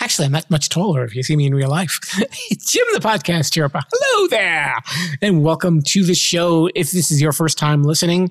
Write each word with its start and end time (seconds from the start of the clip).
Actually, 0.00 0.26
I'm 0.26 0.32
not 0.32 0.50
much 0.50 0.68
taller 0.68 1.04
if 1.04 1.14
you 1.14 1.22
see 1.22 1.36
me 1.36 1.46
in 1.46 1.54
real 1.54 1.70
life. 1.70 1.98
It's 2.50 2.72
Jim, 2.72 2.84
the 2.92 3.00
podcast 3.00 3.52
Sherpa. 3.52 3.82
Hello 3.92 4.28
there, 4.28 4.76
and 5.22 5.42
welcome 5.42 5.82
to 5.82 6.04
the 6.04 6.14
show. 6.14 6.68
If 6.74 6.90
this 6.90 7.10
is 7.10 7.20
your 7.20 7.32
first 7.32 7.58
time 7.58 7.82
listening, 7.84 8.30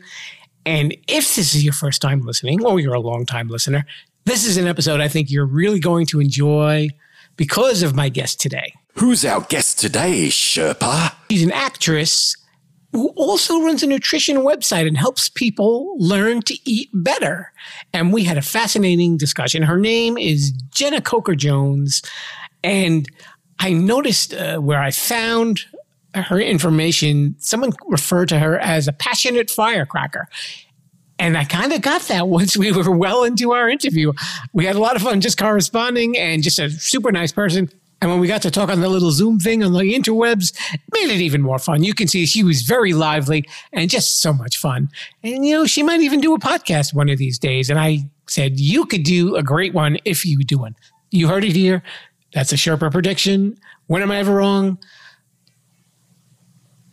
and 0.65 0.93
if 1.07 1.35
this 1.35 1.55
is 1.55 1.63
your 1.63 1.73
first 1.73 2.01
time 2.01 2.21
listening, 2.21 2.65
or 2.65 2.79
you're 2.79 2.93
a 2.93 2.99
long 2.99 3.25
time 3.25 3.47
listener, 3.47 3.85
this 4.25 4.45
is 4.45 4.57
an 4.57 4.67
episode 4.67 4.99
I 4.99 5.07
think 5.07 5.31
you're 5.31 5.45
really 5.45 5.79
going 5.79 6.05
to 6.07 6.19
enjoy 6.19 6.89
because 7.35 7.81
of 7.81 7.95
my 7.95 8.09
guest 8.09 8.39
today. 8.39 8.73
Who's 8.95 9.23
our 9.23 9.41
guest 9.41 9.79
today, 9.79 10.27
Sherpa? 10.27 11.13
She's 11.31 11.43
an 11.43 11.51
actress 11.51 12.35
who 12.91 13.09
also 13.09 13.61
runs 13.61 13.83
a 13.83 13.87
nutrition 13.87 14.37
website 14.37 14.87
and 14.87 14.97
helps 14.97 15.29
people 15.29 15.95
learn 15.99 16.41
to 16.43 16.57
eat 16.65 16.89
better. 16.93 17.51
And 17.93 18.11
we 18.11 18.23
had 18.23 18.37
a 18.37 18.41
fascinating 18.41 19.17
discussion. 19.17 19.63
Her 19.63 19.77
name 19.77 20.17
is 20.17 20.51
Jenna 20.71 21.01
Coker 21.01 21.35
Jones. 21.35 22.01
And 22.63 23.07
I 23.59 23.73
noticed 23.73 24.33
uh, 24.33 24.57
where 24.57 24.81
I 24.81 24.91
found 24.91 25.65
her 26.15 26.39
information, 26.39 27.35
someone 27.39 27.71
referred 27.87 28.29
to 28.29 28.39
her 28.39 28.57
as 28.59 28.87
a 28.87 28.93
passionate 28.93 29.51
firecracker. 29.51 30.27
And 31.19 31.37
I 31.37 31.43
kind 31.43 31.73
of 31.73 31.81
got 31.81 32.01
that 32.03 32.27
once 32.29 32.57
we 32.57 32.71
were 32.71 32.95
well 32.95 33.23
into 33.23 33.51
our 33.51 33.69
interview. 33.69 34.13
We 34.53 34.65
had 34.65 34.75
a 34.75 34.79
lot 34.79 34.95
of 34.95 35.03
fun 35.03 35.21
just 35.21 35.37
corresponding 35.37 36.17
and 36.17 36.41
just 36.41 36.57
a 36.57 36.69
super 36.69 37.11
nice 37.11 37.31
person. 37.31 37.69
And 38.01 38.09
when 38.09 38.19
we 38.19 38.27
got 38.27 38.41
to 38.43 38.51
talk 38.51 38.69
on 38.69 38.79
the 38.79 38.87
little 38.87 39.11
Zoom 39.11 39.39
thing 39.39 39.63
on 39.63 39.73
the 39.73 39.79
interwebs, 39.79 40.53
it 40.73 40.81
made 40.93 41.09
it 41.09 41.21
even 41.21 41.41
more 41.41 41.59
fun. 41.59 41.83
You 41.83 41.93
can 41.93 42.07
see 42.07 42.25
she 42.25 42.43
was 42.43 42.61
very 42.61 42.93
lively 42.93 43.45
and 43.73 43.89
just 43.89 44.21
so 44.21 44.31
much 44.31 44.57
fun. 44.57 44.89
And, 45.21 45.45
you 45.45 45.53
know, 45.53 45.65
she 45.65 45.83
might 45.83 45.99
even 45.99 46.21
do 46.21 46.33
a 46.33 46.39
podcast 46.39 46.93
one 46.93 47.09
of 47.09 47.17
these 47.17 47.37
days. 47.37 47.69
And 47.69 47.77
I 47.77 48.09
said, 48.27 48.59
you 48.59 48.85
could 48.85 49.03
do 49.03 49.35
a 49.35 49.43
great 49.43 49.73
one 49.73 49.97
if 50.05 50.25
you 50.25 50.39
do 50.39 50.59
one. 50.59 50.75
You 51.11 51.27
heard 51.27 51.43
it 51.43 51.55
here. 51.55 51.83
That's 52.33 52.53
a 52.53 52.55
Sherpa 52.55 52.91
prediction. 52.91 53.57
When 53.87 54.01
am 54.01 54.11
I 54.11 54.17
ever 54.17 54.35
wrong? 54.35 54.77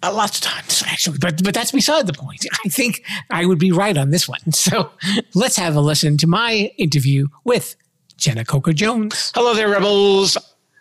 Uh, 0.03 0.13
lots 0.13 0.39
of 0.39 0.45
times, 0.45 0.83
actually, 0.87 1.19
but 1.19 1.43
but 1.43 1.55
that's 1.55 1.73
beside 1.73 2.07
the 2.07 2.13
point. 2.13 2.45
I 2.65 2.69
think 2.69 3.03
I 3.31 3.47
would 3.47 3.59
be 3.59 3.73
right 3.73 3.97
on 3.97 4.11
this 4.11 4.29
one. 4.29 4.39
So 4.53 4.91
let's 5.35 5.57
have 5.57 5.75
a 5.75 5.81
listen 5.81 6.17
to 6.19 6.27
my 6.27 6.71
interview 6.79 7.29
with 7.45 7.77
Jenna 8.17 8.45
Coker 8.45 8.73
Jones. 8.73 9.33
Hello 9.35 9.55
there, 9.55 9.69
Rebels. 9.69 10.37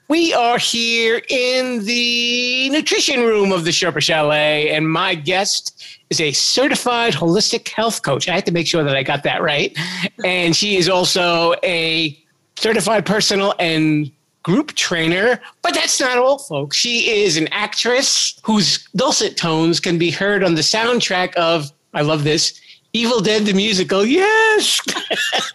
We 0.07 0.33
are 0.35 0.59
here 0.59 1.19
in 1.29 1.83
the 1.83 2.69
nutrition 2.69 3.21
room 3.21 3.51
of 3.51 3.65
the 3.65 3.71
Sherpa 3.71 4.01
Chalet, 4.01 4.69
and 4.69 4.87
my 4.87 5.15
guest 5.15 5.99
is 6.11 6.21
a 6.21 6.31
certified 6.31 7.13
holistic 7.13 7.69
health 7.69 8.03
coach. 8.03 8.29
I 8.29 8.35
had 8.35 8.45
to 8.45 8.51
make 8.51 8.67
sure 8.67 8.83
that 8.83 8.95
I 8.95 9.01
got 9.01 9.23
that 9.23 9.41
right. 9.41 9.75
And 10.23 10.55
she 10.55 10.77
is 10.77 10.87
also 10.87 11.55
a 11.63 12.15
certified 12.55 13.03
personal 13.07 13.55
and 13.57 14.11
group 14.43 14.73
trainer. 14.73 15.41
But 15.63 15.73
that's 15.73 15.99
not 15.99 16.19
all, 16.19 16.37
folks. 16.37 16.77
She 16.77 17.09
is 17.23 17.35
an 17.35 17.47
actress 17.51 18.39
whose 18.43 18.87
dulcet 18.95 19.37
tones 19.37 19.79
can 19.79 19.97
be 19.97 20.11
heard 20.11 20.43
on 20.43 20.53
the 20.53 20.61
soundtrack 20.61 21.33
of, 21.33 21.71
I 21.95 22.01
love 22.01 22.23
this, 22.23 22.61
Evil 22.95 23.19
Dead 23.19 23.45
the 23.45 23.51
musical, 23.51 24.05
yes. 24.05 24.79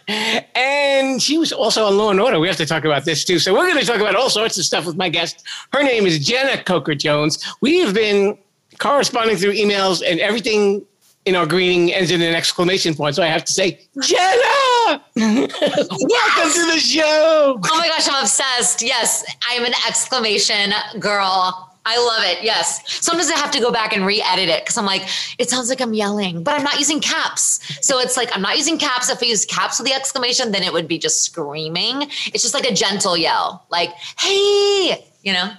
and 0.55 1.19
she 1.19 1.39
was 1.39 1.51
also 1.51 1.85
on 1.85 1.97
Law 1.97 2.11
and 2.11 2.19
Order. 2.19 2.39
We 2.39 2.47
have 2.47 2.57
to 2.57 2.67
talk 2.67 2.85
about 2.85 3.03
this 3.03 3.25
too. 3.25 3.39
So 3.39 3.51
we're 3.51 3.65
going 3.65 3.79
to 3.79 3.85
talk 3.85 3.99
about 3.99 4.15
all 4.15 4.29
sorts 4.29 4.59
of 4.59 4.63
stuff 4.63 4.85
with 4.85 4.95
my 4.95 5.09
guest. 5.09 5.43
Her 5.73 5.81
name 5.81 6.05
is 6.05 6.23
Jenna 6.23 6.63
Coker 6.63 6.93
Jones. 6.93 7.43
We 7.59 7.79
have 7.79 7.95
been 7.95 8.37
corresponding 8.77 9.37
through 9.37 9.53
emails, 9.53 10.03
and 10.07 10.19
everything 10.19 10.85
in 11.25 11.35
our 11.35 11.47
greeting 11.47 11.91
ends 11.91 12.11
in 12.11 12.21
an 12.21 12.35
exclamation 12.35 12.93
point. 12.93 13.15
So 13.15 13.23
I 13.23 13.27
have 13.27 13.43
to 13.45 13.51
say, 13.51 13.79
Jenna, 14.03 15.01
welcome 15.15 16.51
to 16.53 16.65
the 16.73 16.79
show. 16.79 17.59
Oh 17.63 17.77
my 17.77 17.87
gosh, 17.87 18.07
I'm 18.07 18.21
obsessed. 18.21 18.83
Yes, 18.83 19.25
I 19.49 19.55
am 19.55 19.65
an 19.65 19.73
exclamation 19.87 20.73
girl. 20.99 21.70
I 21.85 21.97
love 21.97 22.23
it. 22.25 22.43
Yes. 22.43 22.81
Sometimes 23.03 23.31
I 23.31 23.37
have 23.37 23.51
to 23.51 23.59
go 23.59 23.71
back 23.71 23.95
and 23.95 24.05
re-edit 24.05 24.49
it 24.49 24.63
because 24.63 24.77
I'm 24.77 24.85
like, 24.85 25.01
it 25.39 25.49
sounds 25.49 25.69
like 25.69 25.81
I'm 25.81 25.93
yelling, 25.93 26.43
but 26.43 26.53
I'm 26.53 26.63
not 26.63 26.77
using 26.77 26.99
caps. 26.99 27.59
So 27.85 27.99
it's 27.99 28.17
like 28.17 28.29
I'm 28.35 28.41
not 28.41 28.57
using 28.57 28.77
caps. 28.77 29.09
If 29.09 29.21
I 29.23 29.25
use 29.25 29.45
caps 29.45 29.79
with 29.79 29.87
the 29.87 29.93
exclamation, 29.93 30.51
then 30.51 30.61
it 30.63 30.71
would 30.73 30.87
be 30.87 30.99
just 30.99 31.23
screaming. 31.23 32.03
It's 32.33 32.43
just 32.43 32.53
like 32.53 32.65
a 32.65 32.73
gentle 32.73 33.17
yell, 33.17 33.65
like, 33.69 33.89
hey, 34.19 35.07
you 35.23 35.33
know. 35.33 35.53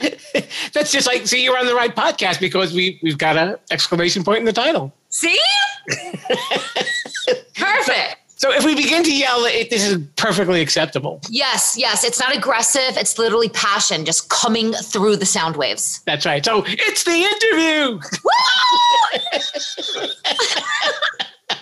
That's 0.72 0.92
just 0.92 1.06
like, 1.06 1.26
see, 1.26 1.42
you're 1.42 1.58
on 1.58 1.66
the 1.66 1.74
right 1.74 1.94
podcast 1.94 2.40
because 2.40 2.72
we 2.72 3.00
we've 3.02 3.18
got 3.18 3.36
an 3.36 3.56
exclamation 3.70 4.22
point 4.22 4.40
in 4.40 4.44
the 4.44 4.52
title. 4.52 4.92
See? 5.08 5.38
Perfect. 7.56 8.16
So 8.36 8.52
if 8.52 8.64
we 8.64 8.74
begin 8.74 9.04
to 9.04 9.16
yell, 9.16 9.44
it, 9.44 9.70
this 9.70 9.88
is 9.88 9.98
perfectly 10.16 10.60
acceptable. 10.60 11.20
Yes, 11.30 11.76
yes. 11.78 12.04
It's 12.04 12.18
not 12.18 12.36
aggressive. 12.36 12.96
It's 12.96 13.18
literally 13.18 13.48
passion 13.48 14.04
just 14.04 14.28
coming 14.28 14.72
through 14.72 15.16
the 15.16 15.26
sound 15.26 15.56
waves. 15.56 16.02
That's 16.04 16.26
right. 16.26 16.44
So 16.44 16.64
it's 16.66 17.04
the 17.04 17.12
interview. 17.12 18.00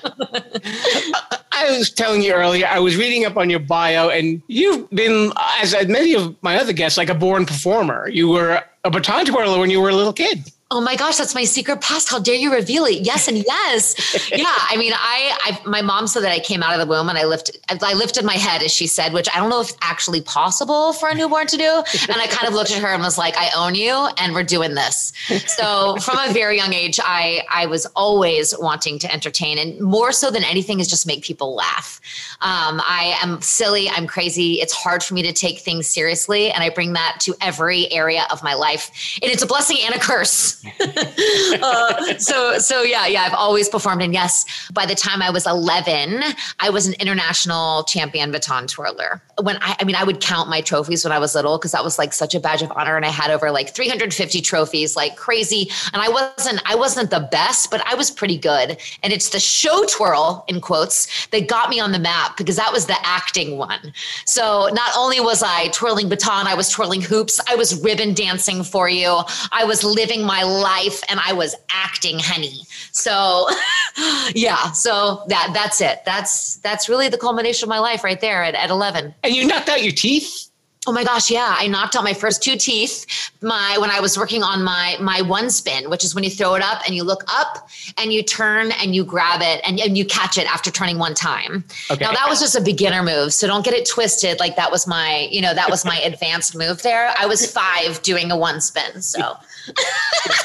I 1.52 1.76
was 1.78 1.90
telling 1.90 2.22
you 2.22 2.32
earlier, 2.32 2.66
I 2.66 2.78
was 2.78 2.96
reading 2.96 3.24
up 3.24 3.36
on 3.36 3.50
your 3.50 3.60
bio, 3.60 4.08
and 4.08 4.42
you've 4.48 4.88
been, 4.90 5.32
as 5.60 5.74
many 5.86 6.14
of 6.14 6.34
my 6.42 6.56
other 6.56 6.72
guests, 6.72 6.96
like 6.98 7.10
a 7.10 7.14
born 7.14 7.46
performer. 7.46 8.08
You 8.08 8.28
were 8.28 8.62
a 8.84 8.90
baton 8.90 9.26
twirler 9.26 9.60
when 9.60 9.70
you 9.70 9.80
were 9.80 9.90
a 9.90 9.94
little 9.94 10.12
kid. 10.12 10.50
Oh 10.74 10.80
my 10.80 10.96
gosh, 10.96 11.18
that's 11.18 11.34
my 11.34 11.44
secret 11.44 11.82
past. 11.82 12.08
How 12.08 12.18
dare 12.18 12.34
you 12.34 12.50
reveal 12.50 12.86
it? 12.86 13.04
Yes 13.04 13.28
and 13.28 13.36
yes. 13.36 14.30
yeah. 14.32 14.46
I 14.46 14.78
mean, 14.78 14.94
I, 14.94 15.38
I, 15.44 15.68
my 15.68 15.82
mom 15.82 16.06
said 16.06 16.22
that 16.22 16.32
I 16.32 16.38
came 16.38 16.62
out 16.62 16.72
of 16.72 16.80
the 16.80 16.86
womb 16.86 17.10
and 17.10 17.18
I 17.18 17.26
lifted, 17.26 17.58
I 17.68 17.92
lifted 17.92 18.24
my 18.24 18.36
head, 18.36 18.62
as 18.62 18.72
she 18.72 18.86
said, 18.86 19.12
which 19.12 19.28
I 19.34 19.38
don't 19.38 19.50
know 19.50 19.60
if 19.60 19.68
it's 19.68 19.78
actually 19.82 20.22
possible 20.22 20.94
for 20.94 21.10
a 21.10 21.14
newborn 21.14 21.46
to 21.48 21.58
do. 21.58 21.82
And 22.08 22.16
I 22.16 22.26
kind 22.26 22.48
of 22.48 22.54
looked 22.54 22.70
at 22.70 22.80
her 22.80 22.88
and 22.88 23.02
was 23.02 23.18
like, 23.18 23.34
I 23.36 23.50
own 23.54 23.74
you 23.74 24.08
and 24.16 24.32
we're 24.32 24.44
doing 24.44 24.74
this. 24.74 25.12
So 25.46 25.96
from 25.96 26.16
a 26.18 26.32
very 26.32 26.56
young 26.56 26.72
age, 26.72 26.98
I, 27.04 27.42
I 27.50 27.66
was 27.66 27.84
always 27.94 28.54
wanting 28.58 28.98
to 29.00 29.12
entertain 29.12 29.58
and 29.58 29.78
more 29.78 30.10
so 30.10 30.30
than 30.30 30.42
anything 30.42 30.80
is 30.80 30.88
just 30.88 31.06
make 31.06 31.22
people 31.22 31.54
laugh. 31.54 32.00
Um, 32.40 32.80
I 32.86 33.18
am 33.22 33.42
silly. 33.42 33.90
I'm 33.90 34.06
crazy. 34.06 34.54
It's 34.54 34.72
hard 34.72 35.02
for 35.02 35.12
me 35.12 35.22
to 35.22 35.34
take 35.34 35.58
things 35.58 35.86
seriously. 35.86 36.50
And 36.50 36.64
I 36.64 36.70
bring 36.70 36.94
that 36.94 37.18
to 37.20 37.34
every 37.42 37.92
area 37.92 38.24
of 38.30 38.42
my 38.42 38.54
life. 38.54 39.18
And 39.20 39.30
it's 39.30 39.42
a 39.42 39.46
blessing 39.46 39.76
and 39.84 39.94
a 39.94 39.98
curse. 39.98 40.61
uh, 41.62 42.18
so 42.18 42.58
so 42.58 42.82
yeah 42.82 43.06
yeah 43.06 43.22
I've 43.22 43.34
always 43.34 43.68
performed. 43.68 44.02
And 44.02 44.12
yes 44.12 44.70
by 44.72 44.86
the 44.86 44.94
time 44.94 45.22
I 45.22 45.30
was 45.30 45.46
11 45.46 46.22
I 46.60 46.70
was 46.70 46.86
an 46.86 46.94
international 46.94 47.84
champion 47.84 48.30
baton 48.30 48.66
twirler. 48.66 49.20
When 49.40 49.56
I 49.60 49.76
I 49.80 49.84
mean 49.84 49.96
I 49.96 50.04
would 50.04 50.20
count 50.20 50.48
my 50.48 50.60
trophies 50.60 51.04
when 51.04 51.12
I 51.12 51.18
was 51.18 51.34
little 51.34 51.58
because 51.58 51.72
that 51.72 51.82
was 51.82 51.98
like 51.98 52.12
such 52.12 52.34
a 52.34 52.40
badge 52.40 52.62
of 52.62 52.70
honor. 52.72 52.96
And 52.96 53.04
I 53.04 53.08
had 53.08 53.30
over 53.30 53.50
like 53.50 53.74
350 53.74 54.40
trophies 54.40 54.94
like 54.94 55.16
crazy. 55.16 55.70
And 55.92 56.00
I 56.00 56.08
wasn't 56.08 56.62
I 56.64 56.74
wasn't 56.76 57.10
the 57.10 57.28
best 57.32 57.70
but 57.70 57.84
I 57.86 57.94
was 57.94 58.10
pretty 58.10 58.38
good. 58.38 58.78
And 59.02 59.12
it's 59.12 59.30
the 59.30 59.40
show 59.40 59.84
twirl 59.86 60.44
in 60.48 60.60
quotes 60.60 61.26
that 61.28 61.48
got 61.48 61.70
me 61.70 61.80
on 61.80 61.92
the 61.92 61.98
map 61.98 62.36
because 62.36 62.56
that 62.56 62.72
was 62.72 62.86
the 62.86 62.96
acting 63.04 63.56
one. 63.56 63.92
So 64.26 64.68
not 64.72 64.92
only 64.96 65.18
was 65.18 65.42
I 65.42 65.68
twirling 65.68 66.08
baton 66.08 66.46
I 66.46 66.54
was 66.54 66.68
twirling 66.68 67.00
hoops 67.00 67.40
I 67.48 67.56
was 67.56 67.82
ribbon 67.82 68.14
dancing 68.14 68.62
for 68.62 68.88
you. 68.88 69.22
I 69.50 69.64
was 69.64 69.82
living 69.82 70.24
my 70.24 70.44
life 70.52 71.02
and 71.08 71.20
I 71.24 71.32
was 71.32 71.54
acting 71.70 72.18
honey. 72.18 72.66
So 72.92 73.48
yeah, 74.34 74.72
so 74.72 75.24
that 75.28 75.50
that's 75.52 75.80
it. 75.80 76.02
That's 76.04 76.56
that's 76.56 76.88
really 76.88 77.08
the 77.08 77.18
culmination 77.18 77.66
of 77.66 77.70
my 77.70 77.78
life 77.78 78.04
right 78.04 78.20
there 78.20 78.42
at, 78.42 78.54
at 78.54 78.70
11. 78.70 79.14
And 79.22 79.34
you 79.34 79.46
knocked 79.46 79.68
out 79.68 79.82
your 79.82 79.92
teeth? 79.92 80.50
Oh 80.84 80.90
my 80.90 81.04
gosh, 81.04 81.30
yeah. 81.30 81.54
I 81.56 81.68
knocked 81.68 81.94
out 81.94 82.02
my 82.02 82.12
first 82.12 82.42
two 82.42 82.56
teeth. 82.56 83.30
My 83.40 83.78
when 83.78 83.90
I 83.90 84.00
was 84.00 84.18
working 84.18 84.42
on 84.42 84.64
my 84.64 84.96
my 85.00 85.22
one 85.22 85.48
spin, 85.48 85.88
which 85.88 86.04
is 86.04 86.12
when 86.12 86.24
you 86.24 86.30
throw 86.30 86.56
it 86.56 86.62
up 86.62 86.82
and 86.84 86.96
you 86.96 87.04
look 87.04 87.22
up 87.28 87.68
and 87.98 88.12
you 88.12 88.20
turn 88.20 88.72
and 88.72 88.92
you 88.92 89.04
grab 89.04 89.42
it 89.42 89.60
and, 89.64 89.78
and 89.78 89.96
you 89.96 90.04
catch 90.04 90.38
it 90.38 90.52
after 90.52 90.72
turning 90.72 90.98
one 90.98 91.14
time. 91.14 91.62
Okay. 91.88 92.04
Now 92.04 92.10
that 92.12 92.26
was 92.28 92.40
just 92.40 92.56
a 92.56 92.60
beginner 92.60 93.04
move. 93.04 93.32
So 93.32 93.46
don't 93.46 93.64
get 93.64 93.74
it 93.74 93.88
twisted 93.88 94.40
like 94.40 94.56
that 94.56 94.72
was 94.72 94.88
my, 94.88 95.28
you 95.30 95.40
know, 95.40 95.54
that 95.54 95.70
was 95.70 95.84
my 95.84 96.00
advanced 96.04 96.56
move 96.56 96.82
there. 96.82 97.14
I 97.16 97.26
was 97.26 97.48
five 97.48 98.02
doing 98.02 98.32
a 98.32 98.36
one 98.36 98.60
spin. 98.60 99.02
So 99.02 99.36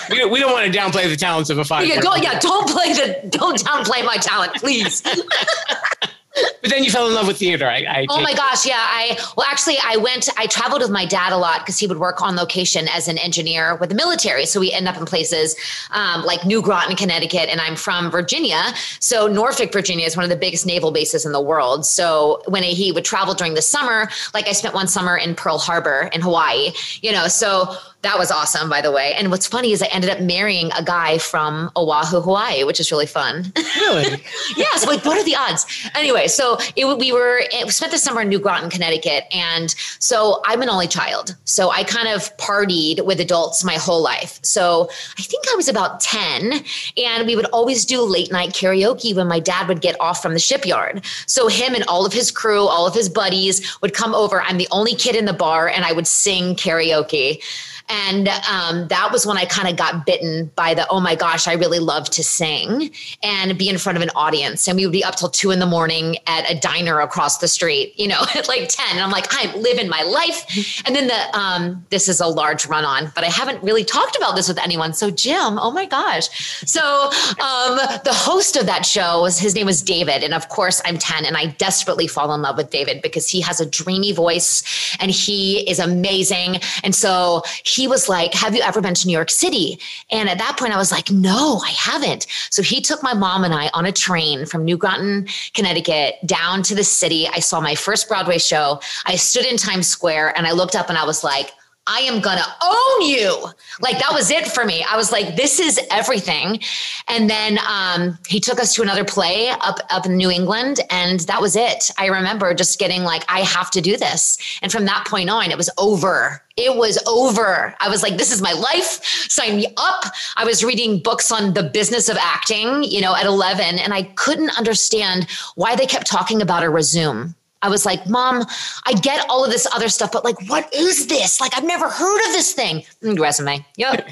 we, 0.09 0.17
don't, 0.17 0.31
we 0.31 0.39
don't 0.39 0.51
want 0.51 0.71
to 0.71 0.77
downplay 0.77 1.09
the 1.09 1.15
talents 1.15 1.49
of 1.49 1.57
a 1.57 1.65
five. 1.65 1.87
Yeah, 1.87 1.99
don't, 2.01 2.21
yeah, 2.21 2.39
don't 2.39 2.69
play 2.69 2.93
the 2.93 3.29
don't 3.29 3.59
downplay 3.59 4.05
my 4.05 4.17
talent, 4.17 4.53
please. 4.55 5.03
but 6.61 6.69
then 6.69 6.83
you 6.83 6.91
fell 6.91 7.07
in 7.07 7.13
love 7.13 7.27
with 7.27 7.37
theater. 7.37 7.67
I, 7.67 7.85
I 7.87 8.05
oh 8.09 8.21
my 8.21 8.33
gosh, 8.33 8.65
yeah. 8.65 8.75
I 8.77 9.17
well, 9.35 9.45
actually, 9.49 9.77
I 9.83 9.97
went. 9.97 10.29
I 10.37 10.47
traveled 10.47 10.81
with 10.81 10.91
my 10.91 11.05
dad 11.05 11.31
a 11.31 11.37
lot 11.37 11.59
because 11.59 11.77
he 11.77 11.87
would 11.87 11.97
work 11.97 12.21
on 12.21 12.35
location 12.35 12.87
as 12.89 13.07
an 13.07 13.17
engineer 13.17 13.75
with 13.75 13.89
the 13.89 13.95
military. 13.95 14.45
So 14.45 14.59
we 14.59 14.71
end 14.71 14.87
up 14.87 14.97
in 14.97 15.05
places 15.05 15.55
um, 15.91 16.23
like 16.23 16.45
New 16.45 16.61
Groton, 16.61 16.95
Connecticut, 16.95 17.49
and 17.49 17.59
I'm 17.59 17.75
from 17.75 18.11
Virginia. 18.11 18.61
So 18.99 19.27
Norfolk, 19.27 19.71
Virginia, 19.71 20.05
is 20.05 20.15
one 20.15 20.23
of 20.23 20.29
the 20.29 20.35
biggest 20.35 20.65
naval 20.65 20.91
bases 20.91 21.25
in 21.25 21.31
the 21.31 21.41
world. 21.41 21.85
So 21.85 22.41
when 22.47 22.63
he 22.63 22.91
would 22.91 23.05
travel 23.05 23.33
during 23.33 23.53
the 23.53 23.61
summer, 23.61 24.09
like 24.33 24.47
I 24.47 24.51
spent 24.51 24.73
one 24.73 24.87
summer 24.87 25.17
in 25.17 25.35
Pearl 25.35 25.57
Harbor 25.57 26.09
in 26.13 26.21
Hawaii, 26.21 26.71
you 27.01 27.11
know, 27.11 27.27
so 27.27 27.75
that 28.03 28.17
was 28.17 28.29
awesome, 28.29 28.69
by 28.69 28.79
the 28.79 28.91
way. 28.91 29.13
And 29.15 29.31
what's 29.31 29.47
funny 29.47 29.71
is 29.71 29.81
I 29.81 29.87
ended 29.87 30.11
up 30.11 30.21
marrying 30.21 30.69
a 30.77 30.83
guy 30.83 31.17
from 31.17 31.71
Oahu, 31.75 32.21
Hawaii, 32.21 32.63
which 32.63 32.79
is 32.79 32.91
really 32.91 33.07
fun. 33.07 33.51
Really? 33.75 34.23
yes. 34.57 34.85
Like, 34.85 35.03
what 35.03 35.17
are 35.17 35.23
the 35.23 35.35
odds? 35.35 35.65
Anyway, 35.95 36.27
so 36.27 36.57
it, 36.75 36.85
we 36.99 37.11
were 37.11 37.41
we 37.63 37.69
spent 37.71 37.91
the 37.91 37.97
summer 37.97 38.21
in 38.21 38.29
New 38.29 38.39
Groton, 38.39 38.69
Connecticut, 38.69 39.23
and 39.31 39.71
so 39.99 40.41
I'm 40.45 40.61
an 40.61 40.69
only 40.69 40.87
child. 40.87 41.35
So 41.45 41.71
I 41.71 41.83
kind 41.83 42.07
of 42.07 42.35
partied 42.37 43.03
with 43.03 43.19
adults 43.19 43.63
my 43.63 43.75
whole 43.75 44.01
life. 44.01 44.39
So 44.43 44.89
I 45.17 45.23
think 45.23 45.45
I 45.51 45.55
was 45.55 45.67
about 45.67 45.99
ten, 45.99 46.63
and 46.97 47.25
we 47.25 47.35
would 47.35 47.47
always 47.47 47.83
do 47.83 48.01
late 48.01 48.31
night 48.31 48.49
karaoke 48.49 49.15
when 49.15 49.27
my 49.27 49.39
dad 49.39 49.67
would 49.67 49.81
get 49.81 49.99
off 49.99 50.21
from 50.21 50.33
the 50.33 50.39
shipyard. 50.39 51.03
So 51.25 51.47
him 51.47 51.73
and 51.73 51.83
all 51.85 52.05
of 52.05 52.13
his 52.13 52.29
crew, 52.29 52.67
all 52.67 52.85
of 52.85 52.93
his 52.93 53.09
buddies 53.09 53.81
would 53.81 53.95
come 53.95 54.13
over. 54.13 54.41
I'm 54.41 54.57
the 54.57 54.67
only 54.71 54.93
kid 54.93 55.15
in 55.15 55.25
the 55.25 55.33
bar, 55.33 55.67
and 55.67 55.83
I 55.83 55.93
would 55.93 56.07
sing 56.07 56.55
karaoke. 56.55 57.41
And 57.89 58.27
um, 58.27 58.87
that 58.89 59.09
was 59.11 59.25
when 59.25 59.37
I 59.37 59.45
kind 59.45 59.67
of 59.69 59.77
got 59.77 60.05
bitten 60.05 60.51
by 60.55 60.73
the, 60.73 60.85
oh 60.89 60.99
my 60.99 61.15
gosh, 61.15 61.47
I 61.47 61.53
really 61.53 61.79
love 61.79 62.09
to 62.11 62.23
sing 62.23 62.91
and 63.23 63.57
be 63.57 63.69
in 63.69 63.77
front 63.77 63.97
of 63.97 64.01
an 64.01 64.09
audience. 64.15 64.67
And 64.67 64.75
we 64.75 64.85
would 64.85 64.91
be 64.91 65.03
up 65.03 65.15
till 65.15 65.29
two 65.29 65.51
in 65.51 65.59
the 65.59 65.65
morning 65.65 66.17
at 66.27 66.49
a 66.51 66.59
diner 66.59 66.99
across 66.99 67.37
the 67.37 67.47
street, 67.47 67.97
you 67.97 68.07
know, 68.07 68.23
at 68.35 68.47
like 68.47 68.67
10. 68.69 68.85
And 68.91 68.99
I'm 68.99 69.11
like, 69.11 69.27
I'm 69.31 69.61
living 69.61 69.87
my 69.87 70.01
life. 70.03 70.83
And 70.85 70.95
then 70.95 71.07
the, 71.07 71.37
um, 71.37 71.85
this 71.89 72.09
is 72.09 72.19
a 72.19 72.27
large 72.27 72.65
run 72.65 72.83
on, 72.83 73.11
but 73.15 73.23
I 73.23 73.27
haven't 73.27 73.63
really 73.63 73.85
talked 73.85 74.17
about 74.17 74.35
this 74.35 74.47
with 74.49 74.59
anyone. 74.59 74.93
So, 74.93 75.09
Jim, 75.09 75.57
oh 75.59 75.71
my 75.71 75.85
gosh. 75.85 76.27
So, 76.65 76.81
um, 76.81 77.77
the 78.03 78.13
host 78.13 78.57
of 78.57 78.65
that 78.65 78.85
show 78.85 79.21
was, 79.21 79.39
his 79.39 79.55
name 79.55 79.65
was 79.65 79.81
David. 79.81 80.23
And 80.23 80.33
of 80.33 80.49
course, 80.49 80.81
I'm 80.83 80.97
10 80.97 81.25
and 81.25 81.37
I 81.37 81.47
desperately 81.57 82.07
fall 82.07 82.33
in 82.33 82.41
love 82.41 82.57
with 82.57 82.69
David 82.69 83.01
because 83.01 83.29
he 83.29 83.39
has 83.41 83.61
a 83.61 83.65
dreamy 83.65 84.11
voice 84.11 84.63
and 84.99 85.09
he 85.11 85.69
is 85.69 85.79
amazing. 85.79 86.57
And 86.83 86.93
so, 86.93 87.43
he 87.63 87.76
was 87.85 88.07
like, 88.09 88.33
Have 88.33 88.55
you 88.55 88.61
ever 88.61 88.81
been 88.81 88.95
to 88.95 89.07
New 89.07 89.13
York 89.13 89.29
City? 89.29 89.77
And 90.09 90.29
at 90.29 90.37
that 90.39 90.57
point, 90.57 90.73
I 90.73 90.77
was 90.77 90.91
like, 90.91 91.11
No, 91.11 91.61
I 91.63 91.71
haven't. 91.71 92.25
So 92.49 92.63
he 92.63 92.79
took 92.79 93.03
my 93.03 93.13
mom 93.13 93.43
and 93.43 93.53
I 93.53 93.69
on 93.73 93.85
a 93.85 93.91
train 93.91 94.45
from 94.45 94.63
New 94.63 94.77
Groton, 94.77 95.27
Connecticut, 95.53 96.15
down 96.25 96.63
to 96.63 96.73
the 96.73 96.83
city. 96.83 97.27
I 97.27 97.39
saw 97.39 97.59
my 97.59 97.75
first 97.75 98.07
Broadway 98.07 98.37
show. 98.37 98.79
I 99.05 99.17
stood 99.17 99.45
in 99.45 99.57
Times 99.57 99.87
Square 99.87 100.37
and 100.37 100.47
I 100.47 100.53
looked 100.53 100.75
up 100.75 100.89
and 100.89 100.97
I 100.97 101.05
was 101.05 101.23
like, 101.23 101.51
I 101.87 102.01
am 102.01 102.19
gonna 102.19 102.45
own 102.61 103.01
you. 103.01 103.47
Like 103.79 103.97
that 103.99 104.11
was 104.13 104.29
it 104.29 104.47
for 104.47 104.65
me. 104.65 104.85
I 104.89 104.97
was 104.97 105.11
like, 105.11 105.35
this 105.35 105.59
is 105.59 105.79
everything. 105.89 106.59
And 107.07 107.29
then 107.29 107.57
um, 107.67 108.17
he 108.27 108.39
took 108.39 108.59
us 108.59 108.73
to 108.75 108.81
another 108.81 109.05
play 109.05 109.49
up 109.49 109.79
up 109.89 110.05
in 110.05 110.17
New 110.17 110.29
England, 110.29 110.81
and 110.89 111.21
that 111.21 111.41
was 111.41 111.55
it. 111.55 111.89
I 111.97 112.07
remember 112.07 112.53
just 112.53 112.77
getting 112.77 113.03
like, 113.03 113.23
I 113.29 113.41
have 113.41 113.71
to 113.71 113.81
do 113.81 113.95
this. 113.95 114.37
And 114.61 114.71
from 114.71 114.85
that 114.85 115.07
point 115.07 115.29
on, 115.29 115.49
it 115.49 115.57
was 115.57 115.69
over. 115.77 116.43
It 116.57 116.75
was 116.75 117.01
over. 117.07 117.75
I 117.79 117.87
was 117.87 118.03
like, 118.03 118.17
this 118.17 118.31
is 118.31 118.41
my 118.41 118.51
life. 118.51 119.03
Sign 119.29 119.57
me 119.57 119.67
up. 119.77 120.05
I 120.35 120.43
was 120.43 120.63
reading 120.63 120.99
books 120.99 121.31
on 121.31 121.53
the 121.53 121.63
business 121.63 122.09
of 122.09 122.17
acting, 122.17 122.83
you 122.83 122.99
know, 122.99 123.15
at 123.15 123.25
11, 123.25 123.79
and 123.79 123.93
I 123.93 124.03
couldn't 124.15 124.57
understand 124.57 125.27
why 125.55 125.75
they 125.75 125.85
kept 125.85 126.07
talking 126.07 126.41
about 126.41 126.63
a 126.63 126.69
resume. 126.69 127.35
I 127.67 127.69
was 127.69 127.85
like, 127.85 128.07
Mom, 128.07 128.45
I 128.85 128.93
get 128.93 129.25
all 129.29 129.43
of 129.43 129.51
this 129.51 129.67
other 129.75 129.89
stuff, 129.89 130.11
but 130.13 130.23
like, 130.23 130.49
what 130.49 130.73
is 130.73 131.07
this? 131.07 131.41
Like, 131.41 131.55
I've 131.57 131.65
never 131.65 131.89
heard 131.89 132.25
of 132.27 132.31
this 132.31 132.53
thing. 132.53 132.83
Mm, 133.03 133.19
resume. 133.19 133.65
Yep. 133.75 134.09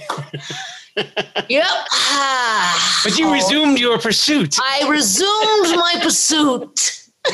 yep. 1.49 1.65
Ah. 1.91 3.01
But 3.03 3.17
you 3.17 3.29
oh. 3.29 3.33
resumed 3.33 3.79
your 3.79 3.97
pursuit. 3.97 4.57
I 4.61 4.85
resumed 4.89 5.77
my 5.77 5.95
pursuit. 6.03 6.79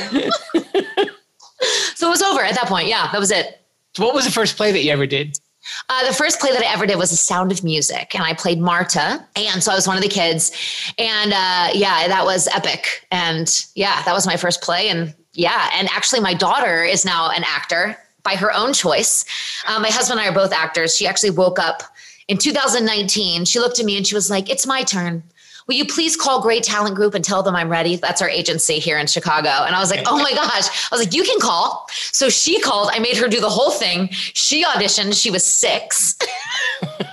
so 1.96 2.08
it 2.08 2.10
was 2.10 2.22
over 2.22 2.42
at 2.42 2.54
that 2.54 2.68
point. 2.68 2.88
Yeah, 2.88 3.12
that 3.12 3.20
was 3.20 3.32
it. 3.32 3.66
So 3.96 4.06
what 4.06 4.13
was 4.13 4.25
the 4.25 4.32
first 4.32 4.58
play 4.58 4.72
that 4.72 4.84
you 4.84 4.92
ever 4.92 5.08
did? 5.08 5.38
Uh, 5.90 6.08
the 6.08 6.13
first 6.13 6.40
play 6.40 6.51
that 6.51 6.62
I 6.63 6.72
ever 6.72 6.86
did 6.86 6.98
was 6.98 7.10
The 7.10 7.18
Sound 7.18 7.51
of 7.51 7.63
Music, 7.63 8.13
and 8.16 8.24
I 8.24 8.34
played 8.34 8.60
Marta. 8.60 9.25
And 9.36 9.63
so 9.63 9.72
I 9.72 9.75
was 9.75 9.88
one 9.88 9.98
of 9.98 10.04
the 10.04 10.10
kids. 10.10 10.51
And 10.98 11.34
uh, 11.34 11.70
yeah, 11.74 12.08
that 12.08 12.25
was 12.25 12.48
epic. 12.48 13.08
And 13.12 13.66
yeah, 13.75 14.01
that 14.04 14.13
was 14.13 14.28
my 14.28 14.38
first 14.38 14.62
play. 14.62 14.90
And 14.90 15.16
yeah. 15.34 15.70
And 15.74 15.88
actually, 15.92 16.22
my 16.22 16.34
daughter 16.34 16.84
is 16.84 17.06
now 17.06 17.30
an 17.30 17.44
actor 17.46 17.98
by 18.24 18.36
her 18.36 18.54
own 18.54 18.74
choice. 18.74 19.26
Um, 19.68 19.82
my 19.82 19.90
husband 19.90 20.20
and 20.20 20.28
I 20.28 20.32
are 20.32 20.36
both 20.36 20.54
actors. 20.54 20.96
She 20.96 21.08
actually 21.08 21.32
woke 21.32 21.60
up 21.60 21.84
in 22.28 22.38
2019. 22.38 23.46
She 23.46 23.60
looked 23.60 23.80
at 23.80 23.86
me 23.86 23.98
and 23.98 24.06
she 24.06 24.16
was 24.16 24.30
like, 24.30 24.50
It's 24.50 24.68
my 24.68 24.84
turn. 24.84 25.24
Will 25.68 25.76
you 25.76 25.86
please 25.86 26.18
call 26.18 26.42
Gray 26.42 26.60
Talent 26.60 26.96
Group 26.96 27.14
and 27.14 27.24
tell 27.24 27.44
them 27.44 27.56
I'm 27.56 27.70
ready? 27.70 27.96
That's 27.96 28.22
our 28.22 28.30
agency 28.30 28.80
here 28.80 28.98
in 28.98 29.08
Chicago. 29.08 29.48
And 29.48 29.76
I 29.76 29.80
was 29.80 29.90
like, 29.92 30.02
oh 30.06 30.18
my 30.18 30.32
gosh. 30.34 30.68
I 30.92 30.96
was 30.96 31.00
like, 31.00 31.14
you 31.14 31.24
can 31.24 31.40
call. 31.40 31.88
So 31.92 32.30
she 32.30 32.60
called. 32.60 32.90
I 32.92 33.00
made 33.00 33.16
her 33.18 33.28
do 33.28 33.40
the 33.40 33.50
whole 33.50 33.72
thing. 33.72 34.10
She 34.12 34.66
auditioned. 34.66 35.22
She 35.22 35.32
was 35.32 35.46
six. 35.46 36.18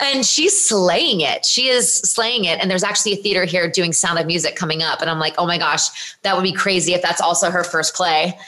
and 0.00 0.24
she's 0.24 0.68
slaying 0.68 1.20
it. 1.20 1.44
She 1.44 1.68
is 1.68 1.92
slaying 2.00 2.44
it. 2.44 2.60
And 2.60 2.70
there's 2.70 2.84
actually 2.84 3.12
a 3.12 3.16
theater 3.16 3.44
here 3.44 3.70
doing 3.70 3.92
Sound 3.92 4.18
of 4.18 4.26
Music 4.26 4.56
coming 4.56 4.82
up. 4.82 5.00
And 5.00 5.10
I'm 5.10 5.18
like, 5.18 5.34
oh 5.38 5.46
my 5.46 5.58
gosh, 5.58 6.16
that 6.22 6.34
would 6.34 6.42
be 6.42 6.52
crazy 6.52 6.94
if 6.94 7.02
that's 7.02 7.20
also 7.20 7.50
her 7.50 7.64
first 7.64 7.94
play. 7.94 8.38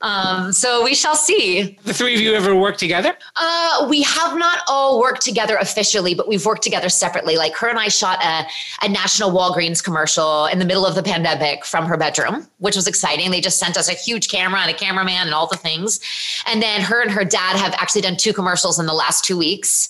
Um, 0.00 0.52
so 0.52 0.84
we 0.84 0.94
shall 0.94 1.16
see. 1.16 1.78
The 1.84 1.92
three 1.92 2.14
of 2.14 2.20
you 2.20 2.34
ever 2.34 2.54
worked 2.54 2.78
together? 2.78 3.16
Uh, 3.36 3.86
we 3.88 4.02
have 4.02 4.38
not 4.38 4.60
all 4.68 5.00
worked 5.00 5.22
together 5.22 5.56
officially, 5.56 6.14
but 6.14 6.28
we've 6.28 6.44
worked 6.46 6.62
together 6.62 6.88
separately. 6.88 7.36
Like 7.36 7.56
her 7.56 7.68
and 7.68 7.78
I 7.78 7.88
shot 7.88 8.22
a, 8.22 8.46
a 8.84 8.88
national 8.88 9.32
Walgreens 9.32 9.82
commercial 9.82 10.46
in 10.46 10.60
the 10.60 10.64
middle 10.64 10.86
of 10.86 10.94
the 10.94 11.02
pandemic 11.02 11.64
from 11.64 11.86
her 11.86 11.96
bedroom, 11.96 12.46
which 12.58 12.76
was 12.76 12.86
exciting. 12.86 13.30
They 13.30 13.40
just 13.40 13.58
sent 13.58 13.76
us 13.76 13.88
a 13.88 13.94
huge 13.94 14.28
camera 14.28 14.60
and 14.60 14.70
a 14.70 14.74
cameraman 14.74 15.26
and 15.26 15.34
all 15.34 15.48
the 15.48 15.56
things. 15.56 16.00
And 16.46 16.62
then 16.62 16.80
her 16.80 17.02
and 17.02 17.10
her 17.10 17.24
dad 17.24 17.56
have 17.56 17.74
actually 17.74 18.02
done 18.02 18.16
two 18.16 18.32
commercials 18.32 18.78
in 18.78 18.86
the 18.86 18.94
last 18.94 19.24
two 19.24 19.36
weeks 19.36 19.88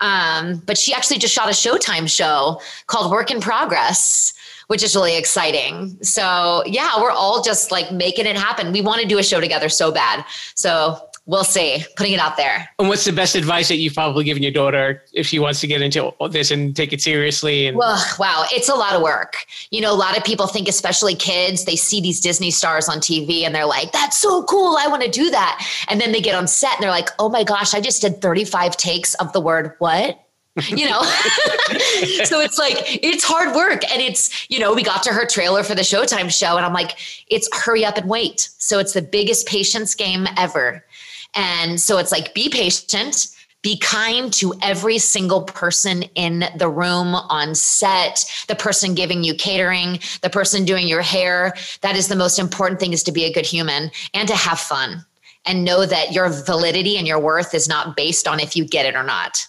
Um, 0.00 0.62
but 0.66 0.76
she 0.76 0.92
actually 0.92 1.18
just 1.18 1.34
shot 1.34 1.48
a 1.48 1.52
Showtime 1.52 2.08
show 2.08 2.60
called 2.86 3.10
Work 3.10 3.30
in 3.30 3.40
Progress, 3.40 4.32
which 4.66 4.82
is 4.82 4.94
really 4.96 5.16
exciting. 5.16 5.96
So 6.02 6.62
yeah, 6.66 7.00
we're 7.00 7.10
all 7.10 7.42
just 7.42 7.70
like 7.70 7.92
making 7.92 8.26
it 8.26 8.36
happen. 8.36 8.72
We 8.72 8.80
want 8.80 9.00
to 9.02 9.08
do 9.08 9.18
a 9.18 9.22
show 9.22 9.40
together 9.40 9.68
so 9.68 9.92
bad. 9.92 10.24
So 10.54 10.98
we'll 11.26 11.44
see. 11.44 11.84
Putting 11.96 12.12
it 12.12 12.20
out 12.20 12.36
there. 12.36 12.68
And 12.78 12.88
what's 12.88 13.04
the 13.04 13.12
best 13.12 13.34
advice 13.34 13.68
that 13.68 13.76
you've 13.76 13.94
probably 13.94 14.24
given 14.24 14.42
your 14.42 14.52
daughter 14.52 15.02
if 15.12 15.26
she 15.26 15.38
wants 15.38 15.60
to 15.60 15.66
get 15.66 15.82
into 15.82 16.12
this 16.30 16.50
and 16.50 16.74
take 16.74 16.92
it 16.92 17.00
seriously? 17.00 17.66
And 17.66 17.76
well, 17.76 18.02
wow, 18.18 18.44
it's 18.52 18.68
a 18.68 18.74
lot 18.74 18.94
of 18.94 19.02
work. 19.02 19.44
You 19.70 19.80
know, 19.80 19.92
a 19.92 19.96
lot 19.96 20.16
of 20.16 20.24
people 20.24 20.46
think, 20.46 20.68
especially 20.68 21.14
kids, 21.14 21.64
they 21.64 21.76
see 21.76 22.00
these 22.00 22.20
Disney 22.20 22.50
stars 22.50 22.88
on 22.88 22.98
TV 22.98 23.44
and 23.44 23.54
they're 23.54 23.66
like, 23.66 23.92
"That's 23.92 24.18
so 24.18 24.44
cool! 24.44 24.76
I 24.78 24.86
want 24.88 25.02
to 25.02 25.10
do 25.10 25.30
that." 25.30 25.66
And 25.88 26.00
then 26.00 26.12
they 26.12 26.20
get 26.20 26.34
on 26.34 26.46
set 26.46 26.74
and 26.74 26.82
they're 26.82 26.90
like, 26.90 27.08
"Oh 27.18 27.28
my 27.28 27.44
gosh, 27.44 27.74
I 27.74 27.80
just 27.80 28.02
did 28.02 28.20
35 28.20 28.76
takes 28.76 29.14
of 29.14 29.32
the 29.32 29.40
word 29.40 29.74
what." 29.78 30.20
you 30.68 30.88
know 30.88 31.02
so 32.22 32.38
it's 32.38 32.58
like 32.60 32.76
it's 33.02 33.24
hard 33.24 33.56
work 33.56 33.82
and 33.92 34.00
it's 34.00 34.48
you 34.48 34.60
know 34.60 34.72
we 34.72 34.84
got 34.84 35.02
to 35.02 35.12
her 35.12 35.26
trailer 35.26 35.64
for 35.64 35.74
the 35.74 35.82
showtime 35.82 36.30
show 36.30 36.56
and 36.56 36.64
i'm 36.64 36.72
like 36.72 36.92
it's 37.26 37.48
hurry 37.52 37.84
up 37.84 37.96
and 37.96 38.08
wait 38.08 38.50
so 38.58 38.78
it's 38.78 38.92
the 38.92 39.02
biggest 39.02 39.48
patience 39.48 39.96
game 39.96 40.28
ever 40.36 40.84
and 41.34 41.80
so 41.80 41.98
it's 41.98 42.12
like 42.12 42.34
be 42.34 42.48
patient 42.48 43.34
be 43.64 43.78
kind 43.78 44.30
to 44.30 44.52
every 44.62 44.98
single 44.98 45.42
person 45.42 46.02
in 46.14 46.44
the 46.58 46.68
room 46.68 47.14
on 47.14 47.54
set 47.54 48.30
the 48.46 48.54
person 48.54 48.94
giving 48.94 49.24
you 49.24 49.34
catering 49.34 49.98
the 50.20 50.28
person 50.28 50.66
doing 50.66 50.86
your 50.86 51.00
hair. 51.00 51.54
That 51.80 51.96
is 51.96 52.06
the 52.06 52.14
most 52.14 52.38
important 52.38 52.78
thing 52.78 52.92
is 52.92 53.02
to 53.04 53.12
be 53.12 53.24
a 53.24 53.32
good 53.32 53.46
human 53.46 53.90
and 54.12 54.28
to 54.28 54.36
have 54.36 54.60
fun 54.60 55.04
and 55.46 55.64
know 55.64 55.86
that 55.86 56.12
your 56.12 56.28
validity 56.28 56.98
and 56.98 57.06
your 57.06 57.18
worth 57.18 57.54
is 57.54 57.66
not 57.66 57.96
based 57.96 58.28
on 58.28 58.38
if 58.38 58.54
you 58.54 58.66
get 58.66 58.84
it 58.84 58.94
or 58.94 59.02
not 59.02 59.46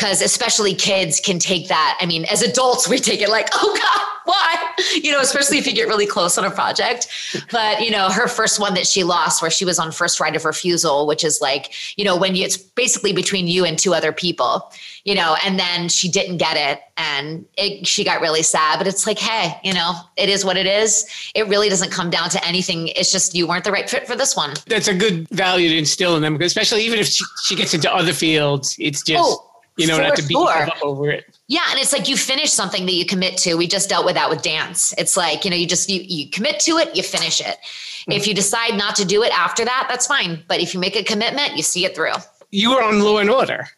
because 0.00 0.22
especially 0.22 0.74
kids 0.74 1.20
can 1.20 1.38
take 1.38 1.68
that. 1.68 1.98
I 2.00 2.06
mean, 2.06 2.24
as 2.24 2.40
adults, 2.40 2.88
we 2.88 2.96
take 2.96 3.20
it 3.20 3.28
like, 3.28 3.50
oh 3.54 3.76
God, 3.76 4.06
why? 4.24 4.56
You 5.02 5.12
know, 5.12 5.20
especially 5.20 5.58
if 5.58 5.66
you 5.66 5.74
get 5.74 5.88
really 5.88 6.06
close 6.06 6.38
on 6.38 6.44
a 6.46 6.50
project. 6.50 7.08
But, 7.52 7.82
you 7.82 7.90
know, 7.90 8.08
her 8.08 8.26
first 8.26 8.58
one 8.58 8.72
that 8.74 8.86
she 8.86 9.04
lost, 9.04 9.42
where 9.42 9.50
she 9.50 9.66
was 9.66 9.78
on 9.78 9.92
first 9.92 10.18
right 10.18 10.34
of 10.34 10.46
refusal, 10.46 11.06
which 11.06 11.22
is 11.22 11.42
like, 11.42 11.98
you 11.98 12.04
know, 12.06 12.16
when 12.16 12.34
you, 12.34 12.44
it's 12.44 12.56
basically 12.56 13.12
between 13.12 13.46
you 13.46 13.66
and 13.66 13.78
two 13.78 13.92
other 13.92 14.10
people, 14.10 14.72
you 15.04 15.14
know, 15.14 15.36
and 15.44 15.58
then 15.58 15.90
she 15.90 16.08
didn't 16.08 16.38
get 16.38 16.56
it 16.56 16.80
and 16.96 17.44
it, 17.58 17.86
she 17.86 18.02
got 18.02 18.22
really 18.22 18.42
sad. 18.42 18.78
But 18.78 18.86
it's 18.86 19.06
like, 19.06 19.18
hey, 19.18 19.60
you 19.62 19.74
know, 19.74 19.92
it 20.16 20.30
is 20.30 20.46
what 20.46 20.56
it 20.56 20.66
is. 20.66 21.04
It 21.34 21.46
really 21.46 21.68
doesn't 21.68 21.90
come 21.90 22.08
down 22.08 22.30
to 22.30 22.42
anything. 22.46 22.88
It's 22.88 23.12
just 23.12 23.34
you 23.34 23.46
weren't 23.46 23.64
the 23.64 23.72
right 23.72 23.88
fit 23.88 24.06
for 24.06 24.16
this 24.16 24.34
one. 24.34 24.54
That's 24.66 24.88
a 24.88 24.94
good 24.94 25.28
value 25.28 25.68
to 25.68 25.76
instill 25.76 26.16
in 26.16 26.22
them, 26.22 26.40
especially 26.40 26.84
even 26.84 26.98
if 26.98 27.06
she, 27.06 27.24
she 27.44 27.54
gets 27.54 27.74
into 27.74 27.94
other 27.94 28.14
fields, 28.14 28.76
it's 28.78 29.02
just. 29.02 29.22
Oh 29.22 29.49
you 29.80 29.86
know, 29.86 29.98
not 29.98 30.16
to 30.16 30.26
beat 30.26 30.36
up 30.36 30.76
over 30.82 31.10
it. 31.10 31.38
Yeah, 31.48 31.64
and 31.70 31.80
it's 31.80 31.92
like 31.92 32.08
you 32.08 32.16
finish 32.16 32.52
something 32.52 32.86
that 32.86 32.92
you 32.92 33.04
commit 33.04 33.36
to. 33.38 33.54
We 33.54 33.66
just 33.66 33.88
dealt 33.88 34.04
with 34.04 34.14
that 34.14 34.30
with 34.30 34.42
dance. 34.42 34.94
It's 34.98 35.16
like 35.16 35.44
you 35.44 35.50
know, 35.50 35.56
you 35.56 35.66
just 35.66 35.88
you 35.88 36.00
you 36.02 36.30
commit 36.30 36.60
to 36.60 36.78
it, 36.78 36.94
you 36.94 37.02
finish 37.02 37.40
it. 37.40 37.46
Mm-hmm. 37.46 38.12
If 38.12 38.26
you 38.26 38.34
decide 38.34 38.76
not 38.76 38.96
to 38.96 39.04
do 39.04 39.22
it 39.22 39.36
after 39.36 39.64
that, 39.64 39.86
that's 39.88 40.06
fine. 40.06 40.42
But 40.48 40.60
if 40.60 40.74
you 40.74 40.80
make 40.80 40.96
a 40.96 41.02
commitment, 41.02 41.56
you 41.56 41.62
see 41.62 41.84
it 41.84 41.94
through. 41.94 42.14
You 42.50 42.70
were 42.70 42.82
on 42.82 43.00
Law 43.00 43.18
and 43.18 43.30
Order. 43.30 43.68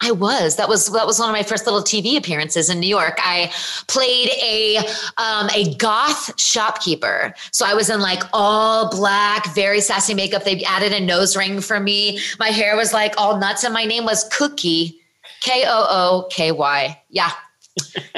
I 0.00 0.12
was. 0.12 0.56
That 0.56 0.68
was 0.68 0.86
that 0.92 1.06
was 1.06 1.18
one 1.18 1.28
of 1.28 1.32
my 1.32 1.42
first 1.42 1.66
little 1.66 1.82
TV 1.82 2.16
appearances 2.16 2.68
in 2.68 2.80
New 2.80 2.88
York. 2.88 3.18
I 3.18 3.50
played 3.88 4.28
a 4.42 4.78
um, 5.16 5.48
a 5.54 5.74
goth 5.76 6.38
shopkeeper. 6.40 7.34
So 7.50 7.64
I 7.66 7.74
was 7.74 7.90
in 7.90 8.00
like 8.00 8.22
all 8.32 8.90
black, 8.90 9.54
very 9.54 9.80
sassy 9.80 10.14
makeup. 10.14 10.44
They 10.44 10.62
added 10.64 10.92
a 10.92 11.00
nose 11.00 11.36
ring 11.36 11.60
for 11.60 11.80
me. 11.80 12.18
My 12.38 12.48
hair 12.48 12.76
was 12.76 12.92
like 12.92 13.14
all 13.16 13.38
nuts, 13.38 13.64
and 13.64 13.72
my 13.72 13.84
name 13.84 14.04
was 14.04 14.24
Cookie. 14.32 14.99
K 15.40 15.64
O 15.66 15.86
O 15.88 16.28
K 16.30 16.52
Y. 16.52 17.02
Yeah. 17.08 17.30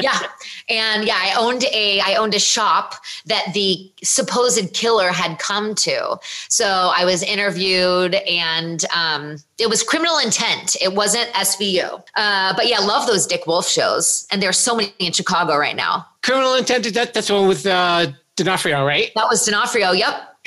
yeah. 0.00 0.18
And 0.68 1.04
yeah, 1.04 1.18
I 1.18 1.34
owned 1.38 1.64
a 1.72 2.00
I 2.00 2.14
owned 2.16 2.34
a 2.34 2.38
shop 2.38 2.94
that 3.26 3.52
the 3.54 3.92
supposed 4.02 4.72
killer 4.72 5.08
had 5.10 5.38
come 5.38 5.74
to. 5.76 6.18
So 6.48 6.90
I 6.94 7.04
was 7.04 7.22
interviewed 7.22 8.14
and 8.14 8.84
um, 8.94 9.36
it 9.58 9.68
was 9.68 9.82
criminal 9.82 10.18
intent. 10.18 10.76
It 10.80 10.94
wasn't 10.94 11.30
SVU. 11.32 12.02
Uh, 12.16 12.54
but 12.54 12.68
yeah, 12.68 12.78
love 12.78 13.06
those 13.06 13.26
Dick 13.26 13.46
Wolf 13.46 13.68
shows. 13.68 14.26
And 14.30 14.42
there's 14.42 14.58
so 14.58 14.76
many 14.76 14.92
in 14.98 15.12
Chicago 15.12 15.56
right 15.56 15.76
now. 15.76 16.06
Criminal 16.22 16.54
intent, 16.54 16.92
that, 16.94 17.14
that's 17.14 17.28
the 17.28 17.34
one 17.34 17.48
with 17.48 17.66
uh, 17.66 18.06
D'Onofrio, 18.36 18.84
right? 18.84 19.10
That 19.14 19.26
was 19.28 19.44
D'Onofrio. 19.44 19.92
Yep. 19.92 20.36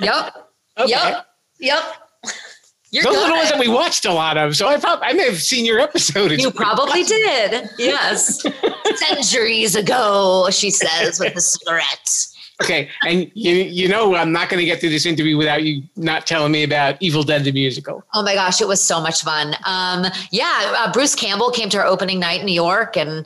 yep. 0.00 0.48
Okay. 0.78 0.90
Yep. 0.90 1.26
Yep. 1.60 1.84
You're 2.92 3.04
Those 3.04 3.14
good. 3.14 3.22
are 3.24 3.28
the 3.28 3.34
ones 3.36 3.50
that 3.50 3.58
we 3.58 3.68
watched 3.68 4.04
a 4.04 4.12
lot 4.12 4.36
of. 4.36 4.54
So 4.54 4.68
I 4.68 4.76
probably 4.76 5.06
I 5.06 5.14
may 5.14 5.24
have 5.24 5.40
seen 5.40 5.64
your 5.64 5.80
episode. 5.80 6.30
You 6.32 6.50
probably 6.50 7.02
did. 7.04 7.70
Yes. 7.78 8.44
Centuries 8.96 9.74
ago, 9.74 10.48
she 10.50 10.70
says 10.70 11.18
with 11.18 11.34
the 11.34 11.40
cigarette. 11.40 12.26
Okay. 12.62 12.90
And 13.06 13.30
you 13.34 13.54
you 13.54 13.88
know 13.88 14.14
I'm 14.14 14.30
not 14.30 14.50
gonna 14.50 14.66
get 14.66 14.78
through 14.78 14.90
this 14.90 15.06
interview 15.06 15.38
without 15.38 15.62
you 15.62 15.82
not 15.96 16.26
telling 16.26 16.52
me 16.52 16.64
about 16.64 16.96
Evil 17.00 17.22
Dead 17.22 17.44
the 17.44 17.52
musical. 17.52 18.04
Oh 18.12 18.22
my 18.22 18.34
gosh, 18.34 18.60
it 18.60 18.68
was 18.68 18.80
so 18.82 19.00
much 19.00 19.22
fun. 19.22 19.54
Um, 19.64 20.04
yeah, 20.30 20.74
uh, 20.76 20.92
Bruce 20.92 21.14
Campbell 21.14 21.50
came 21.50 21.70
to 21.70 21.78
our 21.78 21.86
opening 21.86 22.20
night 22.20 22.40
in 22.40 22.46
New 22.46 22.52
York 22.52 22.96
and 22.98 23.24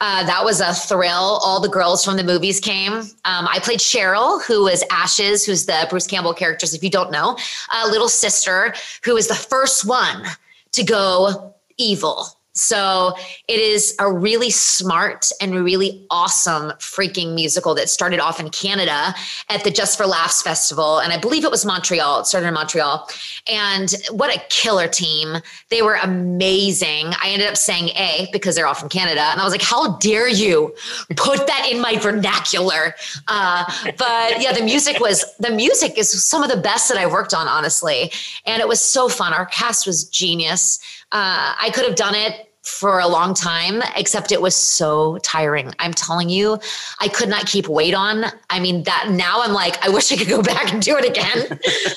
uh, 0.00 0.24
that 0.24 0.44
was 0.44 0.60
a 0.60 0.74
thrill. 0.74 1.40
All 1.42 1.60
the 1.60 1.68
girls 1.68 2.04
from 2.04 2.16
the 2.16 2.24
movies 2.24 2.60
came. 2.60 2.92
Um, 2.92 3.08
I 3.24 3.60
played 3.62 3.80
Cheryl, 3.80 4.42
who 4.44 4.64
was 4.64 4.84
Ash's, 4.90 5.46
who's 5.46 5.66
the 5.66 5.86
Bruce 5.88 6.06
Campbell 6.06 6.34
characters, 6.34 6.74
if 6.74 6.82
you 6.82 6.90
don't 6.90 7.10
know, 7.10 7.38
a 7.82 7.88
little 7.88 8.08
sister 8.08 8.74
who 9.04 9.14
was 9.14 9.28
the 9.28 9.34
first 9.34 9.86
one 9.86 10.24
to 10.72 10.84
go 10.84 11.54
evil 11.78 12.35
so 12.56 13.12
it 13.48 13.60
is 13.60 13.94
a 13.98 14.10
really 14.10 14.48
smart 14.48 15.30
and 15.42 15.54
really 15.54 16.06
awesome 16.10 16.70
freaking 16.78 17.34
musical 17.34 17.74
that 17.74 17.90
started 17.90 18.18
off 18.18 18.40
in 18.40 18.48
Canada 18.48 19.14
at 19.50 19.62
the 19.62 19.70
Just 19.70 19.98
for 19.98 20.06
Laughs 20.06 20.40
Festival. 20.40 20.98
And 20.98 21.12
I 21.12 21.18
believe 21.18 21.44
it 21.44 21.50
was 21.50 21.66
Montreal. 21.66 22.20
It 22.20 22.26
started 22.26 22.48
in 22.48 22.54
Montreal. 22.54 23.08
And 23.46 23.94
what 24.10 24.34
a 24.34 24.40
killer 24.48 24.88
team. 24.88 25.36
They 25.68 25.82
were 25.82 25.98
amazing. 26.02 27.08
I 27.22 27.28
ended 27.28 27.46
up 27.46 27.58
saying 27.58 27.90
A 27.90 28.26
because 28.32 28.56
they're 28.56 28.66
all 28.66 28.72
from 28.74 28.88
Canada. 28.88 29.20
And 29.20 29.38
I 29.38 29.44
was 29.44 29.52
like, 29.52 29.62
how 29.62 29.98
dare 29.98 30.28
you 30.28 30.74
put 31.14 31.46
that 31.46 31.68
in 31.70 31.78
my 31.78 31.98
vernacular? 31.98 32.94
Uh, 33.28 33.64
but 33.98 34.40
yeah, 34.40 34.52
the 34.52 34.64
music 34.64 34.98
was, 34.98 35.26
the 35.38 35.50
music 35.50 35.98
is 35.98 36.24
some 36.24 36.42
of 36.42 36.50
the 36.50 36.56
best 36.56 36.88
that 36.88 36.96
I 36.96 37.06
worked 37.06 37.34
on, 37.34 37.48
honestly. 37.48 38.10
And 38.46 38.62
it 38.62 38.68
was 38.68 38.80
so 38.80 39.10
fun. 39.10 39.34
Our 39.34 39.44
cast 39.44 39.86
was 39.86 40.08
genius. 40.08 40.78
Uh, 41.12 41.54
I 41.60 41.70
could 41.74 41.84
have 41.84 41.96
done 41.96 42.14
it 42.14 42.45
for 42.66 42.98
a 42.98 43.06
long 43.06 43.32
time, 43.32 43.80
except 43.94 44.32
it 44.32 44.42
was 44.42 44.54
so 44.54 45.18
tiring. 45.18 45.72
I'm 45.78 45.94
telling 45.94 46.28
you, 46.28 46.58
I 47.00 47.06
could 47.06 47.28
not 47.28 47.46
keep 47.46 47.68
weight 47.68 47.94
on. 47.94 48.24
I 48.50 48.58
mean, 48.58 48.82
that 48.82 49.10
now 49.10 49.40
I'm 49.40 49.52
like, 49.52 49.82
I 49.86 49.88
wish 49.96 50.10
I 50.10 50.16
could 50.16 50.28
go 50.28 50.42
back 50.42 50.72
and 50.72 50.82
do 50.82 50.96
it 50.98 51.08
again. 51.08 51.46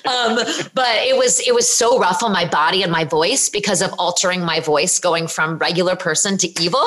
um, 0.05 0.35
but 0.75 0.95
it 1.07 1.17
was 1.17 1.39
it 1.45 1.55
was 1.55 1.67
so 1.67 1.99
rough 1.99 2.21
on 2.21 2.31
my 2.31 2.45
body 2.45 2.83
and 2.83 2.91
my 2.91 3.03
voice 3.03 3.49
because 3.49 3.81
of 3.81 3.91
altering 3.97 4.41
my 4.41 4.59
voice, 4.59 4.99
going 4.99 5.27
from 5.27 5.57
regular 5.57 5.95
person 5.95 6.37
to 6.37 6.61
evil. 6.61 6.83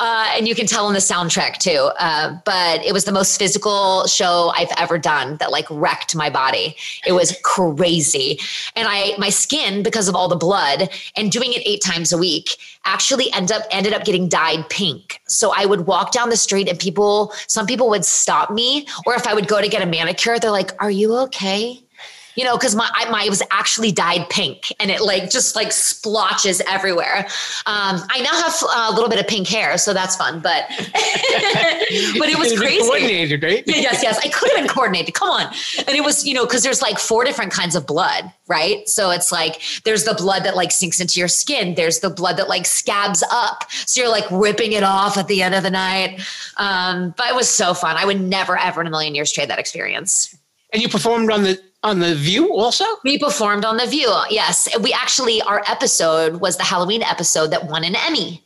Uh, 0.00 0.32
and 0.34 0.48
you 0.48 0.54
can 0.54 0.66
tell 0.66 0.88
in 0.88 0.94
the 0.94 1.00
soundtrack 1.00 1.58
too. 1.58 1.90
Uh, 1.98 2.38
but 2.44 2.82
it 2.84 2.92
was 2.92 3.04
the 3.04 3.12
most 3.12 3.38
physical 3.38 4.06
show 4.06 4.50
I've 4.56 4.72
ever 4.78 4.98
done 4.98 5.36
that 5.36 5.50
like 5.50 5.66
wrecked 5.70 6.16
my 6.16 6.30
body. 6.30 6.74
It 7.06 7.12
was 7.12 7.36
crazy, 7.42 8.40
and 8.74 8.88
I 8.88 9.14
my 9.18 9.28
skin 9.28 9.82
because 9.82 10.08
of 10.08 10.14
all 10.14 10.28
the 10.28 10.36
blood 10.36 10.88
and 11.16 11.30
doing 11.30 11.52
it 11.52 11.62
eight 11.66 11.82
times 11.82 12.10
a 12.10 12.18
week 12.18 12.56
actually 12.84 13.32
end 13.32 13.52
up 13.52 13.62
ended 13.70 13.92
up 13.92 14.04
getting 14.04 14.28
dyed 14.28 14.68
pink. 14.68 15.20
So 15.28 15.52
I 15.54 15.66
would 15.66 15.86
walk 15.86 16.12
down 16.12 16.30
the 16.30 16.36
street 16.36 16.68
and 16.68 16.78
people, 16.78 17.32
some 17.46 17.66
people 17.66 17.88
would 17.90 18.04
stop 18.04 18.50
me, 18.50 18.86
or 19.06 19.14
if 19.14 19.26
I 19.26 19.34
would 19.34 19.48
go 19.48 19.60
to 19.60 19.68
get 19.68 19.82
a 19.82 19.86
manicure, 19.86 20.38
they're 20.38 20.50
like, 20.50 20.70
"Are 20.82 20.90
you 20.90 21.16
okay?" 21.18 21.83
You 22.36 22.44
know, 22.44 22.56
because 22.56 22.74
my 22.74 22.88
my 23.10 23.26
was 23.28 23.42
actually 23.50 23.92
dyed 23.92 24.28
pink 24.28 24.72
and 24.80 24.90
it 24.90 25.02
like 25.02 25.30
just 25.30 25.56
like 25.56 25.72
splotches 25.72 26.60
everywhere. 26.68 27.26
Um, 27.66 28.00
I 28.10 28.20
now 28.20 28.32
have 28.32 28.90
a 28.92 28.94
little 28.94 29.08
bit 29.08 29.20
of 29.20 29.26
pink 29.26 29.48
hair, 29.48 29.78
so 29.78 29.92
that's 29.92 30.16
fun. 30.16 30.40
But 30.40 30.64
but 30.68 30.84
it 32.28 32.38
was 32.38 32.58
crazy. 32.58 32.80
Coordinated, 32.80 33.42
right? 33.42 33.62
yes, 33.66 34.02
yes. 34.02 34.18
I 34.18 34.28
could 34.28 34.50
have 34.50 34.58
been 34.58 34.68
coordinated. 34.68 35.14
Come 35.14 35.30
on, 35.30 35.52
and 35.78 35.90
it 35.90 36.04
was 36.04 36.26
you 36.26 36.34
know 36.34 36.44
because 36.44 36.62
there's 36.62 36.82
like 36.82 36.98
four 36.98 37.24
different 37.24 37.52
kinds 37.52 37.76
of 37.76 37.86
blood, 37.86 38.32
right? 38.46 38.88
So 38.88 39.10
it's 39.10 39.30
like 39.30 39.60
there's 39.84 40.04
the 40.04 40.14
blood 40.14 40.44
that 40.44 40.56
like 40.56 40.72
sinks 40.72 41.00
into 41.00 41.18
your 41.18 41.28
skin. 41.28 41.74
There's 41.74 42.00
the 42.00 42.10
blood 42.10 42.36
that 42.38 42.48
like 42.48 42.66
scabs 42.66 43.22
up, 43.30 43.70
so 43.70 44.00
you're 44.00 44.10
like 44.10 44.24
ripping 44.30 44.72
it 44.72 44.82
off 44.82 45.16
at 45.16 45.28
the 45.28 45.42
end 45.42 45.54
of 45.54 45.62
the 45.62 45.70
night. 45.70 46.20
Um, 46.56 47.14
but 47.16 47.28
it 47.28 47.34
was 47.34 47.48
so 47.48 47.74
fun. 47.74 47.96
I 47.96 48.04
would 48.04 48.20
never 48.20 48.58
ever 48.58 48.80
in 48.80 48.86
a 48.86 48.90
million 48.90 49.14
years 49.14 49.32
trade 49.32 49.50
that 49.50 49.58
experience. 49.58 50.36
And 50.72 50.82
you 50.82 50.88
performed 50.88 51.30
on 51.30 51.44
the 51.44 51.60
on 51.84 52.00
the 52.00 52.14
View 52.14 52.52
also? 52.52 52.84
We 53.04 53.18
performed 53.18 53.64
on 53.64 53.76
the 53.76 53.86
View. 53.86 54.12
Yes, 54.30 54.68
we 54.80 54.92
actually 54.92 55.40
our 55.42 55.62
episode 55.68 56.40
was 56.40 56.56
the 56.56 56.64
Halloween 56.64 57.02
episode 57.02 57.48
that 57.48 57.66
won 57.66 57.84
an 57.84 57.94
Emmy. 57.94 58.42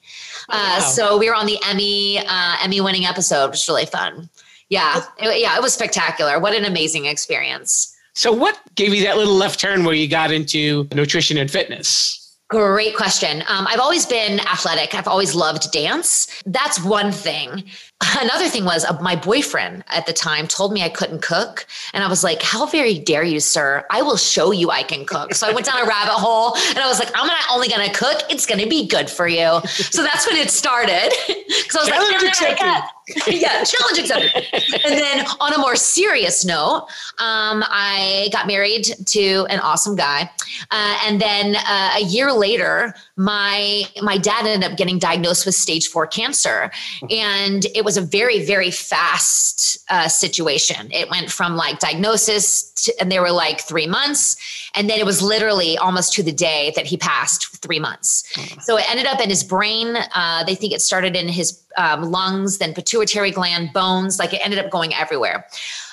Oh, 0.50 0.54
uh, 0.54 0.80
wow. 0.80 0.80
so 0.80 1.18
we 1.18 1.28
were 1.28 1.34
on 1.34 1.46
the 1.46 1.58
Emmy 1.66 2.18
uh, 2.18 2.56
Emmy 2.62 2.80
winning 2.80 3.06
episode, 3.06 3.46
which 3.46 3.60
was 3.60 3.68
really 3.68 3.86
fun. 3.86 4.28
Yeah, 4.68 5.02
it, 5.18 5.40
yeah, 5.40 5.56
it 5.56 5.62
was 5.62 5.72
spectacular. 5.72 6.38
What 6.40 6.54
an 6.54 6.64
amazing 6.64 7.06
experience. 7.06 7.94
So, 8.14 8.32
what 8.32 8.58
gave 8.74 8.92
you 8.92 9.04
that 9.04 9.16
little 9.16 9.34
left 9.34 9.60
turn 9.60 9.84
where 9.84 9.94
you 9.94 10.08
got 10.08 10.32
into 10.32 10.88
nutrition 10.92 11.38
and 11.38 11.50
fitness? 11.50 12.36
Great 12.48 12.96
question. 12.96 13.42
Um, 13.48 13.66
I've 13.68 13.78
always 13.78 14.06
been 14.06 14.40
athletic. 14.40 14.94
I've 14.94 15.06
always 15.06 15.34
loved 15.34 15.70
dance. 15.70 16.42
That's 16.46 16.82
one 16.82 17.12
thing. 17.12 17.64
Another 18.20 18.48
thing 18.48 18.64
was 18.64 18.84
uh, 18.84 18.96
my 19.00 19.16
boyfriend 19.16 19.84
at 19.88 20.06
the 20.06 20.12
time 20.12 20.46
told 20.46 20.72
me 20.72 20.82
I 20.82 20.88
couldn't 20.88 21.20
cook. 21.22 21.66
And 21.92 22.04
I 22.04 22.08
was 22.08 22.22
like, 22.22 22.42
How 22.42 22.66
very 22.66 22.98
dare 22.98 23.24
you, 23.24 23.40
sir? 23.40 23.84
I 23.90 24.02
will 24.02 24.16
show 24.16 24.50
you 24.52 24.70
I 24.70 24.82
can 24.82 25.04
cook. 25.04 25.34
So 25.34 25.48
I 25.48 25.52
went 25.52 25.66
down 25.66 25.80
a 25.80 25.84
rabbit 25.86 26.12
hole 26.14 26.54
and 26.68 26.78
I 26.78 26.86
was 26.86 26.98
like, 26.98 27.10
I'm 27.14 27.26
not 27.26 27.40
only 27.50 27.68
going 27.68 27.88
to 27.88 27.94
cook, 27.96 28.22
it's 28.30 28.46
going 28.46 28.60
to 28.60 28.68
be 28.68 28.86
good 28.86 29.10
for 29.10 29.26
you. 29.26 29.60
So 29.66 30.02
that's 30.02 30.26
when 30.26 30.36
it 30.36 30.50
started. 30.50 31.12
Because 31.68 31.88
I 31.88 31.98
was 31.98 32.08
Challenge 32.08 32.22
like, 32.22 32.52
accepted. 32.52 33.40
yeah, 33.40 33.64
challenge 33.64 33.98
accepted. 33.98 34.44
and 34.84 34.98
then 34.98 35.26
on 35.40 35.52
a 35.52 35.58
more 35.58 35.76
serious 35.76 36.44
note, 36.44 36.86
um, 37.18 37.64
I 37.68 38.28
got 38.32 38.46
married 38.46 38.84
to 39.06 39.46
an 39.50 39.60
awesome 39.60 39.96
guy. 39.96 40.30
Uh, 40.70 40.98
and 41.06 41.20
then 41.20 41.56
uh, 41.56 41.90
a 41.96 42.02
year 42.02 42.32
later, 42.32 42.94
my 43.16 43.82
my 44.02 44.18
dad 44.18 44.46
ended 44.46 44.70
up 44.70 44.76
getting 44.78 44.98
diagnosed 44.98 45.44
with 45.46 45.54
stage 45.54 45.88
four 45.88 46.06
cancer, 46.06 46.70
and 47.10 47.66
it 47.74 47.84
was 47.84 47.87
a 47.96 48.02
very 48.02 48.44
very 48.44 48.70
fast 48.70 49.78
uh, 49.88 50.08
situation. 50.08 50.90
It 50.92 51.10
went 51.10 51.30
from 51.30 51.56
like 51.56 51.78
diagnosis, 51.78 52.70
to, 52.84 53.00
and 53.00 53.10
they 53.10 53.20
were 53.20 53.30
like 53.30 53.60
three 53.60 53.86
months, 53.86 54.36
and 54.74 54.88
then 54.88 54.98
it 54.98 55.06
was 55.06 55.22
literally 55.22 55.78
almost 55.78 56.12
to 56.14 56.22
the 56.22 56.32
day 56.32 56.72
that 56.76 56.86
he 56.86 56.96
passed, 56.96 57.56
three 57.62 57.78
months. 57.78 58.24
So 58.64 58.76
it 58.76 58.88
ended 58.90 59.06
up 59.06 59.20
in 59.20 59.28
his 59.28 59.42
brain. 59.42 59.96
Uh, 60.14 60.44
they 60.44 60.54
think 60.54 60.72
it 60.72 60.82
started 60.82 61.16
in 61.16 61.28
his 61.28 61.62
um, 61.76 62.02
lungs, 62.02 62.58
then 62.58 62.74
pituitary 62.74 63.30
gland, 63.30 63.72
bones. 63.72 64.18
Like 64.18 64.32
it 64.32 64.40
ended 64.44 64.58
up 64.58 64.70
going 64.70 64.94
everywhere. 64.94 65.46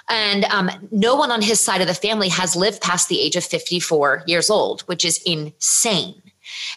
And 0.09 0.45
um, 0.45 0.69
no 0.91 1.15
one 1.15 1.31
on 1.31 1.41
his 1.41 1.59
side 1.59 1.81
of 1.81 1.87
the 1.87 1.93
family 1.93 2.29
has 2.29 2.55
lived 2.55 2.81
past 2.81 3.09
the 3.09 3.19
age 3.19 3.35
of 3.35 3.43
54 3.43 4.23
years 4.27 4.49
old, 4.49 4.81
which 4.81 5.03
is 5.03 5.21
insane. 5.25 6.21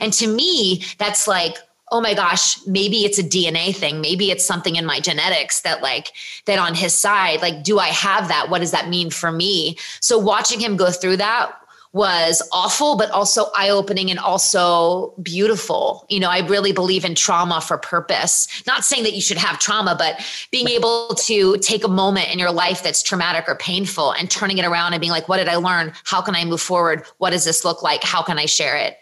And 0.00 0.12
to 0.14 0.26
me, 0.26 0.84
that's 0.98 1.28
like, 1.28 1.56
oh 1.90 2.00
my 2.00 2.14
gosh, 2.14 2.58
maybe 2.66 3.04
it's 3.04 3.18
a 3.18 3.22
DNA 3.22 3.74
thing. 3.74 4.00
Maybe 4.00 4.30
it's 4.30 4.44
something 4.44 4.76
in 4.76 4.86
my 4.86 5.00
genetics 5.00 5.60
that, 5.62 5.82
like, 5.82 6.12
that 6.46 6.58
on 6.58 6.74
his 6.74 6.94
side, 6.94 7.42
like, 7.42 7.62
do 7.62 7.78
I 7.78 7.88
have 7.88 8.28
that? 8.28 8.50
What 8.50 8.60
does 8.60 8.72
that 8.72 8.88
mean 8.88 9.10
for 9.10 9.32
me? 9.32 9.76
So 10.00 10.18
watching 10.18 10.60
him 10.60 10.76
go 10.76 10.90
through 10.90 11.18
that 11.18 11.54
was 11.92 12.42
awful, 12.52 12.96
but 12.96 13.10
also 13.10 13.46
eye 13.56 13.70
opening 13.70 14.10
and 14.10 14.18
also 14.18 15.14
beautiful. 15.22 16.04
You 16.10 16.20
know, 16.20 16.28
I 16.28 16.40
really 16.40 16.72
believe 16.72 17.04
in 17.04 17.14
trauma 17.14 17.60
for 17.60 17.78
purpose. 17.78 18.46
Not 18.66 18.84
saying 18.84 19.04
that 19.04 19.14
you 19.14 19.22
should 19.22 19.38
have 19.38 19.58
trauma, 19.58 19.96
but 19.98 20.20
being 20.50 20.68
able 20.68 21.14
to 21.14 21.56
take 21.58 21.84
a 21.84 21.88
moment 21.88 22.30
in 22.30 22.38
your 22.38 22.52
life 22.52 22.82
that's 22.82 23.02
traumatic 23.02 23.48
or 23.48 23.54
painful 23.54 24.12
and 24.12 24.30
turning 24.30 24.58
it 24.58 24.66
around 24.66 24.92
and 24.92 25.00
being 25.00 25.12
like, 25.12 25.28
what 25.28 25.38
did 25.38 25.48
I 25.48 25.56
learn? 25.56 25.92
How 26.04 26.20
can 26.20 26.34
I 26.34 26.44
move 26.44 26.60
forward? 26.60 27.04
What 27.18 27.30
does 27.30 27.44
this 27.44 27.64
look 27.64 27.82
like? 27.82 28.04
How 28.04 28.22
can 28.22 28.38
I 28.38 28.44
share 28.44 28.76
it? 28.76 28.98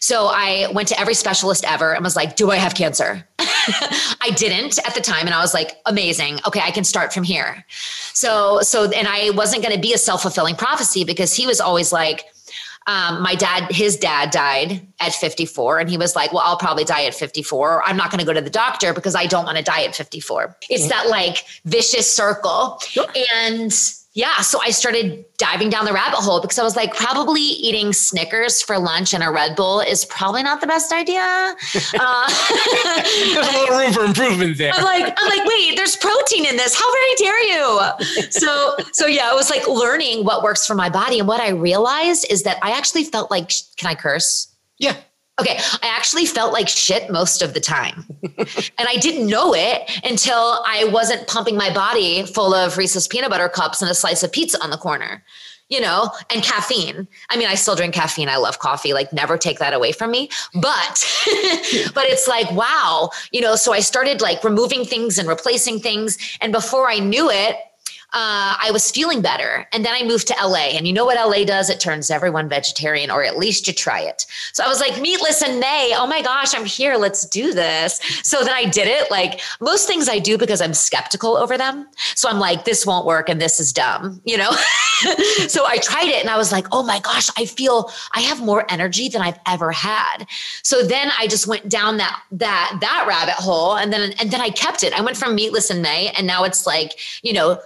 So 0.00 0.28
I 0.30 0.70
went 0.72 0.88
to 0.88 1.00
every 1.00 1.14
specialist 1.14 1.64
ever 1.64 1.94
and 1.94 2.04
was 2.04 2.16
like, 2.16 2.36
do 2.36 2.50
I 2.50 2.56
have 2.56 2.74
cancer? 2.74 3.26
I 3.38 4.30
didn't 4.36 4.78
at 4.86 4.94
the 4.94 5.00
time. 5.00 5.26
And 5.26 5.34
I 5.34 5.40
was 5.40 5.54
like, 5.54 5.76
amazing. 5.86 6.38
Okay, 6.46 6.60
I 6.60 6.70
can 6.70 6.84
start 6.84 7.12
from 7.12 7.24
here. 7.24 7.64
So, 8.14 8.60
so, 8.62 8.90
and 8.90 9.06
I 9.08 9.30
wasn't 9.30 9.62
going 9.62 9.74
to 9.74 9.80
be 9.80 9.92
a 9.92 9.98
self 9.98 10.22
fulfilling 10.22 10.56
prophecy 10.56 11.04
because 11.04 11.34
he 11.34 11.46
was 11.46 11.60
always 11.60 11.92
like, 11.92 12.24
um, 12.88 13.22
my 13.22 13.34
dad, 13.34 13.70
his 13.70 13.98
dad 13.98 14.30
died 14.30 14.80
at 14.98 15.12
54, 15.12 15.78
and 15.78 15.90
he 15.90 15.98
was 15.98 16.16
like, 16.16 16.32
Well, 16.32 16.42
I'll 16.42 16.56
probably 16.56 16.84
die 16.84 17.04
at 17.04 17.14
54, 17.14 17.74
or 17.74 17.82
I'm 17.86 17.98
not 17.98 18.10
going 18.10 18.20
to 18.20 18.24
go 18.24 18.32
to 18.32 18.40
the 18.40 18.48
doctor 18.48 18.94
because 18.94 19.14
I 19.14 19.26
don't 19.26 19.44
want 19.44 19.58
to 19.58 19.62
die 19.62 19.82
at 19.82 19.94
54. 19.94 20.56
It's 20.70 20.88
that 20.88 21.06
like 21.08 21.44
vicious 21.66 22.10
circle. 22.10 22.80
And 23.34 23.70
yeah, 24.18 24.40
so 24.40 24.58
I 24.60 24.70
started 24.70 25.24
diving 25.36 25.70
down 25.70 25.84
the 25.84 25.92
rabbit 25.92 26.16
hole 26.16 26.40
because 26.40 26.58
I 26.58 26.64
was 26.64 26.74
like, 26.74 26.92
probably 26.92 27.40
eating 27.40 27.92
Snickers 27.92 28.60
for 28.60 28.76
lunch 28.76 29.14
and 29.14 29.22
a 29.22 29.30
Red 29.30 29.54
Bull 29.54 29.78
is 29.78 30.04
probably 30.06 30.42
not 30.42 30.60
the 30.60 30.66
best 30.66 30.92
idea. 30.92 31.54
Uh, 32.00 32.28
There's 33.04 33.48
a 33.48 33.52
little 33.52 33.78
room 33.78 33.92
for 33.92 34.04
improvement 34.04 34.58
there. 34.58 34.72
I'm 34.74 34.82
like, 34.82 35.16
I'm 35.16 35.38
like, 35.38 35.48
wait, 35.48 35.76
there's 35.76 35.94
protein 35.96 36.46
in 36.46 36.56
this. 36.56 36.74
How 36.74 36.84
very 36.92 37.14
dare 37.16 37.42
you? 37.44 38.30
So, 38.30 38.76
so 38.92 39.06
yeah, 39.06 39.30
it 39.30 39.34
was 39.34 39.50
like 39.50 39.66
learning 39.68 40.24
what 40.24 40.42
works 40.42 40.66
for 40.66 40.74
my 40.74 40.88
body. 40.88 41.18
And 41.18 41.28
what 41.28 41.40
I 41.40 41.50
realized 41.50 42.26
is 42.30 42.42
that 42.42 42.58
I 42.62 42.72
actually 42.72 43.04
felt 43.04 43.30
like, 43.30 43.52
can 43.76 43.88
I 43.88 43.94
curse? 43.94 44.52
Yeah. 44.78 44.96
Okay, 45.40 45.58
I 45.82 45.86
actually 45.86 46.26
felt 46.26 46.52
like 46.52 46.68
shit 46.68 47.10
most 47.10 47.42
of 47.42 47.54
the 47.54 47.60
time. 47.60 48.04
and 48.22 48.88
I 48.88 48.96
didn't 48.96 49.28
know 49.28 49.54
it 49.54 49.88
until 50.04 50.62
I 50.66 50.88
wasn't 50.92 51.28
pumping 51.28 51.56
my 51.56 51.72
body 51.72 52.24
full 52.24 52.54
of 52.54 52.76
Reese's 52.76 53.06
peanut 53.06 53.30
butter 53.30 53.48
cups 53.48 53.80
and 53.80 53.90
a 53.90 53.94
slice 53.94 54.22
of 54.22 54.32
pizza 54.32 54.60
on 54.62 54.70
the 54.70 54.76
corner, 54.76 55.22
you 55.68 55.80
know, 55.80 56.10
and 56.30 56.42
caffeine. 56.42 57.06
I 57.30 57.36
mean, 57.36 57.46
I 57.46 57.54
still 57.54 57.76
drink 57.76 57.94
caffeine. 57.94 58.28
I 58.28 58.36
love 58.36 58.58
coffee, 58.58 58.92
like 58.92 59.12
never 59.12 59.38
take 59.38 59.60
that 59.60 59.74
away 59.74 59.92
from 59.92 60.10
me. 60.10 60.28
But 60.54 61.06
but 61.94 62.06
it's 62.06 62.26
like, 62.26 62.50
wow, 62.52 63.10
you 63.30 63.40
know, 63.40 63.54
so 63.54 63.72
I 63.72 63.80
started 63.80 64.20
like 64.20 64.42
removing 64.42 64.84
things 64.84 65.18
and 65.18 65.28
replacing 65.28 65.78
things 65.78 66.18
and 66.40 66.52
before 66.52 66.90
I 66.90 66.98
knew 66.98 67.30
it, 67.30 67.56
uh, 68.14 68.56
I 68.62 68.70
was 68.72 68.90
feeling 68.90 69.20
better. 69.20 69.66
And 69.70 69.84
then 69.84 69.94
I 69.94 70.02
moved 70.02 70.28
to 70.28 70.34
LA. 70.42 70.70
And 70.70 70.86
you 70.86 70.94
know 70.94 71.04
what 71.04 71.16
LA 71.16 71.44
does? 71.44 71.68
It 71.68 71.78
turns 71.78 72.10
everyone 72.10 72.48
vegetarian, 72.48 73.10
or 73.10 73.22
at 73.22 73.36
least 73.36 73.66
you 73.66 73.74
try 73.74 74.00
it. 74.00 74.24
So 74.54 74.64
I 74.64 74.68
was 74.68 74.80
like, 74.80 74.98
meatless 74.98 75.42
in 75.42 75.60
May. 75.60 75.92
Oh 75.94 76.06
my 76.06 76.22
gosh, 76.22 76.54
I'm 76.54 76.64
here. 76.64 76.96
Let's 76.96 77.26
do 77.26 77.52
this. 77.52 78.00
So 78.22 78.42
then 78.44 78.54
I 78.54 78.64
did 78.64 78.88
it. 78.88 79.10
Like 79.10 79.42
most 79.60 79.86
things 79.86 80.08
I 80.08 80.20
do 80.20 80.38
because 80.38 80.62
I'm 80.62 80.72
skeptical 80.72 81.36
over 81.36 81.58
them. 81.58 81.86
So 82.14 82.30
I'm 82.30 82.38
like, 82.38 82.64
this 82.64 82.86
won't 82.86 83.04
work 83.04 83.28
and 83.28 83.42
this 83.42 83.60
is 83.60 83.74
dumb, 83.74 84.22
you 84.24 84.38
know? 84.38 84.50
so 85.48 85.66
I 85.66 85.78
tried 85.82 86.08
it 86.08 86.22
and 86.22 86.30
I 86.30 86.38
was 86.38 86.50
like, 86.50 86.66
oh 86.72 86.82
my 86.82 87.00
gosh, 87.00 87.28
I 87.36 87.44
feel 87.44 87.90
I 88.12 88.20
have 88.22 88.40
more 88.40 88.64
energy 88.70 89.10
than 89.10 89.20
I've 89.20 89.38
ever 89.46 89.70
had. 89.70 90.26
So 90.62 90.82
then 90.82 91.10
I 91.18 91.26
just 91.26 91.46
went 91.46 91.68
down 91.68 91.98
that 91.98 92.22
that 92.32 92.78
that 92.80 93.04
rabbit 93.06 93.34
hole 93.34 93.76
and 93.76 93.92
then 93.92 94.12
and 94.18 94.30
then 94.30 94.40
I 94.40 94.48
kept 94.48 94.82
it. 94.82 94.98
I 94.98 95.02
went 95.02 95.18
from 95.18 95.34
meatless 95.34 95.70
in 95.70 95.82
May 95.82 96.08
and 96.16 96.26
now 96.26 96.44
it's 96.44 96.66
like, 96.66 96.98
you 97.22 97.34
know, 97.34 97.60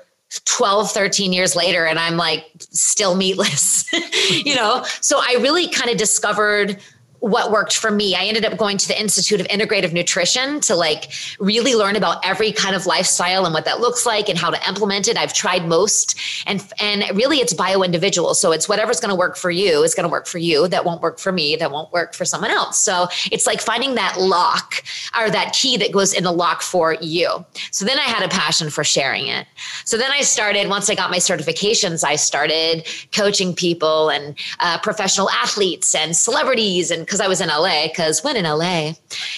12 0.45 0.90
13 0.90 1.33
years 1.33 1.55
later 1.55 1.87
and 1.87 1.99
i'm 1.99 2.16
like 2.16 2.47
still 2.59 3.14
meatless 3.14 3.85
you 4.45 4.55
know? 4.55 4.85
So 5.01 5.18
i 5.21 5.37
really 5.40 5.68
kind 5.68 5.90
of 5.90 5.97
discovered 5.97 6.79
what 7.23 7.53
worked 7.53 7.77
for 7.77 7.93
me. 7.93 8.17
I 8.17 8.25
ended 8.25 8.45
up 8.45 8.59
going 8.59 8.77
to 8.79 8.89
the 8.89 9.01
Institute 9.01 9.41
of 9.41 9.47
Integrative 9.47 9.93
Nutrition 9.93 10.61
to 10.63 10.75
like 10.75 11.13
really 11.39 11.77
learn 11.77 11.95
about 11.95 12.19
every 12.27 12.51
kind 12.51 12.75
of 12.75 12.85
lifestyle 12.85 13.45
and 13.45 13.55
what 13.55 13.65
that 13.65 13.79
looks 13.79 14.05
like 14.05 14.29
and 14.29 14.37
how 14.37 14.51
to 14.51 14.69
implement 14.69 15.07
it. 15.07 15.17
I've 15.17 15.33
tried 15.33 15.69
most 15.69 16.19
and 16.49 16.61
and 16.81 17.05
really 17.17 17.37
it's 17.37 17.55
bio 17.55 17.85
individual. 17.85 18.35
So 18.35 18.51
it's 18.51 18.69
whatever's 18.69 18.99
going 18.99 19.11
to 19.11 19.15
work 19.15 19.37
for 19.37 19.53
you 19.53 19.85
is 19.85 19.95
going 19.95 20.03
to 20.03 20.11
work 20.11 20.27
for 20.27 20.39
you. 20.39 20.67
That 20.67 20.85
won't 20.85 21.01
work 21.01 21.21
for 21.21 21.31
me. 21.31 21.55
That 21.55 21.71
won't 21.71 21.93
work 21.93 22.13
for 22.15 22.25
someone 22.25 22.51
else. 22.51 22.83
So 22.83 23.07
it's 23.31 23.47
like 23.47 23.61
finding 23.61 23.95
that 23.95 24.19
lock 24.19 24.83
or 25.17 25.31
that 25.31 25.53
key 25.53 25.77
that 25.77 25.93
goes 25.93 26.13
in 26.13 26.25
the 26.25 26.33
lock 26.33 26.61
for 26.61 26.95
you. 27.01 27.45
So 27.71 27.85
then 27.85 28.01
I 28.01 28.03
had 28.03 28.25
a 28.25 28.29
passion 28.29 28.69
for 28.69 28.83
sharing 28.83 29.29
it. 29.29 29.47
So 29.85 29.97
then 29.97 30.11
I 30.11 30.23
started 30.23 30.69
once 30.69 30.91
I 30.91 30.97
got 30.97 31.09
my 31.09 31.19
certifications, 31.19 32.03
I 32.03 32.17
started 32.17 32.85
coaching 33.15 33.55
people 33.55 34.09
and 34.09 34.37
uh, 34.59 34.81
professional 34.81 35.31
athletes 35.31 35.95
and 35.95 36.17
celebrities 36.17 36.91
and 36.91 37.07
because 37.12 37.20
I 37.20 37.29
was 37.29 37.42
in 37.42 37.48
LA, 37.48 37.88
because 37.88 38.25
when 38.25 38.38
in 38.38 38.44
LA, 38.44 38.94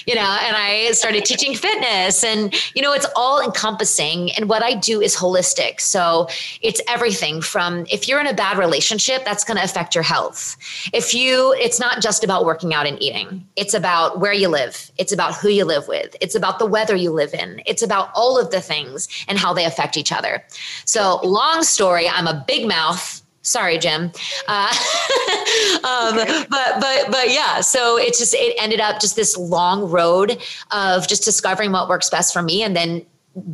you 0.07 0.15
know, 0.15 0.39
and 0.43 0.57
I 0.57 0.93
started 0.93 1.25
teaching 1.25 1.57
fitness 1.57 2.23
and, 2.23 2.55
you 2.73 2.83
know, 2.83 2.93
it's 2.93 3.07
all 3.17 3.41
encompassing. 3.41 4.31
And 4.37 4.49
what 4.49 4.63
I 4.63 4.75
do 4.75 5.01
is 5.01 5.17
holistic. 5.17 5.81
So 5.81 6.29
it's 6.63 6.81
everything 6.87 7.43
from 7.43 7.85
if 7.91 8.07
you're 8.07 8.21
in 8.21 8.29
a 8.29 8.33
bad 8.33 8.59
relationship, 8.59 9.25
that's 9.25 9.43
going 9.43 9.57
to 9.57 9.65
affect 9.65 9.93
your 9.93 10.05
health. 10.05 10.57
If 10.93 11.15
you, 11.15 11.53
it's 11.55 11.81
not 11.81 12.01
just 12.01 12.23
about 12.23 12.45
working 12.45 12.73
out 12.73 12.87
and 12.87 13.03
eating, 13.03 13.45
it's 13.57 13.75
about 13.75 14.21
where 14.21 14.33
you 14.33 14.47
live, 14.47 14.93
it's 14.97 15.11
about 15.13 15.35
who 15.35 15.49
you 15.49 15.65
live 15.65 15.89
with, 15.89 16.15
it's 16.21 16.37
about 16.37 16.61
the 16.61 16.67
weather 16.67 16.95
you 16.95 17.11
live 17.11 17.35
in, 17.35 17.61
it's 17.67 17.83
about 17.83 18.11
all 18.15 18.39
of 18.39 18.53
the 18.53 18.61
things 18.61 19.09
and 19.27 19.37
how 19.37 19.53
they 19.53 19.65
affect 19.65 19.97
each 19.97 20.13
other. 20.13 20.45
So, 20.85 21.19
long 21.25 21.65
story, 21.65 22.09
I'm 22.09 22.29
a 22.29 22.45
big 22.47 22.69
mouth 22.69 23.24
sorry 23.45 23.79
jim. 23.79 24.11
Uh, 24.49 24.69
um, 25.85 26.17
but 26.51 26.81
but 26.81 27.11
but 27.11 27.31
yeah 27.31 27.61
so 27.61 27.97
it 27.97 28.17
just 28.19 28.35
it 28.35 28.57
ended 28.61 28.81
up 28.81 29.01
just 29.01 29.15
this 29.15 29.37
long 29.37 29.89
road 29.89 30.39
of 30.73 31.07
just 31.07 31.25
discovering 31.25 31.71
what 31.71 31.89
works 31.89 32.11
best 32.11 32.33
for 32.33 32.43
me 32.43 32.63
and 32.63 32.75
then 32.75 33.05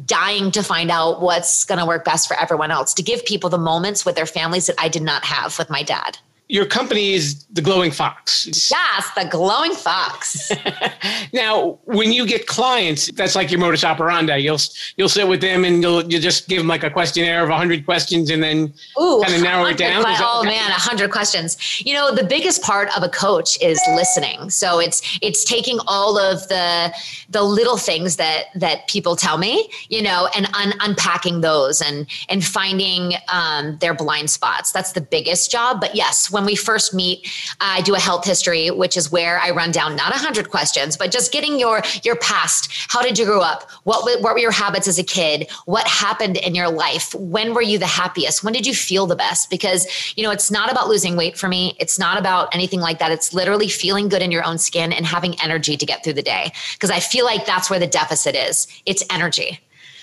dying 0.07 0.51
to 0.51 0.63
find 0.63 0.91
out 0.91 1.21
what's 1.23 1.65
going 1.65 1.79
to 1.79 1.87
work 1.87 2.05
best 2.05 2.29
for 2.29 2.39
everyone 2.39 2.71
else 2.71 2.93
to 2.95 3.03
give 3.03 3.25
people 3.25 3.49
the 3.49 3.59
moments 3.59 4.05
with 4.05 4.15
their 4.15 4.27
families 4.27 4.67
that 4.67 4.77
i 4.79 4.89
did 4.89 5.03
not 5.03 5.25
have 5.25 5.57
with 5.59 5.71
my 5.71 5.83
dad 5.83 6.19
Your 6.51 6.67
company 6.67 7.15
is 7.15 7.45
the 7.53 7.63
Glowing 7.63 7.93
Fox. 7.93 8.47
yes 8.71 9.11
the 9.17 9.27
glowing 9.31 9.75
fox 9.75 10.51
Now, 11.33 11.79
when 11.85 12.13
you 12.13 12.27
get 12.27 12.47
clients, 12.47 13.11
that's 13.13 13.35
like 13.35 13.51
your 13.51 13.61
modus 13.61 13.85
operandi. 13.85 14.37
You'll 14.39 14.59
you'll 14.97 15.09
sit 15.09 15.27
with 15.29 15.41
them 15.41 15.65
and 15.65 15.83
you'll 15.83 16.03
you 16.11 16.19
just 16.19 16.49
give 16.49 16.59
them 16.59 16.67
like 16.67 16.83
a 16.83 16.91
questionnaire 16.91 17.45
of 17.45 17.51
hundred 17.51 17.85
questions 17.85 18.31
and 18.31 18.43
then 18.43 18.73
kind 18.97 19.35
of 19.35 19.43
narrow 19.43 19.67
it 19.67 19.77
down. 19.79 20.03
that- 20.03 20.21
oh 20.23 20.43
man, 20.45 20.71
a 20.71 20.75
hundred 20.75 21.11
questions. 21.11 21.57
You 21.87 21.95
know, 21.95 22.15
the 22.15 22.25
biggest 22.25 22.63
part 22.63 22.89
of 22.97 23.03
a 23.03 23.09
coach 23.09 23.61
is 23.63 23.81
listening. 23.95 24.51
So 24.51 24.81
it's 24.81 25.19
it's 25.23 25.45
taking 25.45 25.79
all 25.87 26.19
of 26.19 26.47
the 26.49 26.93
the 27.29 27.43
little 27.43 27.77
things 27.77 28.17
that 28.17 28.47
that 28.57 28.89
people 28.89 29.15
tell 29.17 29.39
me, 29.39 29.71
you 29.89 30.03
know, 30.03 30.29
and 30.37 30.47
un- 30.55 30.75
unpacking 30.81 31.41
those 31.43 31.81
and 31.81 32.07
and 32.29 32.45
finding 32.45 33.15
um, 33.33 33.79
their 33.79 33.95
blind 33.95 34.31
spots. 34.31 34.73
That's 34.73 34.93
the 34.93 35.01
biggest 35.01 35.51
job. 35.51 35.81
But 35.81 35.95
yes, 35.95 36.31
when 36.31 36.40
when 36.41 36.47
we 36.47 36.57
first 36.57 36.95
meet, 36.95 37.29
I 37.61 37.83
do 37.83 37.95
a 37.95 37.99
health 37.99 38.25
history, 38.25 38.71
which 38.71 38.97
is 38.97 39.13
where 39.13 39.39
I 39.39 39.51
run 39.51 39.73
down 39.73 39.95
not 39.95 40.11
100 40.11 40.49
questions, 40.49 40.97
but 40.97 41.11
just 41.11 41.33
getting 41.33 41.59
your 41.59 41.83
your 42.03 42.17
past. 42.17 42.71
How 42.89 43.03
did 43.03 43.19
you 43.19 43.27
grow 43.27 43.43
up? 43.43 43.71
What 43.85 44.05
what 44.23 44.33
were 44.33 44.39
your 44.39 44.51
habits 44.51 44.89
as 44.89 44.99
a 44.99 45.05
kid? 45.05 45.51
What 45.67 45.87
happened 45.87 46.39
in 46.39 46.55
your 46.55 46.71
life? 46.71 47.15
When 47.15 47.53
were 47.53 47.61
you 47.61 47.77
the 47.77 47.87
happiest? 47.87 48.43
When 48.43 48.55
did 48.55 48.67
you 48.67 48.75
feel 48.75 49.07
the 49.07 49.17
best? 49.17 49.51
Because 49.51 49.87
you 50.17 50.23
know, 50.23 50.31
it's 50.31 50.51
not 50.51 50.73
about 50.73 50.89
losing 50.89 51.15
weight 51.15 51.37
for 51.37 51.49
me. 51.49 51.77
It's 51.79 51.99
not 51.99 52.19
about 52.19 52.55
anything 52.55 52.81
like 52.81 52.99
that. 53.01 53.13
It's 53.13 53.35
literally 53.35 53.69
feeling 53.69 54.09
good 54.09 54.23
in 54.23 54.31
your 54.31 54.45
own 54.45 54.57
skin 54.57 54.95
and 54.95 55.05
having 55.05 55.39
energy 55.43 55.77
to 55.77 55.85
get 55.85 56.03
through 56.03 56.15
the 56.15 56.23
day. 56.23 56.53
Because 56.73 56.91
I 56.91 57.01
feel 57.01 57.27
like 57.27 57.45
that's 57.45 57.69
where 57.69 57.79
the 57.79 57.87
deficit 57.87 58.35
is. 58.35 58.67
It's 58.87 59.05
energy. 59.11 59.61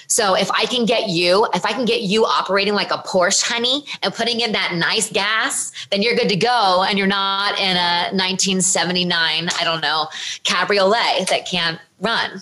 So 0.08 0.36
if 0.36 0.50
I 0.52 0.65
can 0.65 0.86
get 0.86 1.10
you, 1.10 1.48
if 1.54 1.65
I 1.65 1.74
can 1.74 1.86
get 1.86 2.02
you 2.02 2.26
operating 2.26 2.74
like 2.74 2.91
a 2.91 2.98
Porsche, 2.98 3.43
honey, 3.43 3.86
and 4.02 4.13
putting 4.13 4.39
in 4.39 4.54
that 4.54 4.74
nice 4.76 5.12
gas, 5.12 5.72
then 5.91 6.02
you're 6.02 6.15
good 6.15 6.30
to 6.30 6.36
go. 6.36 6.86
And 6.88 6.98
you're 6.98 7.08
not 7.08 7.60
in 7.60 7.76
a 7.78 8.10
1979, 8.15 9.12
I 9.60 9.63
don't 9.63 9.82
know, 9.82 10.08
cabriolet 10.43 11.28
that 11.28 11.48
can't 11.50 11.80
run. 12.00 12.41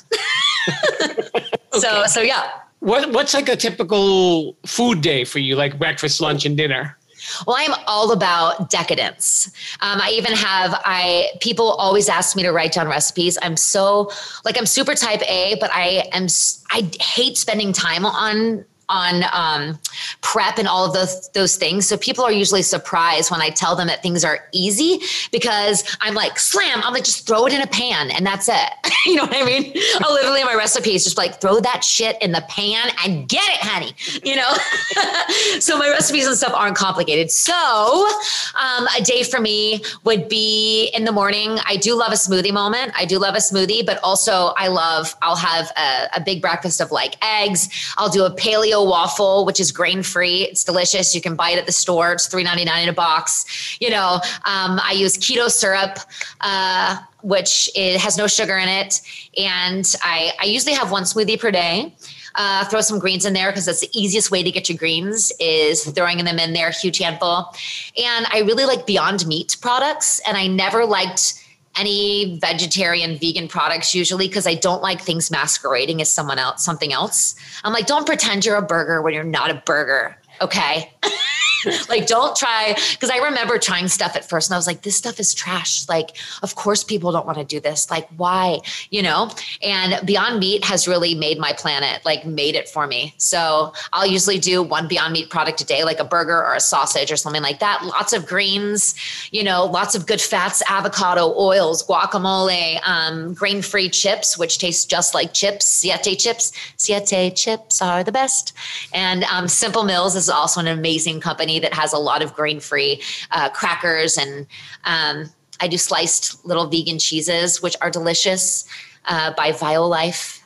okay. 1.01 1.49
So, 1.73 2.05
so 2.05 2.21
yeah. 2.21 2.49
What, 2.79 3.11
what's 3.13 3.33
like 3.33 3.49
a 3.49 3.55
typical 3.55 4.55
food 4.65 5.01
day 5.01 5.23
for 5.23 5.39
you, 5.39 5.55
like 5.55 5.79
breakfast, 5.79 6.21
lunch, 6.21 6.45
and 6.45 6.55
dinner? 6.55 6.97
Well, 7.45 7.55
I'm 7.59 7.73
all 7.87 8.11
about 8.11 8.69
decadence. 8.69 9.47
Um, 9.81 9.99
I 10.01 10.11
even 10.11 10.33
have 10.33 10.79
I 10.85 11.29
people 11.41 11.71
always 11.73 12.09
ask 12.09 12.35
me 12.35 12.43
to 12.43 12.51
write 12.51 12.73
down 12.73 12.87
recipes. 12.87 13.37
I'm 13.41 13.57
so 13.57 14.11
like 14.43 14.57
I'm 14.57 14.65
super 14.65 14.95
type 14.95 15.21
A, 15.29 15.55
but 15.59 15.71
I 15.73 16.07
am 16.11 16.27
I 16.71 16.89
hate 17.01 17.37
spending 17.37 17.73
time 17.73 18.05
on 18.05 18.65
on 18.89 19.23
um, 19.33 19.79
prep 20.21 20.57
and 20.57 20.67
all 20.67 20.85
of 20.85 20.93
those 20.93 21.29
those 21.29 21.55
things. 21.55 21.87
So 21.87 21.97
people 21.97 22.23
are 22.23 22.31
usually 22.31 22.61
surprised 22.61 23.31
when 23.31 23.41
I 23.41 23.49
tell 23.49 23.75
them 23.75 23.87
that 23.87 24.01
things 24.01 24.23
are 24.23 24.47
easy 24.51 24.99
because 25.31 25.83
I'm 26.01 26.13
like, 26.13 26.39
slam, 26.39 26.81
I'm 26.83 26.93
like, 26.93 27.03
just 27.03 27.27
throw 27.27 27.45
it 27.45 27.53
in 27.53 27.61
a 27.61 27.67
pan 27.67 28.11
and 28.11 28.25
that's 28.25 28.47
it. 28.49 28.69
you 29.05 29.15
know 29.15 29.23
what 29.23 29.35
I 29.35 29.43
mean? 29.43 29.73
I 29.75 30.09
literally 30.11 30.43
my 30.43 30.53
recipe 30.53 30.95
is 30.95 31.03
just 31.03 31.17
like 31.17 31.41
throw 31.41 31.59
that 31.59 31.83
shit 31.83 32.21
in 32.21 32.31
the 32.31 32.43
pan 32.49 32.89
and 33.03 33.27
get 33.27 33.43
it, 33.47 33.59
honey. 33.59 33.93
You 34.23 34.35
know? 34.35 35.59
so 35.59 35.77
my 35.77 35.89
recipes 35.89 36.27
and 36.27 36.35
stuff 36.35 36.53
aren't 36.53 36.75
complicated. 36.75 37.31
So 37.31 37.53
um, 37.53 38.87
a 38.97 39.01
day 39.01 39.23
for 39.23 39.39
me 39.39 39.83
would 40.03 40.29
be 40.29 40.91
in 40.93 41.05
the 41.05 41.11
morning. 41.11 41.57
I 41.65 41.77
do 41.77 41.95
love 41.95 42.11
a 42.11 42.15
smoothie 42.15 42.53
moment. 42.53 42.93
I 42.95 43.05
do 43.05 43.19
love 43.19 43.35
a 43.35 43.39
smoothie, 43.39 43.85
but 43.85 43.99
also 44.03 44.53
I 44.57 44.67
love, 44.67 45.15
I'll 45.21 45.35
have 45.35 45.71
a, 45.77 46.17
a 46.17 46.21
big 46.21 46.41
breakfast 46.41 46.81
of 46.81 46.91
like 46.91 47.15
eggs. 47.23 47.69
I'll 47.97 48.09
do 48.09 48.25
a 48.25 48.31
paleo 48.31 48.74
waffle, 48.83 49.45
which 49.45 49.59
is 49.59 49.71
grain 49.71 50.03
free. 50.03 50.43
It's 50.43 50.63
delicious. 50.63 51.13
You 51.13 51.21
can 51.21 51.35
buy 51.35 51.51
it 51.51 51.59
at 51.59 51.65
the 51.65 51.71
store. 51.71 52.13
It's 52.13 52.27
three 52.27 52.43
ninety 52.43 52.65
nine 52.65 52.83
in 52.83 52.89
a 52.89 52.93
box. 52.93 53.77
You 53.79 53.89
know, 53.89 54.19
um, 54.45 54.79
I 54.83 54.93
use 54.95 55.17
keto 55.17 55.49
syrup. 55.49 55.99
Uh, 56.41 56.97
which 57.21 57.71
it 57.73 57.99
has 57.99 58.19
no 58.19 58.27
sugar 58.27 58.55
in 58.55 58.69
it. 58.69 59.01
And 59.35 59.95
I, 60.03 60.33
I 60.39 60.45
usually 60.45 60.75
have 60.75 60.91
one 60.91 61.03
smoothie 61.03 61.39
per 61.39 61.49
day. 61.49 61.91
Uh, 62.35 62.65
throw 62.65 62.81
some 62.81 62.99
greens 62.99 63.25
in 63.25 63.33
there 63.33 63.49
because 63.49 63.65
that's 63.65 63.79
the 63.79 63.89
easiest 63.93 64.29
way 64.29 64.43
to 64.43 64.51
get 64.51 64.69
your 64.69 64.77
greens 64.77 65.31
is 65.39 65.85
throwing 65.85 66.23
them 66.23 66.37
in 66.37 66.53
there, 66.53 66.69
huge 66.69 66.99
handful. 66.99 67.51
And 67.97 68.27
I 68.31 68.43
really 68.45 68.65
like 68.65 68.85
Beyond 68.85 69.25
Meat 69.25 69.57
products, 69.59 70.21
and 70.27 70.37
I 70.37 70.45
never 70.45 70.85
liked 70.85 71.41
any 71.77 72.37
vegetarian 72.39 73.17
vegan 73.17 73.47
products 73.47 73.93
usually 73.93 74.27
because 74.27 74.47
I 74.47 74.55
don't 74.55 74.81
like 74.81 75.01
things 75.01 75.29
masquerading 75.29 76.01
as 76.01 76.09
someone 76.09 76.39
else, 76.39 76.63
something 76.63 76.93
else. 76.93 77.35
I'm 77.63 77.73
like, 77.73 77.87
don't 77.87 78.05
pretend 78.05 78.45
you're 78.45 78.55
a 78.55 78.61
burger 78.61 79.01
when 79.01 79.13
you're 79.13 79.23
not 79.23 79.51
a 79.51 79.61
burger. 79.65 80.17
Okay. 80.41 80.91
like 81.89 82.07
don't 82.07 82.35
try 82.35 82.75
because 82.91 83.09
I 83.09 83.17
remember 83.17 83.57
trying 83.57 83.87
stuff 83.87 84.15
at 84.15 84.27
first 84.27 84.49
and 84.49 84.55
I 84.55 84.57
was 84.57 84.67
like, 84.67 84.81
this 84.81 84.95
stuff 84.95 85.19
is 85.19 85.33
trash. 85.33 85.87
Like, 85.87 86.17
of 86.43 86.55
course 86.55 86.83
people 86.83 87.11
don't 87.11 87.25
want 87.25 87.37
to 87.37 87.43
do 87.43 87.59
this. 87.59 87.89
Like, 87.89 88.07
why? 88.17 88.59
You 88.89 89.03
know? 89.03 89.31
And 89.61 90.05
Beyond 90.05 90.39
Meat 90.39 90.63
has 90.65 90.87
really 90.87 91.15
made 91.15 91.39
my 91.39 91.53
planet, 91.53 92.03
like 92.05 92.25
made 92.25 92.55
it 92.55 92.69
for 92.69 92.87
me. 92.87 93.13
So 93.17 93.73
I'll 93.93 94.07
usually 94.07 94.39
do 94.39 94.61
one 94.61 94.87
Beyond 94.87 95.13
Meat 95.13 95.29
product 95.29 95.61
a 95.61 95.65
day, 95.65 95.83
like 95.83 95.99
a 95.99 96.03
burger 96.03 96.37
or 96.37 96.55
a 96.55 96.59
sausage 96.59 97.11
or 97.11 97.17
something 97.17 97.41
like 97.41 97.59
that. 97.59 97.83
Lots 97.83 98.13
of 98.13 98.25
greens, 98.25 98.95
you 99.31 99.43
know, 99.43 99.65
lots 99.65 99.95
of 99.95 100.05
good 100.05 100.21
fats, 100.21 100.61
avocado, 100.69 101.33
oils, 101.37 101.85
guacamole, 101.85 102.79
um, 102.85 103.33
grain-free 103.33 103.89
chips, 103.89 104.37
which 104.37 104.57
taste 104.59 104.89
just 104.89 105.13
like 105.13 105.33
chips, 105.33 105.65
siete 105.65 106.17
chips. 106.19 106.51
Siete 106.77 107.35
chips 107.35 107.81
are 107.81 108.03
the 108.03 108.11
best. 108.11 108.53
And 108.93 109.23
um, 109.25 109.47
Simple 109.47 109.83
Mills 109.83 110.15
is 110.15 110.29
also 110.29 110.59
an 110.59 110.67
amazing 110.67 111.19
company 111.19 111.54
that 111.59 111.73
has 111.73 111.93
a 111.93 111.97
lot 111.97 112.21
of 112.21 112.33
grain 112.33 112.59
free 112.59 113.01
uh, 113.31 113.49
crackers 113.49 114.17
and 114.17 114.47
um, 114.85 115.29
I 115.59 115.67
do 115.67 115.77
sliced 115.77 116.45
little 116.45 116.67
vegan 116.67 116.99
cheeses, 116.99 117.61
which 117.61 117.75
are 117.81 117.89
delicious 117.89 118.65
uh, 119.05 119.33
by 119.35 119.51
Violife. 119.51 120.41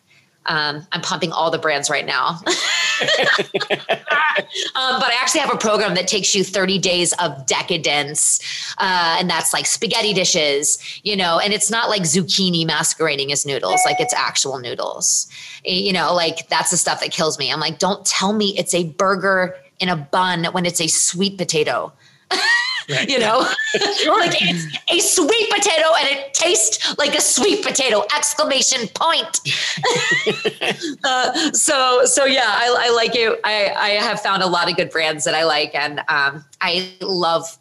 Um, 0.45 0.87
I'm 0.91 1.01
pumping 1.01 1.31
all 1.31 1.51
the 1.51 1.59
brands 1.59 1.89
right 1.89 2.05
now. 2.05 2.29
um, 2.39 2.39
but 4.99 5.11
I 5.11 5.17
actually 5.21 5.41
have 5.41 5.53
a 5.53 5.57
program 5.57 5.93
that 5.95 6.07
takes 6.07 6.33
you 6.33 6.43
30 6.43 6.79
days 6.79 7.13
of 7.13 7.45
decadence. 7.45 8.39
Uh, 8.79 9.17
and 9.19 9.29
that's 9.29 9.53
like 9.53 9.67
spaghetti 9.67 10.13
dishes, 10.13 10.79
you 11.03 11.15
know, 11.15 11.39
and 11.39 11.53
it's 11.53 11.69
not 11.69 11.89
like 11.89 12.01
zucchini 12.03 12.65
masquerading 12.65 13.31
as 13.31 13.45
noodles, 13.45 13.81
like 13.85 13.99
it's 13.99 14.13
actual 14.13 14.59
noodles. 14.59 15.27
You 15.63 15.93
know, 15.93 16.13
like 16.15 16.47
that's 16.49 16.71
the 16.71 16.77
stuff 16.77 16.99
that 17.01 17.11
kills 17.11 17.37
me. 17.37 17.51
I'm 17.51 17.59
like, 17.59 17.77
don't 17.77 18.03
tell 18.05 18.33
me 18.33 18.57
it's 18.57 18.73
a 18.73 18.85
burger 18.85 19.55
in 19.79 19.89
a 19.89 19.95
bun 19.95 20.45
when 20.45 20.65
it's 20.65 20.81
a 20.81 20.87
sweet 20.87 21.37
potato. 21.37 21.93
Right. 22.89 23.07
you 23.09 23.19
know, 23.19 23.45
sure. 23.97 24.19
like 24.25 24.35
it's 24.41 24.77
a 24.89 24.99
sweet 24.99 25.49
potato 25.51 25.87
and 25.99 26.09
it 26.09 26.33
tastes 26.33 26.97
like 26.97 27.15
a 27.15 27.21
sweet 27.21 27.63
potato! 27.63 28.03
Exclamation 28.15 28.87
point. 28.95 29.39
uh, 31.03 31.51
so, 31.51 32.05
so 32.05 32.25
yeah, 32.25 32.47
I, 32.47 32.75
I 32.79 32.95
like 32.95 33.15
it. 33.15 33.39
I, 33.43 33.71
I 33.75 33.89
have 33.89 34.21
found 34.21 34.41
a 34.41 34.47
lot 34.47 34.69
of 34.69 34.75
good 34.75 34.89
brands 34.89 35.23
that 35.25 35.35
I 35.35 35.43
like, 35.43 35.75
and 35.75 35.99
um, 36.07 36.43
I 36.61 36.91
love 37.01 37.57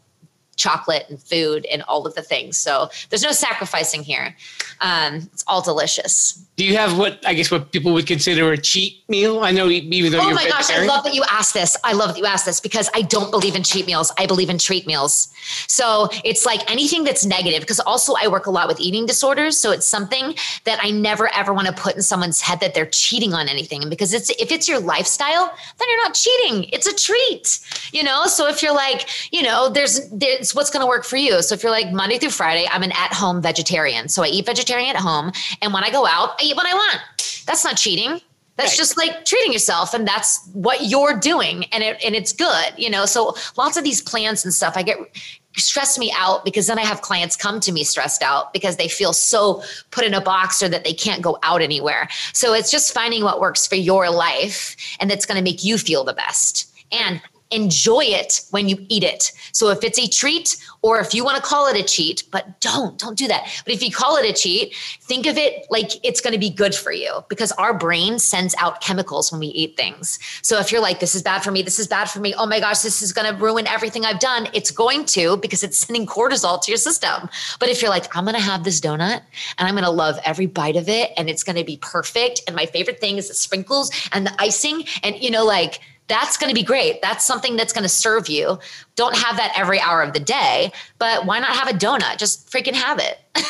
chocolate 0.58 1.06
and 1.08 1.22
food 1.22 1.64
and 1.66 1.82
all 1.84 2.06
of 2.06 2.14
the 2.14 2.22
things. 2.22 2.58
So 2.58 2.90
there's 3.08 3.22
no 3.22 3.32
sacrificing 3.32 4.02
here. 4.02 4.36
Um, 4.80 5.28
it's 5.32 5.44
all 5.46 5.62
delicious. 5.62 6.44
Do 6.56 6.64
you 6.64 6.76
have 6.76 6.98
what 6.98 7.24
I 7.24 7.34
guess 7.34 7.50
what 7.50 7.72
people 7.72 7.92
would 7.94 8.06
consider 8.06 8.52
a 8.52 8.58
cheat 8.58 9.08
meal? 9.08 9.40
I 9.40 9.52
know 9.52 9.68
even 9.70 10.12
though 10.12 10.18
oh 10.20 10.26
you're 10.26 10.34
my 10.34 10.48
gosh, 10.48 10.70
I 10.70 10.84
love 10.84 11.04
that 11.04 11.14
you 11.14 11.24
asked 11.30 11.54
this. 11.54 11.76
I 11.84 11.92
love 11.92 12.10
that 12.10 12.18
you 12.18 12.26
asked 12.26 12.44
this 12.44 12.60
because 12.60 12.90
I 12.94 13.02
don't 13.02 13.30
believe 13.30 13.54
in 13.54 13.62
cheat 13.62 13.86
meals. 13.86 14.12
I 14.18 14.26
believe 14.26 14.50
in 14.50 14.58
treat 14.58 14.86
meals. 14.86 15.32
So 15.66 16.08
it's 16.24 16.46
like 16.46 16.68
anything 16.70 17.04
that's 17.04 17.24
negative 17.24 17.60
because 17.60 17.80
also 17.80 18.14
I 18.20 18.28
work 18.28 18.46
a 18.46 18.50
lot 18.50 18.68
with 18.68 18.80
eating 18.80 19.06
disorders. 19.06 19.58
So 19.58 19.70
it's 19.70 19.86
something 19.86 20.34
that 20.64 20.78
I 20.82 20.90
never 20.90 21.32
ever 21.34 21.52
want 21.52 21.66
to 21.66 21.72
put 21.72 21.96
in 21.96 22.02
someone's 22.02 22.40
head 22.40 22.60
that 22.60 22.74
they're 22.74 22.86
cheating 22.86 23.34
on 23.34 23.48
anything. 23.48 23.82
And 23.82 23.90
because 23.90 24.12
it's 24.12 24.30
if 24.30 24.52
it's 24.52 24.68
your 24.68 24.80
lifestyle, 24.80 25.52
then 25.78 25.88
you're 25.88 26.04
not 26.04 26.14
cheating. 26.14 26.64
It's 26.72 26.86
a 26.86 26.94
treat. 26.94 27.60
You 27.92 28.02
know. 28.02 28.26
So 28.26 28.48
if 28.48 28.62
you're 28.62 28.74
like, 28.74 29.08
you 29.32 29.42
know, 29.42 29.68
there's 29.68 30.08
there's 30.10 30.54
what's 30.54 30.70
going 30.70 30.82
to 30.82 30.86
work 30.86 31.04
for 31.04 31.16
you. 31.16 31.42
So 31.42 31.54
if 31.54 31.62
you're 31.62 31.72
like 31.72 31.92
Monday 31.92 32.18
through 32.18 32.30
Friday, 32.30 32.66
I'm 32.70 32.82
an 32.82 32.92
at 32.92 33.12
home 33.12 33.42
vegetarian. 33.42 34.08
So 34.08 34.22
I 34.22 34.28
eat 34.28 34.46
vegetarian 34.46 34.94
at 34.94 34.96
home, 34.96 35.32
and 35.62 35.72
when 35.72 35.84
I 35.84 35.90
go 35.90 36.06
out, 36.06 36.30
I 36.40 36.44
eat 36.44 36.56
what 36.56 36.66
I 36.66 36.74
want. 36.74 37.00
That's 37.46 37.64
not 37.64 37.76
cheating. 37.76 38.20
That's 38.58 38.72
right. 38.72 38.76
just 38.76 38.98
like 38.98 39.24
treating 39.24 39.52
yourself, 39.52 39.94
and 39.94 40.06
that's 40.06 40.46
what 40.52 40.84
you're 40.84 41.18
doing, 41.18 41.64
and 41.66 41.82
it 41.82 42.04
and 42.04 42.14
it's 42.14 42.32
good, 42.32 42.74
you 42.76 42.90
know. 42.90 43.06
So 43.06 43.36
lots 43.56 43.76
of 43.76 43.84
these 43.84 44.02
plans 44.02 44.44
and 44.44 44.52
stuff, 44.52 44.76
I 44.76 44.82
get 44.82 44.98
stress 45.56 45.98
me 45.98 46.12
out 46.16 46.44
because 46.44 46.66
then 46.66 46.78
I 46.78 46.82
have 46.82 47.00
clients 47.00 47.36
come 47.36 47.60
to 47.60 47.72
me 47.72 47.84
stressed 47.84 48.22
out 48.22 48.52
because 48.52 48.76
they 48.76 48.88
feel 48.88 49.12
so 49.12 49.62
put 49.90 50.04
in 50.04 50.14
a 50.14 50.20
box 50.20 50.62
or 50.62 50.68
that 50.68 50.84
they 50.84 50.92
can't 50.92 51.22
go 51.22 51.38
out 51.42 51.62
anywhere. 51.62 52.08
So 52.32 52.52
it's 52.52 52.70
just 52.70 52.92
finding 52.92 53.24
what 53.24 53.40
works 53.40 53.66
for 53.66 53.74
your 53.74 54.10
life 54.10 54.76
and 55.00 55.10
that's 55.10 55.26
going 55.26 55.38
to 55.38 55.42
make 55.42 55.64
you 55.64 55.78
feel 55.78 56.04
the 56.04 56.12
best. 56.12 56.72
And 56.92 57.20
enjoy 57.50 58.04
it 58.04 58.42
when 58.50 58.68
you 58.68 58.84
eat 58.88 59.02
it. 59.02 59.32
So 59.52 59.70
if 59.70 59.82
it's 59.82 59.98
a 59.98 60.06
treat 60.06 60.56
or 60.82 61.00
if 61.00 61.14
you 61.14 61.24
want 61.24 61.36
to 61.36 61.42
call 61.42 61.66
it 61.66 61.76
a 61.76 61.82
cheat, 61.82 62.24
but 62.30 62.60
don't, 62.60 62.98
don't 62.98 63.16
do 63.16 63.26
that. 63.28 63.48
But 63.64 63.74
if 63.74 63.82
you 63.82 63.90
call 63.90 64.16
it 64.16 64.28
a 64.28 64.32
cheat, 64.32 64.74
think 65.00 65.26
of 65.26 65.36
it 65.36 65.66
like 65.70 65.92
it's 66.04 66.20
going 66.20 66.34
to 66.34 66.38
be 66.38 66.50
good 66.50 66.74
for 66.74 66.92
you 66.92 67.24
because 67.28 67.52
our 67.52 67.72
brain 67.72 68.18
sends 68.18 68.54
out 68.58 68.80
chemicals 68.80 69.32
when 69.32 69.40
we 69.40 69.48
eat 69.48 69.76
things. 69.76 70.18
So 70.42 70.58
if 70.58 70.70
you're 70.70 70.80
like, 70.80 71.00
this 71.00 71.14
is 71.14 71.22
bad 71.22 71.42
for 71.42 71.50
me, 71.50 71.62
this 71.62 71.78
is 71.78 71.86
bad 71.86 72.10
for 72.10 72.20
me, 72.20 72.34
oh 72.34 72.46
my 72.46 72.60
gosh, 72.60 72.80
this 72.80 73.02
is 73.02 73.12
going 73.12 73.32
to 73.32 73.40
ruin 73.40 73.66
everything 73.66 74.04
I've 74.04 74.20
done, 74.20 74.48
it's 74.52 74.70
going 74.70 75.04
to 75.06 75.36
because 75.38 75.62
it's 75.62 75.78
sending 75.88 76.06
cortisol 76.06 76.62
to 76.62 76.70
your 76.70 76.78
system. 76.78 77.28
But 77.58 77.68
if 77.68 77.80
you're 77.80 77.90
like, 77.90 78.14
I'm 78.16 78.24
going 78.24 78.36
to 78.36 78.42
have 78.42 78.64
this 78.64 78.80
donut 78.80 79.22
and 79.58 79.68
I'm 79.68 79.74
going 79.74 79.84
to 79.84 79.90
love 79.90 80.18
every 80.24 80.46
bite 80.46 80.76
of 80.76 80.88
it 80.88 81.12
and 81.16 81.30
it's 81.30 81.42
going 81.42 81.56
to 81.56 81.64
be 81.64 81.78
perfect. 81.78 82.42
And 82.46 82.54
my 82.54 82.66
favorite 82.66 83.00
thing 83.00 83.16
is 83.16 83.28
the 83.28 83.34
sprinkles 83.34 83.90
and 84.12 84.26
the 84.26 84.34
icing. 84.38 84.84
And, 85.02 85.16
you 85.16 85.30
know, 85.30 85.44
like, 85.44 85.80
that's 86.08 86.36
going 86.36 86.48
to 86.48 86.54
be 86.54 86.62
great. 86.62 87.00
That's 87.02 87.24
something 87.24 87.56
that's 87.56 87.72
going 87.72 87.82
to 87.84 87.88
serve 87.88 88.28
you. 88.28 88.58
Don't 88.96 89.16
have 89.16 89.36
that 89.36 89.52
every 89.56 89.78
hour 89.80 90.02
of 90.02 90.12
the 90.12 90.20
day, 90.20 90.72
but 90.98 91.26
why 91.26 91.38
not 91.38 91.50
have 91.50 91.68
a 91.68 91.76
donut? 91.76 92.18
Just 92.18 92.50
freaking 92.50 92.74
have 92.74 92.98
it. 92.98 93.18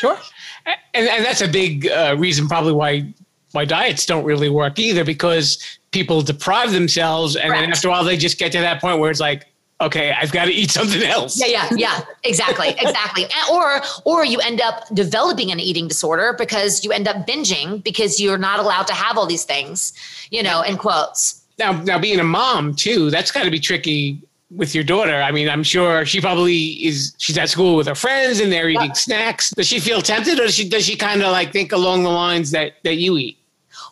sure. 0.00 0.18
And, 0.66 1.08
and, 1.08 1.24
that's 1.24 1.40
a 1.40 1.48
big 1.48 1.86
uh, 1.86 2.16
reason 2.18 2.46
probably 2.48 2.72
why 2.72 3.12
why 3.52 3.64
diets 3.64 4.04
don't 4.04 4.24
really 4.24 4.50
work 4.50 4.78
either 4.78 5.04
because 5.04 5.78
people 5.92 6.20
deprive 6.20 6.72
themselves 6.72 7.36
and 7.36 7.46
Correct. 7.46 7.62
then 7.62 7.72
after 7.72 7.88
a 7.88 7.90
while 7.90 8.04
they 8.04 8.18
just 8.18 8.38
get 8.38 8.52
to 8.52 8.58
that 8.58 8.78
point 8.78 8.98
where 8.98 9.10
it's 9.10 9.20
like 9.20 9.46
okay, 9.80 10.12
I've 10.12 10.32
got 10.32 10.46
to 10.46 10.52
eat 10.52 10.70
something 10.70 11.02
else. 11.02 11.38
Yeah, 11.38 11.46
yeah, 11.46 11.68
yeah, 11.76 12.00
exactly, 12.24 12.68
exactly. 12.78 13.24
And- 13.24 13.32
Or, 13.52 13.80
or 14.04 14.24
you 14.24 14.38
end 14.40 14.60
up 14.60 14.84
developing 14.92 15.52
an 15.52 15.60
eating 15.60 15.88
disorder 15.88 16.34
because 16.36 16.84
you 16.84 16.90
end 16.90 17.06
up 17.06 17.26
binging 17.26 17.82
because 17.84 18.20
you're 18.20 18.38
not 18.38 18.58
allowed 18.58 18.86
to 18.88 18.94
have 18.94 19.16
all 19.16 19.26
these 19.26 19.44
things, 19.44 19.92
you 20.30 20.42
know, 20.42 20.62
in 20.62 20.76
quotes. 20.76 21.37
Now, 21.58 21.72
now 21.72 21.98
being 21.98 22.20
a 22.20 22.24
mom 22.24 22.74
too, 22.74 23.10
that's 23.10 23.30
got 23.32 23.44
to 23.44 23.50
be 23.50 23.60
tricky 23.60 24.22
with 24.50 24.74
your 24.74 24.84
daughter. 24.84 25.14
I 25.14 25.30
mean, 25.30 25.48
I'm 25.48 25.62
sure 25.62 26.06
she 26.06 26.20
probably 26.20 26.86
is. 26.86 27.14
She's 27.18 27.36
at 27.36 27.48
school 27.48 27.76
with 27.76 27.86
her 27.86 27.94
friends 27.94 28.40
and 28.40 28.50
they're 28.50 28.68
eating 28.68 28.94
snacks. 28.94 29.50
Does 29.50 29.66
she 29.66 29.78
feel 29.80 30.00
tempted, 30.00 30.38
or 30.38 30.44
does 30.44 30.54
she 30.54 30.68
does 30.68 30.86
she 30.86 30.96
kind 30.96 31.22
of 31.22 31.32
like 31.32 31.52
think 31.52 31.72
along 31.72 32.04
the 32.04 32.10
lines 32.10 32.50
that 32.52 32.74
that 32.84 32.96
you 32.96 33.18
eat? 33.18 33.38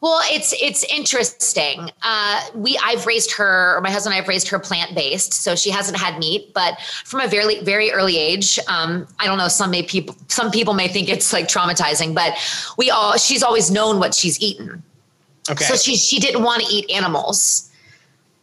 Well, 0.02 0.20
it's 0.24 0.54
it's 0.60 0.84
interesting. 0.84 1.90
Uh, 2.02 2.40
we 2.54 2.78
I've 2.82 3.06
raised 3.06 3.32
her, 3.32 3.76
or 3.76 3.80
my 3.80 3.90
husband 3.90 4.14
and 4.14 4.22
I've 4.22 4.28
raised 4.28 4.48
her 4.48 4.58
plant 4.58 4.94
based, 4.94 5.32
so 5.32 5.56
she 5.56 5.70
hasn't 5.70 5.98
had 5.98 6.18
meat. 6.18 6.52
But 6.54 6.80
from 7.04 7.20
a 7.20 7.28
very 7.28 7.62
very 7.62 7.90
early 7.92 8.16
age, 8.16 8.58
um, 8.68 9.06
I 9.18 9.26
don't 9.26 9.38
know. 9.38 9.48
Some 9.48 9.70
may 9.70 9.82
people 9.82 10.14
some 10.28 10.50
people 10.50 10.74
may 10.74 10.88
think 10.88 11.08
it's 11.08 11.32
like 11.32 11.48
traumatizing, 11.48 12.14
but 12.14 12.36
we 12.76 12.90
all 12.90 13.16
she's 13.16 13.42
always 13.42 13.70
known 13.70 13.98
what 13.98 14.14
she's 14.14 14.40
eaten. 14.40 14.82
Okay. 15.50 15.64
So 15.64 15.76
she 15.76 15.96
she 15.96 16.18
didn't 16.18 16.42
want 16.42 16.62
to 16.62 16.72
eat 16.72 16.90
animals, 16.90 17.70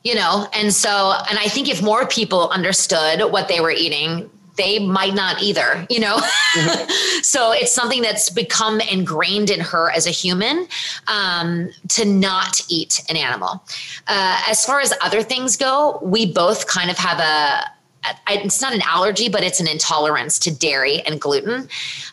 you 0.04 0.16
know. 0.16 0.48
And 0.54 0.74
so 0.74 1.13
and 1.30 1.38
I 1.39 1.48
think 1.48 1.70
if 1.70 1.82
more 1.82 2.08
people 2.08 2.50
understood 2.50 3.32
what 3.32 3.48
they 3.48 3.60
were 3.60 3.72
eating, 3.72 4.30
they 4.56 4.80
might 4.80 5.13
not 5.13 5.42
either, 5.42 5.86
you 5.89 6.00
know. 6.00 6.18
so 7.22 7.52
it's 7.52 7.72
something 7.72 8.02
that's 8.02 8.30
become 8.30 8.80
ingrained 8.82 9.50
in 9.50 9.60
her 9.60 9.92
as 9.92 10.06
a 10.06 10.12
human 10.12 10.68
um, 11.08 11.70
to 11.89 12.06
not 12.06 12.62
eat 12.70 13.02
an 13.10 13.18
animal. 13.18 13.63
Uh, 14.08 14.42
as 14.48 14.66
far 14.66 14.80
as 14.80 14.94
other 15.02 15.24
things 15.24 15.58
go, 15.58 16.00
we 16.04 16.32
both 16.32 16.68
kind 16.68 16.89
of 16.89 16.98
have 16.98 17.20
a, 17.20 17.63
it's 18.30 18.62
not 18.62 18.74
an 18.74 18.82
allergy, 18.86 19.30
but 19.30 19.44
it's 19.44 19.60
an 19.60 19.68
intolerance 19.68 20.38
to 20.39 20.52
dairy 20.52 21.02
and 21.02 21.20
gluten. 21.20 21.68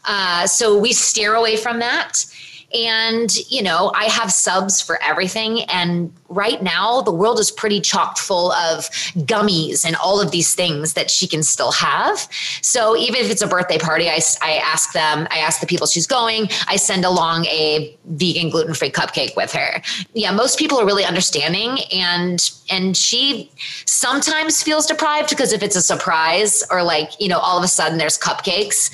Uh, 0.05 0.46
so 0.46 0.79
we 0.79 0.92
steer 0.92 1.35
away 1.35 1.57
from 1.57 1.79
that. 1.81 2.24
And, 2.72 3.35
you 3.50 3.62
know, 3.62 3.92
I 3.94 4.04
have 4.04 4.30
subs 4.30 4.80
for 4.80 5.02
everything. 5.02 5.62
And 5.64 6.12
right 6.28 6.62
now, 6.62 7.00
the 7.00 7.12
world 7.12 7.40
is 7.40 7.50
pretty 7.50 7.80
chock 7.80 8.16
full 8.16 8.52
of 8.52 8.88
gummies 9.26 9.85
and 9.85 9.96
all 9.96 10.20
of 10.20 10.30
these 10.30 10.54
things 10.54 10.92
that 10.94 11.11
she 11.11 11.26
can 11.26 11.42
still 11.42 11.72
have. 11.72 12.28
So 12.62 12.96
even 12.96 13.20
if 13.20 13.30
it's 13.30 13.42
a 13.42 13.48
birthday 13.48 13.78
party, 13.78 14.09
I, 14.09 14.20
I 14.42 14.56
ask 14.59 14.92
them, 14.92 15.26
I 15.30 15.38
ask 15.38 15.61
the 15.61 15.66
people 15.66 15.87
she's 15.87 16.06
going, 16.06 16.48
I 16.68 16.76
send 16.76 17.04
along 17.04 17.46
a 17.46 17.96
vegan 18.04 18.50
gluten 18.50 18.74
free 18.74 18.90
cupcake 18.90 19.37
with 19.37 19.52
her. 19.52 19.83
Yeah, 20.14 20.30
most 20.30 20.59
people 20.59 20.78
are 20.78 20.87
really 20.87 21.04
understanding. 21.04 21.78
And, 21.92 22.50
and 22.70 22.96
she 22.96 23.50
sometimes 23.85 24.62
feels 24.62 24.87
deprived 24.87 25.30
because 25.30 25.52
if 25.52 25.62
it's 25.62 25.76
a 25.76 25.83
surprise 25.83 26.62
or 26.70 26.83
like, 26.85 27.20
you 27.20 27.28
know, 27.28 27.38
all 27.38 27.59
of 27.59 27.64
a 27.64 27.68
sudden 27.68 27.98
there's 27.98 28.18
cupcakes 28.18 28.90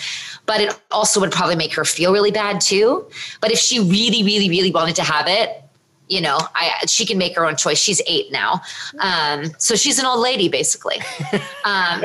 but 0.47 0.61
it 0.61 0.81
also 0.91 1.21
would 1.21 1.33
probably 1.33 1.57
make 1.57 1.75
her 1.75 1.85
feel 1.85 2.13
really 2.13 2.31
bad 2.31 2.61
too. 2.61 3.07
But 3.41 3.53
if 3.53 3.59
she 3.59 3.81
really, 3.81 4.23
really, 4.23 4.49
really 4.49 4.71
wanted 4.71 4.97
to 4.97 5.03
have 5.03 5.27
it, 5.29 5.63
you 6.09 6.21
know, 6.21 6.39
I 6.55 6.87
she 6.87 7.05
can 7.05 7.19
make 7.19 7.35
her 7.37 7.45
own 7.45 7.57
choice. 7.57 7.79
She's 7.79 8.01
eight 8.07 8.31
now, 8.31 8.61
um, 9.01 9.47
so 9.59 9.75
she's 9.75 9.99
an 9.99 10.07
old 10.07 10.21
lady 10.21 10.49
basically. 10.49 10.97
um, 11.65 12.03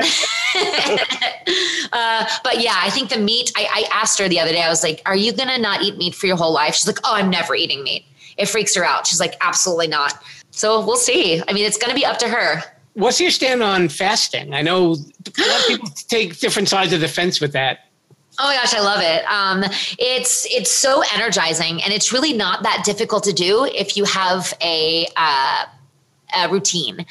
uh, 1.92 2.26
but 2.42 2.60
yeah, 2.60 2.74
I 2.78 2.90
think 2.90 3.10
the 3.10 3.18
meat. 3.18 3.52
I, 3.56 3.68
I 3.72 3.84
asked 3.92 4.18
her 4.18 4.28
the 4.28 4.40
other 4.40 4.50
day. 4.50 4.62
I 4.62 4.68
was 4.68 4.82
like, 4.82 5.02
"Are 5.06 5.16
you 5.16 5.32
gonna 5.32 5.58
not 5.58 5.82
eat 5.82 5.96
meat 5.98 6.14
for 6.14 6.26
your 6.26 6.36
whole 6.36 6.52
life?" 6.52 6.74
She's 6.74 6.88
like, 6.88 6.98
"Oh, 7.04 7.14
I'm 7.14 7.30
never 7.30 7.54
eating 7.54 7.84
meat." 7.84 8.04
It 8.36 8.46
freaks 8.48 8.74
her 8.74 8.84
out. 8.84 9.06
She's 9.06 9.20
like, 9.20 9.36
"Absolutely 9.40 9.86
not." 9.86 10.20
So 10.50 10.84
we'll 10.84 10.96
see. 10.96 11.40
I 11.46 11.52
mean, 11.52 11.64
it's 11.64 11.78
gonna 11.78 11.94
be 11.94 12.04
up 12.04 12.18
to 12.18 12.28
her. 12.28 12.62
What's 12.94 13.20
your 13.20 13.30
stand 13.30 13.62
on 13.62 13.88
fasting? 13.88 14.52
I 14.52 14.62
know 14.62 14.84
a 14.84 15.48
lot 15.48 15.60
of 15.60 15.66
people 15.66 15.88
take 16.08 16.38
different 16.40 16.68
sides 16.68 16.92
of 16.92 17.00
the 17.00 17.08
fence 17.08 17.40
with 17.40 17.52
that. 17.52 17.86
Oh 18.38 18.46
my 18.46 18.54
gosh, 18.54 18.74
I 18.74 18.80
love 18.80 19.00
it. 19.02 19.24
Um, 19.26 19.62
it's 19.98 20.46
it's 20.46 20.70
so 20.70 21.02
energizing, 21.12 21.82
and 21.82 21.92
it's 21.92 22.12
really 22.12 22.32
not 22.32 22.62
that 22.62 22.82
difficult 22.84 23.24
to 23.24 23.32
do 23.32 23.64
if 23.64 23.96
you 23.96 24.04
have 24.04 24.54
a, 24.62 25.06
uh, 25.16 25.66
a 26.38 26.48
routine. 26.48 27.04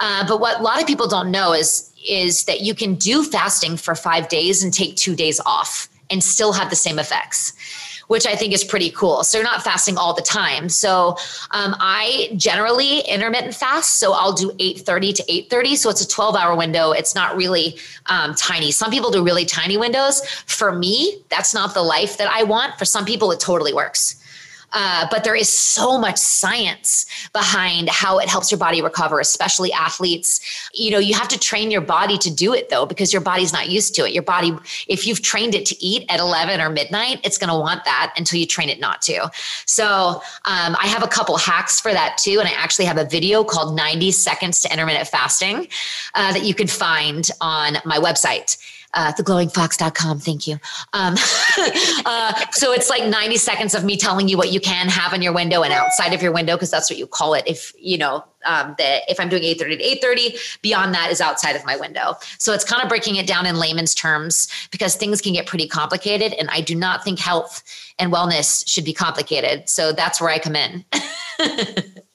Uh, 0.00 0.26
but 0.28 0.38
what 0.38 0.60
a 0.60 0.62
lot 0.62 0.80
of 0.80 0.86
people 0.86 1.08
don't 1.08 1.30
know 1.30 1.52
is 1.54 1.92
is 2.08 2.44
that 2.44 2.60
you 2.60 2.74
can 2.74 2.94
do 2.94 3.24
fasting 3.24 3.76
for 3.76 3.94
five 3.94 4.28
days 4.28 4.62
and 4.62 4.72
take 4.72 4.96
two 4.96 5.16
days 5.16 5.40
off 5.46 5.88
and 6.10 6.22
still 6.22 6.52
have 6.52 6.70
the 6.70 6.76
same 6.76 6.98
effects 6.98 7.52
which 8.08 8.26
I 8.26 8.36
think 8.36 8.52
is 8.52 8.64
pretty 8.64 8.90
cool. 8.90 9.24
So 9.24 9.38
you're 9.38 9.44
not 9.44 9.62
fasting 9.62 9.96
all 9.96 10.14
the 10.14 10.22
time. 10.22 10.68
So 10.68 11.16
um, 11.50 11.74
I 11.80 12.32
generally 12.36 13.00
intermittent 13.00 13.54
fast. 13.54 13.96
So 13.96 14.12
I'll 14.12 14.32
do 14.32 14.50
8:30 14.52 15.14
to 15.16 15.22
8:30. 15.24 15.76
So 15.76 15.90
it's 15.90 16.02
a 16.02 16.08
12 16.08 16.36
hour 16.36 16.56
window. 16.56 16.92
It's 16.92 17.14
not 17.14 17.36
really 17.36 17.78
um, 18.06 18.34
tiny. 18.34 18.70
Some 18.70 18.90
people 18.90 19.10
do 19.10 19.24
really 19.24 19.44
tiny 19.44 19.76
windows. 19.76 20.26
For 20.46 20.72
me, 20.72 21.22
that's 21.28 21.54
not 21.54 21.74
the 21.74 21.82
life 21.82 22.16
that 22.18 22.30
I 22.30 22.42
want. 22.42 22.78
For 22.78 22.84
some 22.84 23.04
people, 23.04 23.32
it 23.32 23.40
totally 23.40 23.72
works. 23.72 24.16
Uh, 24.78 25.06
but 25.10 25.24
there 25.24 25.34
is 25.34 25.48
so 25.48 25.96
much 25.96 26.18
science 26.18 27.06
behind 27.32 27.88
how 27.88 28.18
it 28.18 28.28
helps 28.28 28.50
your 28.50 28.58
body 28.58 28.82
recover, 28.82 29.20
especially 29.20 29.72
athletes. 29.72 30.68
You 30.74 30.90
know, 30.90 30.98
you 30.98 31.14
have 31.14 31.28
to 31.28 31.38
train 31.38 31.70
your 31.70 31.80
body 31.80 32.18
to 32.18 32.30
do 32.30 32.52
it 32.52 32.68
though, 32.68 32.84
because 32.84 33.10
your 33.10 33.22
body's 33.22 33.54
not 33.54 33.70
used 33.70 33.94
to 33.94 34.06
it. 34.06 34.12
Your 34.12 34.22
body, 34.22 34.52
if 34.86 35.06
you've 35.06 35.22
trained 35.22 35.54
it 35.54 35.64
to 35.66 35.82
eat 35.82 36.04
at 36.10 36.20
11 36.20 36.60
or 36.60 36.68
midnight, 36.68 37.20
it's 37.24 37.38
going 37.38 37.48
to 37.48 37.58
want 37.58 37.86
that 37.86 38.12
until 38.18 38.38
you 38.38 38.44
train 38.44 38.68
it 38.68 38.78
not 38.78 39.00
to. 39.02 39.30
So 39.64 40.20
um, 40.44 40.76
I 40.78 40.88
have 40.88 41.02
a 41.02 41.08
couple 41.08 41.38
hacks 41.38 41.80
for 41.80 41.92
that 41.92 42.18
too. 42.18 42.38
And 42.38 42.46
I 42.46 42.52
actually 42.52 42.84
have 42.84 42.98
a 42.98 43.06
video 43.06 43.44
called 43.44 43.74
90 43.74 44.12
Seconds 44.12 44.60
to 44.60 44.70
Intermittent 44.70 45.08
Fasting 45.08 45.68
uh, 46.12 46.34
that 46.34 46.44
you 46.44 46.54
can 46.54 46.66
find 46.66 47.30
on 47.40 47.78
my 47.86 47.96
website 47.96 48.58
uh, 48.94 49.12
theglowingfox.com. 49.12 50.18
Thank 50.20 50.46
you. 50.46 50.58
Um, 50.92 51.14
uh, 52.06 52.32
so 52.52 52.72
it's 52.72 52.88
like 52.90 53.04
90 53.04 53.36
seconds 53.36 53.74
of 53.74 53.84
me 53.84 53.96
telling 53.96 54.28
you 54.28 54.36
what 54.36 54.52
you 54.52 54.60
can 54.60 54.88
have 54.88 55.12
in 55.12 55.22
your 55.22 55.32
window 55.32 55.62
and 55.62 55.72
outside 55.72 56.12
of 56.12 56.22
your 56.22 56.32
window, 56.32 56.54
because 56.56 56.70
that's 56.70 56.90
what 56.90 56.98
you 56.98 57.06
call 57.06 57.34
it. 57.34 57.44
If, 57.46 57.72
you 57.78 57.98
know, 57.98 58.24
um, 58.44 58.74
that 58.78 59.02
if 59.08 59.18
I'm 59.18 59.28
doing 59.28 59.42
830 59.42 59.76
to 59.76 59.82
830, 59.98 60.38
beyond 60.62 60.94
that 60.94 61.10
is 61.10 61.20
outside 61.20 61.56
of 61.56 61.64
my 61.66 61.76
window. 61.76 62.14
So 62.38 62.52
it's 62.52 62.64
kind 62.64 62.82
of 62.82 62.88
breaking 62.88 63.16
it 63.16 63.26
down 63.26 63.44
in 63.44 63.56
layman's 63.56 63.94
terms 63.94 64.48
because 64.70 64.94
things 64.94 65.20
can 65.20 65.32
get 65.32 65.46
pretty 65.46 65.66
complicated. 65.66 66.32
And 66.34 66.48
I 66.50 66.60
do 66.60 66.74
not 66.74 67.02
think 67.02 67.18
health 67.18 67.62
and 67.98 68.12
wellness 68.12 68.66
should 68.68 68.84
be 68.84 68.92
complicated. 68.92 69.68
So 69.68 69.92
that's 69.92 70.20
where 70.20 70.30
I 70.30 70.38
come 70.38 70.54
in. 70.54 70.84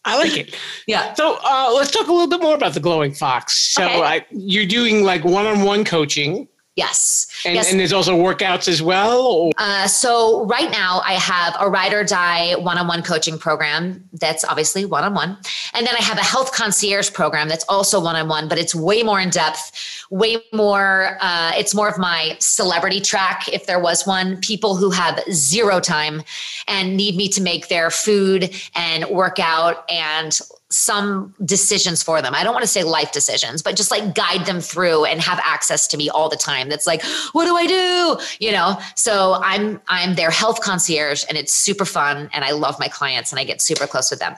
I 0.03 0.17
like 0.17 0.35
it. 0.35 0.55
yeah. 0.87 1.13
So 1.13 1.37
uh, 1.43 1.71
let's 1.75 1.91
talk 1.91 2.07
a 2.07 2.11
little 2.11 2.27
bit 2.27 2.41
more 2.41 2.55
about 2.55 2.73
the 2.73 2.79
glowing 2.79 3.13
fox. 3.13 3.55
So 3.73 3.83
Okay. 3.83 4.01
I, 4.01 4.25
you're 4.31 4.65
doing 4.65 5.03
like 5.03 5.23
one-on-one 5.23 5.85
coaching, 5.85 6.47
Yes. 6.77 7.27
and, 7.45 7.55
yes. 7.55 7.69
and 7.69 7.77
there's 7.79 7.91
also 7.91 8.15
workouts 8.15 8.69
as 8.69 8.81
well. 8.81 9.51
Uh, 9.57 9.87
so 9.87 10.45
right 10.45 10.71
now 10.71 11.01
I 11.03 11.13
have 11.13 11.55
a 11.59 11.69
ride 11.69 11.93
or 11.93 12.05
die 12.05 12.55
one-on-one 12.55 13.03
coaching 13.03 13.37
program 13.37 14.07
that's 14.13 14.45
obviously 14.45 14.85
one-on-one. 14.85 15.37
And 15.73 15.85
then 15.85 15.93
I 15.95 16.01
have 16.01 16.17
a 16.17 16.23
health 16.23 16.53
concierge 16.53 17.11
program 17.11 17.49
that's 17.49 17.65
also 17.67 17.99
one-on-one, 17.99 18.47
but 18.47 18.57
it's 18.57 18.73
way 18.73 19.03
more 19.03 19.19
in 19.19 19.29
depth, 19.29 20.05
way 20.11 20.37
more, 20.53 21.17
uh, 21.19 21.51
it's 21.55 21.75
more 21.75 21.89
of 21.89 21.97
my 21.97 22.37
celebrity 22.39 23.01
track. 23.01 23.49
If 23.51 23.65
there 23.65 23.79
was 23.79 24.07
one, 24.07 24.37
people 24.37 24.77
who 24.77 24.91
have 24.91 25.21
zero 25.29 25.81
time 25.81 26.23
and 26.69 26.95
need 26.95 27.17
me 27.17 27.27
to 27.29 27.41
make 27.41 27.67
their 27.67 27.91
food 27.91 28.55
and 28.75 29.05
workout 29.09 29.83
and 29.91 30.39
some 30.71 31.35
decisions 31.45 32.01
for 32.01 32.21
them. 32.21 32.33
I 32.33 32.43
don't 32.43 32.53
want 32.53 32.63
to 32.63 32.67
say 32.71 32.83
life 32.83 33.11
decisions, 33.11 33.61
but 33.61 33.75
just 33.75 33.91
like 33.91 34.15
guide 34.15 34.45
them 34.45 34.61
through 34.61 35.05
and 35.05 35.21
have 35.21 35.39
access 35.43 35.87
to 35.87 35.97
me 35.97 36.09
all 36.09 36.29
the 36.29 36.37
time. 36.37 36.69
That's 36.69 36.87
like, 36.87 37.03
what 37.33 37.45
do 37.45 37.55
I 37.55 37.67
do? 37.67 38.17
You 38.39 38.53
know, 38.53 38.79
so 38.95 39.39
I'm 39.41 39.81
I'm 39.87 40.15
their 40.15 40.31
health 40.31 40.61
concierge 40.61 41.23
and 41.29 41.37
it's 41.37 41.53
super 41.53 41.85
fun 41.85 42.29
and 42.33 42.43
I 42.43 42.51
love 42.51 42.79
my 42.79 42.87
clients 42.87 43.31
and 43.31 43.39
I 43.39 43.43
get 43.43 43.61
super 43.61 43.85
close 43.85 44.09
with 44.09 44.19
them. 44.19 44.35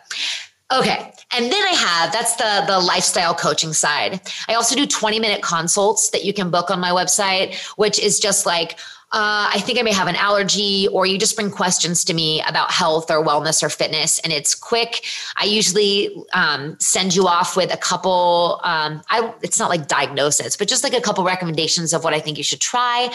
Okay. 0.72 1.13
And 1.36 1.52
then 1.52 1.63
I 1.63 1.76
have 1.76 2.12
that's 2.12 2.36
the 2.36 2.63
the 2.67 2.80
lifestyle 2.80 3.36
coaching 3.36 3.74
side. 3.74 4.22
I 4.48 4.56
also 4.56 4.76
do 4.76 4.88
20 4.88 5.19
minute 5.19 5.41
consults 5.41 6.10
that 6.10 6.26
you 6.26 6.34
can 6.34 6.50
book 6.50 6.72
on 6.72 6.80
my 6.80 6.89
website, 6.89 7.56
which 7.78 8.00
is 8.00 8.19
just 8.19 8.46
like 8.46 8.80
uh, 9.13 9.47
I 9.54 9.60
think 9.60 9.78
I 9.78 9.84
may 9.84 9.93
have 9.93 10.08
an 10.08 10.15
allergy, 10.15 10.88
or 10.88 11.06
you 11.06 11.19
just 11.19 11.36
bring 11.36 11.52
questions 11.52 12.04
to 12.06 12.15
me 12.15 12.41
about 12.47 12.71
health 12.71 13.12
or 13.12 13.23
wellness 13.23 13.62
or 13.62 13.69
fitness, 13.69 14.17
and 14.19 14.34
it's 14.34 14.56
quick. 14.56 15.06
I 15.38 15.45
usually 15.45 16.15
um, 16.34 16.76
send 16.80 17.15
you 17.15 17.28
off 17.28 17.56
with 17.56 17.71
a 17.71 17.78
couple. 17.78 18.60
Um, 18.63 19.04
I 19.10 19.32
it's 19.43 19.60
not 19.60 19.69
like 19.69 19.88
diagnosis, 19.88 20.58
but 20.58 20.67
just 20.67 20.84
like 20.84 20.95
a 20.95 21.02
couple 21.02 21.23
recommendations 21.23 21.93
of 21.93 22.04
what 22.04 22.15
I 22.15 22.19
think 22.19 22.39
you 22.39 22.43
should 22.43 22.60
try, 22.60 23.12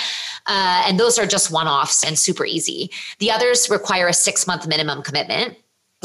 uh, 0.47 0.85
and 0.87 1.01
those 1.01 1.19
are 1.19 1.27
just 1.27 1.51
one 1.51 1.67
offs 1.67 2.05
and 2.05 2.17
super 2.17 2.47
easy. 2.47 2.93
The 3.19 3.33
others 3.33 3.69
require 3.69 4.07
a 4.07 4.13
six 4.13 4.47
month 4.47 4.69
minimum 4.69 5.03
commitment. 5.03 5.57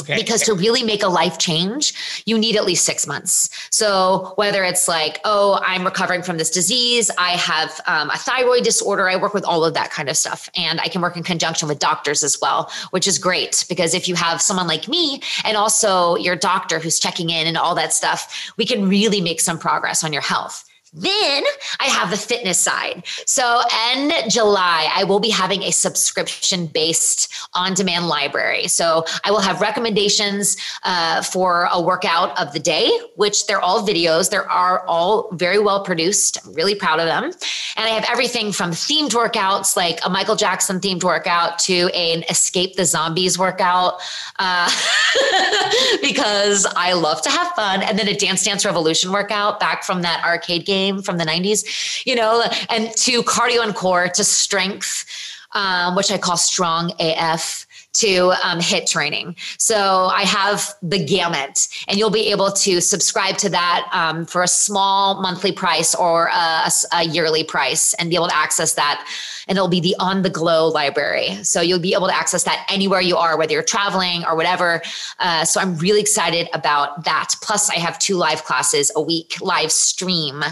Okay. 0.02 0.16
Because 0.18 0.42
to 0.44 0.54
really 0.54 0.84
make 0.84 1.04
a 1.04 1.08
life 1.08 1.38
change, 1.38 2.24
you 2.26 2.38
need 2.38 2.56
at 2.56 2.66
least 2.66 2.86
six 2.86 3.06
months. 3.08 3.50
So 3.70 4.34
whether 4.36 4.64
it's 4.64 4.88
like, 4.88 5.20
oh, 5.26 5.60
I'm 5.66 5.84
recovering 5.84 6.22
from 6.22 6.38
this 6.38 6.50
disease, 6.50 7.10
I 7.18 7.32
have 7.32 7.80
um, 7.88 8.10
a 8.10 8.18
thyroid 8.18 8.64
disorder, 8.64 9.10
I 9.10 9.16
work 9.16 9.34
with 9.34 9.46
all 9.46 9.64
of 9.64 9.74
that 9.74 9.92
kind 9.92 10.10
of 10.10 10.18
stuff, 10.18 10.50
and 10.56 10.80
I 10.82 10.88
can 10.88 11.02
work 11.02 11.18
in 11.18 11.24
conjunction 11.24 11.68
with 11.68 11.80
doctors 11.80 12.24
as 12.24 12.40
well, 12.42 12.72
which 12.92 13.08
is 13.08 13.18
great 13.18 13.66
because 13.70 13.94
if 13.94 14.08
you 14.08 14.16
have 14.16 14.42
someone 14.42 14.68
like 14.68 14.88
me 14.88 15.22
and 15.44 15.58
also 15.58 16.16
your 16.16 16.36
doctor 16.36 16.80
who's 16.80 17.00
checking 17.00 17.30
in 17.30 17.48
and 17.48 17.58
all 17.58 17.76
that 17.76 17.94
stuff, 17.94 18.52
we 18.58 18.66
can 18.66 18.88
really 18.88 19.22
make 19.22 19.42
some 19.42 19.58
progress 19.58 20.04
on 20.04 20.14
your 20.14 20.22
health. 20.22 20.66
Then 20.94 21.44
I 21.80 21.86
have 21.86 22.12
the 22.12 22.18
fitness 22.18 22.60
side. 22.60 23.04
So, 23.26 23.62
in 23.94 24.12
July, 24.30 24.90
I 24.94 25.04
will 25.06 25.20
be 25.20 25.30
having 25.30 25.64
a 25.64 25.72
subscription 25.72 26.68
based 26.68 27.34
on 27.56 27.74
demand 27.74 28.08
library. 28.08 28.68
So, 28.68 29.04
I 29.24 29.32
will 29.32 29.40
have 29.40 29.60
recommendations 29.60 30.56
uh, 30.84 31.24
for 31.24 31.68
a 31.72 31.82
workout 31.82 32.40
of 32.40 32.54
the 32.54 32.60
day, 32.60 32.92
which 33.16 33.48
they're 33.48 33.60
all 33.60 33.86
videos. 33.86 34.30
They 34.30 34.38
are 34.38 34.86
all 34.86 35.30
very 35.34 35.58
well 35.58 35.84
produced. 35.84 36.38
I'm 36.46 36.54
really 36.54 36.76
proud 36.76 37.00
of 37.00 37.08
them. 37.08 37.24
And 37.24 37.86
I 37.86 37.90
have 37.90 38.06
everything 38.08 38.52
from 38.52 38.70
themed 38.70 39.12
workouts, 39.12 39.76
like 39.76 40.00
a 40.06 40.10
Michael 40.10 40.36
Jackson 40.36 40.80
themed 40.80 41.04
workout, 41.04 41.58
to 41.60 41.90
an 41.96 42.24
Escape 42.30 42.76
the 42.76 42.86
Zombies 42.86 43.40
workout, 43.40 44.00
uh, 44.38 44.70
because 46.02 46.68
I 46.76 46.94
love 46.94 47.24
to 47.24 47.30
have 47.32 47.48
fun. 47.54 47.82
And 47.82 47.98
then 47.98 48.08
a 48.08 48.16
Dance 48.16 48.44
Dance 48.44 48.64
Revolution 48.64 49.12
workout 49.12 49.60
back 49.60 49.84
from 49.84 50.04
that 50.04 50.24
arcade 50.24 50.66
game 50.66 50.83
from 51.02 51.18
the 51.18 51.26
90s, 51.26 52.06
you 52.06 52.16
know, 52.16 52.44
and 52.70 52.92
to 52.98 53.24
cardio 53.24 53.64
and 53.64 53.76
core 53.76 54.08
to 54.10 54.24
strength, 54.24 55.06
um, 55.54 55.96
which 55.96 56.12
I 56.12 56.18
call 56.18 56.38
strong 56.38 56.92
AF 57.00 57.63
to 57.94 58.32
um, 58.44 58.60
HIIT 58.60 58.90
training. 58.90 59.36
So 59.58 60.08
I 60.12 60.24
have 60.24 60.74
the 60.82 61.04
gamut, 61.04 61.68
and 61.88 61.98
you'll 61.98 62.10
be 62.10 62.32
able 62.32 62.52
to 62.52 62.82
subscribe 62.82 63.38
to 63.38 63.50
that 63.50 63.88
um, 63.92 64.26
for 64.26 64.44
a 64.44 64.48
small 64.48 65.22
monthly 65.22 65.52
price 65.52 65.94
or 65.96 66.28
a, 66.28 66.70
a, 66.94 67.04
yearly 67.04 67.44
price 67.44 67.94
and 67.96 68.10
be 68.10 68.16
able 68.16 68.28
to 68.28 68.36
access 68.36 68.74
that. 68.74 69.08
And 69.48 69.58
it'll 69.58 69.68
be 69.68 69.82
the 69.82 69.96
On 70.00 70.22
the 70.22 70.30
Glow 70.30 70.70
library. 70.70 71.44
So 71.44 71.62
you'll 71.62 71.80
be 71.80 71.94
able 71.94 72.08
to 72.08 72.16
access 72.16 72.44
that 72.44 72.66
anywhere 72.70 73.02
you 73.02 73.18
are, 73.18 73.38
whether 73.38 73.54
you're 73.54 73.62
traveling 73.62 74.24
or 74.26 74.36
whatever. 74.36 74.82
Uh, 75.20 75.46
so 75.46 75.60
I'm 75.60 75.78
really 75.78 76.00
excited 76.00 76.48
about 76.54 77.04
that. 77.04 77.30
Plus, 77.42 77.70
I 77.70 77.76
have 77.76 78.00
two 78.00 78.16
live 78.16 78.44
classes 78.44 78.92
a 78.96 79.02
week, 79.02 79.40
live 79.42 79.72
stream 79.72 80.44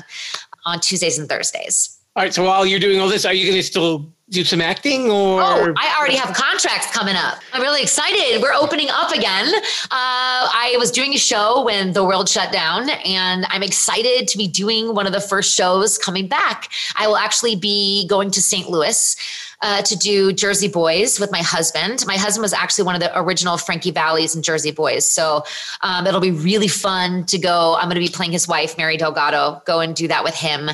on 0.66 0.80
Tuesdays 0.80 1.18
and 1.18 1.28
Thursdays. 1.28 1.98
All 2.16 2.24
right. 2.24 2.34
So 2.34 2.44
while 2.44 2.66
you're 2.66 2.80
doing 2.80 3.00
all 3.00 3.08
this, 3.08 3.26
are 3.26 3.34
you 3.34 3.46
going 3.46 3.58
to 3.58 3.64
still 3.64 4.14
do 4.32 4.46
some 4.46 4.62
acting 4.62 5.12
or? 5.12 5.42
Oh, 5.42 5.74
I 5.78 5.96
already 6.00 6.16
have 6.16 6.34
contracts 6.34 6.90
coming 6.92 7.16
up. 7.16 7.40
I'm 7.52 7.62
really 7.62 7.82
excited. 7.82 8.42
We're 8.42 8.54
opening 8.54 8.88
up 8.90 9.12
again. 9.12 9.54
Uh, 9.54 9.60
I 9.92 10.76
was 10.80 10.90
doing 10.90 11.14
a 11.14 11.18
show 11.18 11.64
when 11.64 11.92
the 11.92 12.04
world 12.04 12.30
shut 12.30 12.52
down, 12.52 12.90
and 12.90 13.46
I'm 13.50 13.62
excited 13.62 14.30
to 14.30 14.38
be 14.38 14.48
doing 14.48 14.96
one 14.96 15.06
of 15.06 15.12
the 15.12 15.20
first 15.20 15.54
shows 15.54 15.98
coming 15.98 16.28
back. 16.28 16.70
I 16.96 17.08
will 17.08 17.18
actually 17.18 17.58
be 17.58 18.08
going 18.08 18.32
to 18.32 18.42
St. 18.42 18.70
Louis 18.70 19.18
uh, 19.62 19.82
to 19.82 19.96
do 19.98 20.32
Jersey 20.32 20.70
Boys 20.70 21.20
with 21.20 21.32
my 21.32 21.42
husband. 21.42 22.04
My 22.08 22.18
husband 22.18 22.42
was 22.42 22.54
actually 22.54 22.86
one 22.86 22.96
of 22.96 23.02
the 23.02 23.18
original 23.20 23.58
Frankie 23.58 23.92
Valli's 23.92 24.34
and 24.34 24.44
Jersey 24.44 24.72
Boys. 24.72 25.06
So 25.06 25.44
um, 25.82 26.08
it'll 26.08 26.22
be 26.22 26.32
really 26.32 26.70
fun 26.70 27.26
to 27.26 27.38
go. 27.38 27.76
I'm 27.76 27.90
going 27.90 27.96
to 27.96 28.00
be 28.00 28.08
playing 28.08 28.32
his 28.32 28.48
wife, 28.48 28.78
Mary 28.78 28.98
Delgado, 28.98 29.62
go 29.66 29.82
and 29.82 29.94
do 29.94 30.08
that 30.08 30.24
with 30.24 30.36
him 30.36 30.72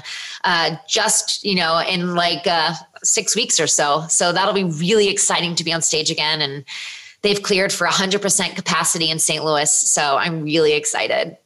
uh, 0.48 0.78
just, 0.88 1.44
you 1.44 1.56
know, 1.56 1.80
in 1.80 2.16
like 2.16 2.48
uh, 2.48 2.74
six 3.08 3.36
weeks 3.36 3.60
or 3.60 3.68
so. 3.68 4.06
So 4.10 4.32
that'll 4.32 4.54
be 4.54 4.66
really 4.66 5.10
exciting 5.10 5.56
to 5.56 5.64
be 5.64 5.74
on 5.74 5.82
stage 5.82 6.12
again. 6.12 6.42
And 6.42 6.66
they've 7.22 7.42
cleared 7.42 7.72
for 7.72 7.88
100% 7.88 8.56
capacity 8.56 9.10
in 9.10 9.20
St. 9.20 9.44
Louis. 9.44 9.72
So 9.72 10.18
I'm 10.18 10.44
really 10.44 10.74
excited. 10.74 11.38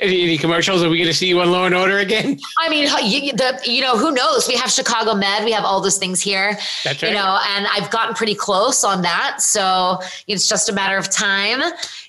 Any, 0.00 0.36
commercials? 0.36 0.82
Are 0.82 0.90
we 0.90 0.98
going 0.98 1.08
to 1.08 1.14
see 1.14 1.28
you 1.28 1.40
on 1.40 1.50
Law 1.50 1.64
and 1.64 1.74
Order 1.74 1.98
again? 1.98 2.38
I 2.58 2.68
mean, 2.68 2.88
you, 3.04 3.32
the, 3.32 3.60
you 3.64 3.80
know, 3.80 3.96
who 3.96 4.12
knows? 4.12 4.46
We 4.46 4.54
have 4.54 4.70
Chicago 4.70 5.14
Med. 5.14 5.44
We 5.44 5.52
have 5.52 5.64
all 5.64 5.80
those 5.80 5.98
things 5.98 6.20
here. 6.20 6.58
That's 6.84 7.02
right. 7.02 7.10
You 7.10 7.14
know, 7.14 7.38
and 7.48 7.66
I've 7.68 7.90
gotten 7.90 8.14
pretty 8.14 8.34
close 8.34 8.84
on 8.84 9.02
that. 9.02 9.40
So 9.40 10.00
it's 10.26 10.48
just 10.48 10.68
a 10.68 10.72
matter 10.72 10.98
of 10.98 11.08
time. 11.08 11.62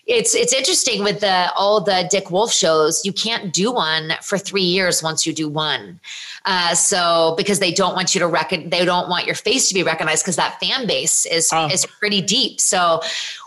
It's 0.10 0.34
it's 0.34 0.54
interesting 0.54 1.04
with 1.04 1.20
the 1.20 1.52
all 1.56 1.82
the 1.82 2.08
Dick 2.10 2.32
Wolf 2.32 2.52
shows. 2.52 3.06
You 3.06 3.14
can't 3.14 3.54
do 3.54 3.72
one 3.72 4.14
for 4.24 4.40
three 4.40 4.64
years 4.64 5.04
once 5.04 5.24
you 5.24 5.34
do 5.34 5.48
one. 5.48 6.00
Uh, 6.46 6.74
so 6.74 7.36
because 7.38 7.60
they 7.60 7.72
don't 7.72 7.94
want 7.94 8.16
you 8.16 8.20
to 8.20 8.28
reckon, 8.28 8.72
they 8.72 8.86
don't 8.86 9.08
want 9.08 9.28
your 9.28 9.36
face 9.36 9.68
to 9.68 9.76
be 9.76 9.84
recognized 9.84 10.24
because 10.24 10.36
that 10.38 10.60
fan 10.60 10.88
base 10.88 11.28
is 11.28 11.52
oh. 11.54 11.68
is 11.68 11.86
pretty 11.86 12.22
deep. 12.22 12.60
So 12.60 13.02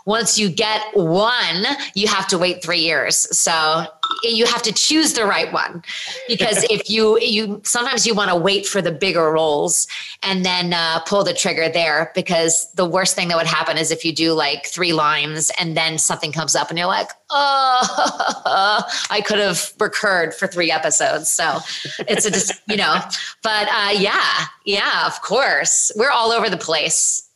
once 0.05 0.37
you 0.37 0.49
get 0.49 0.81
one, 0.93 1.65
you 1.95 2.07
have 2.07 2.27
to 2.27 2.37
wait 2.37 2.63
three 2.63 2.79
years. 2.79 3.17
So 3.37 3.85
you 4.23 4.45
have 4.45 4.61
to 4.63 4.73
choose 4.73 5.13
the 5.13 5.25
right 5.25 5.51
one 5.51 5.83
because 6.27 6.63
if 6.69 6.89
you 6.89 7.19
you 7.19 7.61
sometimes 7.63 8.05
you 8.05 8.13
want 8.13 8.29
to 8.29 8.35
wait 8.35 8.65
for 8.65 8.81
the 8.81 8.91
bigger 8.91 9.31
roles 9.31 9.87
and 10.21 10.45
then 10.45 10.73
uh, 10.73 10.99
pull 10.99 11.23
the 11.23 11.33
trigger 11.33 11.69
there 11.69 12.11
because 12.15 12.71
the 12.73 12.85
worst 12.85 13.15
thing 13.15 13.27
that 13.29 13.37
would 13.37 13.47
happen 13.47 13.77
is 13.77 13.91
if 13.91 14.03
you 14.03 14.13
do 14.13 14.33
like 14.33 14.65
three 14.65 14.93
lines 14.93 15.51
and 15.59 15.75
then 15.75 15.97
something 15.97 16.31
comes 16.31 16.52
up 16.55 16.69
and 16.69 16.77
you're 16.77 16.87
like 16.87 17.09
oh 17.29 18.83
i 19.09 19.21
could 19.21 19.39
have 19.39 19.73
recurred 19.79 20.33
for 20.33 20.47
three 20.47 20.71
episodes 20.71 21.29
so 21.29 21.59
it's 22.07 22.25
a 22.25 22.53
you 22.71 22.77
know 22.77 22.99
but 23.41 23.67
uh, 23.69 23.91
yeah 23.95 24.45
yeah 24.65 25.05
of 25.05 25.21
course 25.21 25.91
we're 25.95 26.11
all 26.11 26.31
over 26.31 26.49
the 26.49 26.57
place 26.57 27.29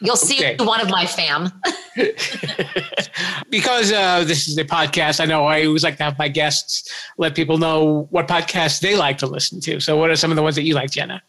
You'll 0.00 0.16
see 0.16 0.36
okay. 0.36 0.56
one 0.62 0.80
of 0.80 0.90
my 0.90 1.06
fam. 1.06 1.50
because 3.50 3.92
uh, 3.92 4.24
this 4.24 4.48
is 4.48 4.58
a 4.58 4.64
podcast, 4.64 5.20
I 5.20 5.24
know 5.24 5.46
I 5.46 5.64
always 5.64 5.82
like 5.82 5.96
to 5.98 6.04
have 6.04 6.18
my 6.18 6.28
guests 6.28 6.92
let 7.16 7.34
people 7.34 7.58
know 7.58 8.06
what 8.10 8.28
podcasts 8.28 8.80
they 8.80 8.96
like 8.96 9.18
to 9.18 9.26
listen 9.26 9.60
to. 9.62 9.80
So, 9.80 9.96
what 9.96 10.10
are 10.10 10.16
some 10.16 10.30
of 10.30 10.36
the 10.36 10.42
ones 10.42 10.56
that 10.56 10.64
you 10.64 10.74
like, 10.74 10.90
Jenna? 10.90 11.22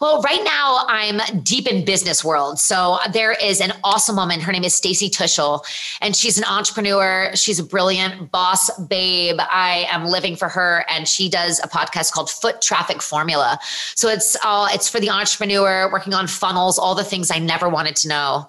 Well, 0.00 0.20
right 0.22 0.42
now 0.44 0.84
I'm 0.88 1.20
deep 1.42 1.66
in 1.66 1.84
business 1.84 2.24
world. 2.24 2.58
So 2.58 2.98
there 3.12 3.32
is 3.32 3.60
an 3.60 3.72
awesome 3.84 4.16
woman. 4.16 4.40
Her 4.40 4.52
name 4.52 4.64
is 4.64 4.74
Stacy 4.74 5.10
Tuschl, 5.10 5.62
and 6.00 6.14
she's 6.14 6.38
an 6.38 6.44
entrepreneur. 6.44 7.30
She's 7.34 7.58
a 7.58 7.64
brilliant 7.64 8.30
boss 8.30 8.70
babe. 8.78 9.38
I 9.38 9.86
am 9.90 10.06
living 10.06 10.36
for 10.36 10.48
her, 10.48 10.84
and 10.88 11.06
she 11.06 11.28
does 11.28 11.60
a 11.60 11.68
podcast 11.68 12.12
called 12.12 12.30
Foot 12.30 12.62
Traffic 12.62 13.02
Formula. 13.02 13.58
So 13.94 14.08
it's 14.08 14.36
all 14.44 14.66
it's 14.70 14.88
for 14.88 15.00
the 15.00 15.10
entrepreneur 15.10 15.90
working 15.90 16.14
on 16.14 16.26
funnels, 16.26 16.78
all 16.78 16.94
the 16.94 17.04
things 17.04 17.30
I 17.30 17.38
never 17.38 17.68
wanted 17.68 17.96
to 17.96 18.08
know 18.08 18.48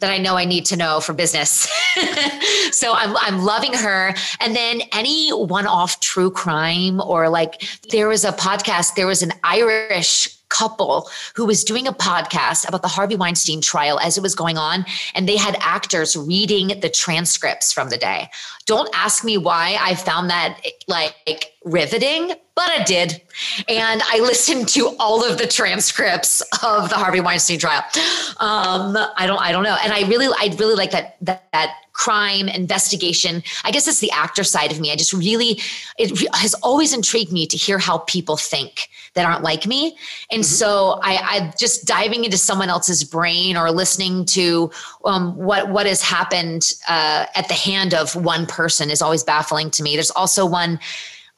that 0.00 0.10
I 0.10 0.18
know 0.18 0.36
I 0.36 0.46
need 0.46 0.64
to 0.66 0.76
know 0.76 1.00
for 1.00 1.12
business. 1.12 1.70
so 2.72 2.94
I'm, 2.94 3.16
I'm 3.18 3.44
loving 3.44 3.74
her. 3.74 4.14
And 4.40 4.56
then 4.56 4.80
any 4.92 5.30
one 5.30 5.66
off 5.66 6.00
true 6.00 6.30
crime 6.30 7.00
or 7.00 7.28
like 7.28 7.62
there 7.90 8.08
was 8.08 8.24
a 8.24 8.32
podcast, 8.32 8.94
there 8.94 9.06
was 9.06 9.22
an 9.22 9.32
Irish 9.44 10.39
couple 10.50 11.08
who 11.34 11.46
was 11.46 11.64
doing 11.64 11.86
a 11.86 11.92
podcast 11.92 12.68
about 12.68 12.82
the 12.82 12.88
Harvey 12.88 13.16
Weinstein 13.16 13.60
trial 13.60 13.98
as 14.00 14.18
it 14.18 14.22
was 14.22 14.34
going 14.34 14.58
on. 14.58 14.84
And 15.14 15.28
they 15.28 15.36
had 15.36 15.56
actors 15.60 16.16
reading 16.16 16.80
the 16.80 16.90
transcripts 16.90 17.72
from 17.72 17.88
the 17.88 17.96
day. 17.96 18.28
Don't 18.66 18.90
ask 18.92 19.24
me 19.24 19.38
why 19.38 19.78
I 19.80 19.94
found 19.94 20.28
that 20.30 20.60
like 20.86 21.54
riveting, 21.64 22.32
but 22.54 22.70
I 22.70 22.82
did. 22.84 23.20
And 23.68 24.02
I 24.04 24.20
listened 24.20 24.68
to 24.68 24.94
all 24.98 25.24
of 25.24 25.38
the 25.38 25.46
transcripts 25.46 26.40
of 26.62 26.88
the 26.88 26.96
Harvey 26.96 27.20
Weinstein 27.20 27.58
trial. 27.58 27.82
Um, 28.38 28.96
I 29.16 29.26
don't, 29.26 29.40
I 29.40 29.52
don't 29.52 29.64
know. 29.64 29.76
And 29.82 29.92
I 29.92 30.08
really, 30.08 30.26
I 30.26 30.54
really 30.58 30.74
like 30.74 30.90
that, 30.92 31.16
that, 31.22 31.48
that 31.52 31.76
crime 31.92 32.48
investigation. 32.48 33.42
I 33.64 33.70
guess 33.70 33.86
it's 33.86 34.00
the 34.00 34.10
actor 34.12 34.42
side 34.42 34.72
of 34.72 34.80
me. 34.80 34.90
I 34.90 34.96
just 34.96 35.12
really, 35.12 35.60
it 35.98 36.34
has 36.34 36.54
always 36.62 36.94
intrigued 36.94 37.30
me 37.32 37.46
to 37.46 37.58
hear 37.58 37.78
how 37.78 37.98
people 37.98 38.38
think 38.38 38.88
that 39.14 39.26
aren't 39.26 39.42
like 39.42 39.66
me. 39.66 39.98
And 40.30 40.42
mm-hmm. 40.42 40.54
so 40.54 41.00
I, 41.02 41.16
I 41.16 41.52
just 41.58 41.86
diving 41.86 42.24
into 42.24 42.38
someone 42.38 42.70
else's 42.70 43.04
brain 43.04 43.56
or 43.56 43.70
listening 43.70 44.24
to 44.26 44.70
um, 45.04 45.36
what 45.36 45.68
what 45.68 45.86
has 45.86 46.00
happened 46.00 46.72
uh, 46.88 47.26
at 47.34 47.48
the 47.48 47.54
hand 47.54 47.92
of 47.92 48.16
one 48.16 48.46
person 48.46 48.90
is 48.90 49.02
always 49.02 49.24
baffling 49.24 49.70
to 49.72 49.82
me. 49.82 49.94
There's 49.94 50.10
also 50.12 50.46
one 50.46 50.78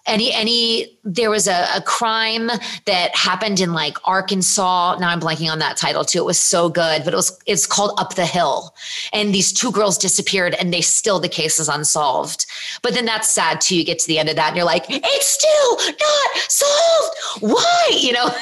any 0.07 0.33
any 0.33 0.99
there 1.05 1.31
was 1.31 1.47
a, 1.49 1.67
a, 1.77 1.83
crime 1.83 2.49
that 2.87 3.15
happened 3.15 3.61
in 3.61 3.73
like 3.73 3.97
arkansas. 4.05 4.97
Now 4.99 5.09
i'm 5.11 5.21
blanking 5.21 5.51
on 5.51 5.59
that 5.61 5.77
title 5.77 6.05
too. 6.05 6.19
It 6.19 6.25
was 6.25 6.38
so 6.38 6.69
good 6.69 7.05
but 7.05 7.12
it 7.12 7.17
was 7.17 7.41
it's 7.47 7.67
called 7.67 7.99
up 7.99 8.15
the 8.15 8.27
hill. 8.27 8.75
And 9.12 9.35
these 9.35 9.53
two 9.53 9.71
girls 9.71 9.99
disappeared 9.99 10.55
and 10.55 10.73
they 10.73 10.81
still 10.81 11.21
the 11.21 11.29
case 11.29 11.61
is 11.61 11.69
unsolved. 11.69 12.47
But 12.83 12.95
then 12.95 13.05
that's 13.05 13.29
sad 13.29 13.61
too. 13.61 13.77
You 13.77 13.85
get 13.85 13.99
to 14.01 14.07
the 14.07 14.19
end 14.19 14.29
of 14.29 14.37
that 14.37 14.49
and 14.49 14.57
you're 14.57 14.67
like 14.67 14.87
it's 14.88 15.27
still 15.27 15.77
not 15.87 16.51
solved! 16.51 17.17
Why? 17.41 17.91
You 17.93 18.12
know? 18.12 18.31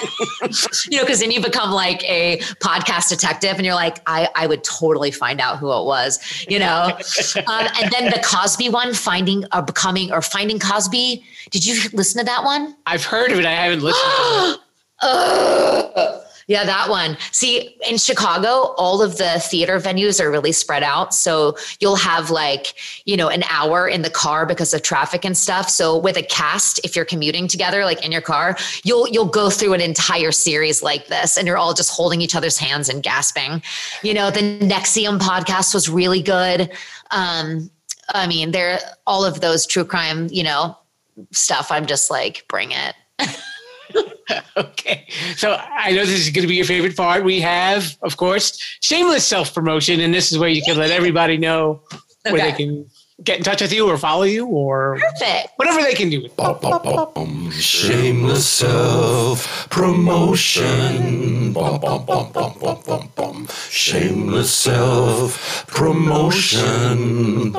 You 0.91 0.99
know 0.99 1.05
because 1.05 1.21
then 1.21 1.31
you 1.31 1.41
become 1.41 1.71
like 1.71 2.03
a 2.05 2.39
podcast 2.61 3.09
detective 3.09 3.57
and 3.57 3.65
you're 3.65 3.75
like 3.75 4.01
i 4.07 4.29
i 4.35 4.47
would 4.47 4.65
totally 4.65 5.11
find 5.11 5.41
out 5.41 5.59
who 5.59 5.71
it 5.73 5.85
was 5.85 6.19
you 6.49 6.59
know? 6.59 6.97
Um, 7.47 7.67
and 7.81 7.91
then 7.91 8.11
the 8.11 8.21
cosby 8.25 8.69
one 8.69 8.93
finding 8.93 9.45
or 9.53 9.63
becoming 9.63 10.13
or 10.13 10.21
finding 10.21 10.59
cosby 10.59 11.25
did 11.51 11.67
you 11.67 11.91
listen 11.93 12.19
to 12.21 12.25
that 12.25 12.45
one? 12.45 12.77
I've 12.87 13.05
heard 13.05 13.33
of 13.33 13.39
it. 13.39 13.47
I 13.47 13.53
haven't 13.53 13.83
listened 13.83 14.13
to 14.17 14.55
it. 14.55 14.61
uh, 15.03 16.21
yeah, 16.51 16.65
that 16.65 16.91
one. 16.91 17.17
See, 17.31 17.77
in 17.89 17.97
Chicago, 17.97 18.75
all 18.77 19.03
of 19.03 19.19
the 19.19 19.39
theater 19.39 19.79
venues 19.79 20.21
are 20.21 20.29
really 20.33 20.51
spread 20.51 20.83
out. 20.83 21.15
So 21.15 21.57
you'll 21.79 21.95
have 21.95 22.31
like, 22.31 22.75
you 23.05 23.17
know, 23.17 23.29
an 23.29 23.45
hour 23.49 23.87
in 23.87 24.03
the 24.03 24.11
car 24.11 24.47
because 24.47 24.75
of 24.75 24.83
traffic 24.83 25.25
and 25.25 25.37
stuff. 25.37 25.71
So 25.71 25.97
with 25.97 26.17
a 26.17 26.25
cast, 26.25 26.81
if 26.85 26.97
you're 26.97 27.05
commuting 27.05 27.47
together, 27.47 27.85
like 27.85 28.05
in 28.05 28.11
your 28.11 28.21
car, 28.21 28.57
you'll 28.83 29.07
you'll 29.09 29.27
go 29.27 29.49
through 29.49 29.75
an 29.75 29.81
entire 29.81 30.33
series 30.33 30.83
like 30.83 31.07
this 31.07 31.37
and 31.37 31.47
you're 31.47 31.57
all 31.57 31.73
just 31.73 31.93
holding 31.93 32.21
each 32.21 32.35
other's 32.35 32.59
hands 32.59 32.89
and 32.89 33.01
gasping. 33.01 33.63
You 34.03 34.15
know, 34.15 34.33
the 34.33 34.41
NXIVM 34.41 35.21
podcast 35.21 35.73
was 35.73 35.89
really 35.89 36.21
good. 36.21 36.73
Um, 37.13 37.71
I 38.13 38.27
mean, 38.27 38.51
there 38.51 38.81
all 39.07 39.25
of 39.25 39.41
those 39.41 39.67
true 39.67 39.85
crime, 39.85 40.27
you 40.33 40.43
know, 40.43 40.77
stuff, 41.33 41.71
I'm 41.71 41.87
just 41.87 42.11
like, 42.11 42.45
bring 42.49 42.73
it. 42.73 42.95
Okay. 44.57 45.07
So 45.37 45.55
I 45.55 45.91
know 45.91 46.05
this 46.05 46.21
is 46.21 46.31
going 46.31 46.43
to 46.43 46.49
be 46.49 46.55
your 46.55 46.65
favorite 46.65 46.97
part. 46.97 47.25
We 47.25 47.41
have, 47.41 47.97
of 48.03 48.17
course, 48.17 48.61
shameless 48.81 49.27
self 49.27 49.53
promotion, 49.55 49.99
and 50.01 50.15
this 50.15 50.31
is 50.31 50.39
where 50.39 50.49
you 50.49 50.63
can 50.63 50.77
let 50.77 50.91
everybody 50.91 51.37
know 51.37 51.83
where 52.23 52.41
they 52.41 52.53
can 52.53 52.89
get 53.25 53.39
in 53.39 53.45
touch 53.45 53.61
with 53.61 53.73
you 53.73 53.89
or 53.89 53.99
follow 53.99 54.23
you 54.23 54.47
or 54.47 54.99
Perfect. 55.01 55.49
whatever 55.57 55.83
they 55.83 55.95
can 55.95 56.11
do. 56.11 56.29
Shameless 57.51 58.47
self 58.49 59.69
promotion. 59.71 61.53
Shameless 63.71 64.53
self 64.53 65.67
promotion. 65.67 67.53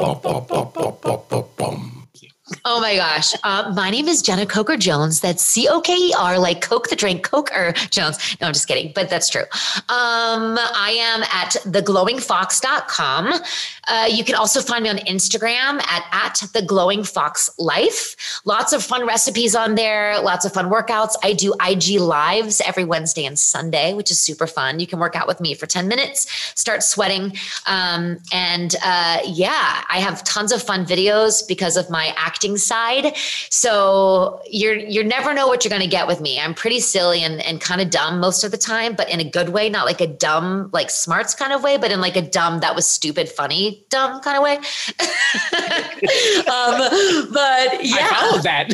Oh 2.66 2.80
my 2.80 2.96
gosh. 2.96 3.34
Uh, 3.44 3.72
my 3.76 3.90
name 3.90 4.08
is 4.08 4.22
Jenna 4.22 4.46
Coker 4.46 4.78
Jones. 4.78 5.20
That's 5.20 5.44
C 5.44 5.68
O 5.68 5.82
K 5.82 5.94
E 5.94 6.14
R, 6.18 6.38
like 6.40 6.62
Coke 6.62 6.90
the 6.90 6.96
drink, 6.96 7.24
Coker 7.24 7.74
Jones. 7.90 8.38
No, 8.40 8.48
I'm 8.48 8.54
just 8.54 8.68
kidding, 8.68 8.92
but 8.94 9.10
that's 9.10 9.30
true. 9.30 9.44
Um, 9.90 10.58
I 10.60 10.96
am 11.00 11.24
at 11.24 11.56
theglowingfox.com. 11.66 13.34
Uh, 13.88 14.08
you 14.10 14.24
can 14.24 14.36
also 14.36 14.62
find 14.62 14.84
me 14.84 14.90
on 14.90 14.98
Instagram 14.98 15.82
at, 15.88 16.06
at 16.12 16.42
the 16.54 16.62
glowing 16.62 17.04
fox 17.04 17.50
life. 17.58 18.42
Lots 18.46 18.74
of 18.74 18.84
fun 18.84 19.06
recipes 19.06 19.56
on 19.56 19.76
there, 19.76 20.20
lots 20.22 20.46
of 20.46 20.54
fun 20.54 20.70
workouts. 20.70 21.16
I 21.24 21.34
do 21.34 21.54
IG 21.66 22.00
lives 22.00 22.62
every 22.62 22.84
Wednesday 22.84 23.26
and 23.26 23.38
Sunday, 23.38 23.94
which 23.94 24.12
is 24.12 24.20
super 24.20 24.48
fun. 24.48 24.80
You 24.80 24.88
can 24.88 25.00
work 25.00 25.16
out 25.16 25.28
with 25.28 25.42
me 25.42 25.56
for 25.56 25.66
10 25.66 25.88
minutes, 25.88 26.32
start 26.60 26.84
sweating. 26.84 27.34
Um, 27.66 28.20
and 28.32 28.76
uh, 28.84 29.20
yeah, 29.26 29.84
I 29.90 30.00
have 30.00 30.24
tons 30.24 30.52
of 30.52 30.62
fun 30.62 30.86
videos 30.86 31.48
because 31.48 31.76
of 31.76 31.90
my 31.90 32.14
acting 32.42 32.58
side. 32.58 33.16
So 33.50 34.42
you're 34.50 34.76
you 34.76 35.04
never 35.04 35.34
know 35.34 35.48
what 35.48 35.64
you're 35.64 35.70
going 35.70 35.82
to 35.84 35.88
get 35.88 36.08
with 36.08 36.22
me. 36.22 36.40
I'm 36.40 36.56
pretty 36.56 36.80
silly 36.80 37.24
and, 37.24 37.40
and 37.42 37.62
kind 37.62 37.82
of 37.82 37.92
dumb 37.92 38.20
most 38.20 38.44
of 38.44 38.50
the 38.52 38.58
time, 38.58 38.96
but 38.96 39.10
in 39.10 39.20
a 39.20 39.24
good 39.24 39.50
way, 39.50 39.70
not 39.70 39.86
like 39.86 40.02
a 40.02 40.08
dumb, 40.08 40.70
like 40.74 40.90
smarts 40.90 41.36
kind 41.36 41.54
of 41.54 41.62
way, 41.64 41.78
but 41.78 41.92
in 41.92 42.02
like 42.02 42.16
a 42.16 42.22
dumb 42.22 42.60
that 42.62 42.76
was 42.76 42.88
stupid, 42.88 43.30
funny, 43.30 43.86
dumb 43.90 44.22
kind 44.22 44.38
of 44.38 44.44
way. 44.44 44.56
um, 46.48 47.32
but 47.32 47.86
yeah, 47.86 48.10
I 48.10 48.30
followed 48.30 48.44
that. 48.44 48.74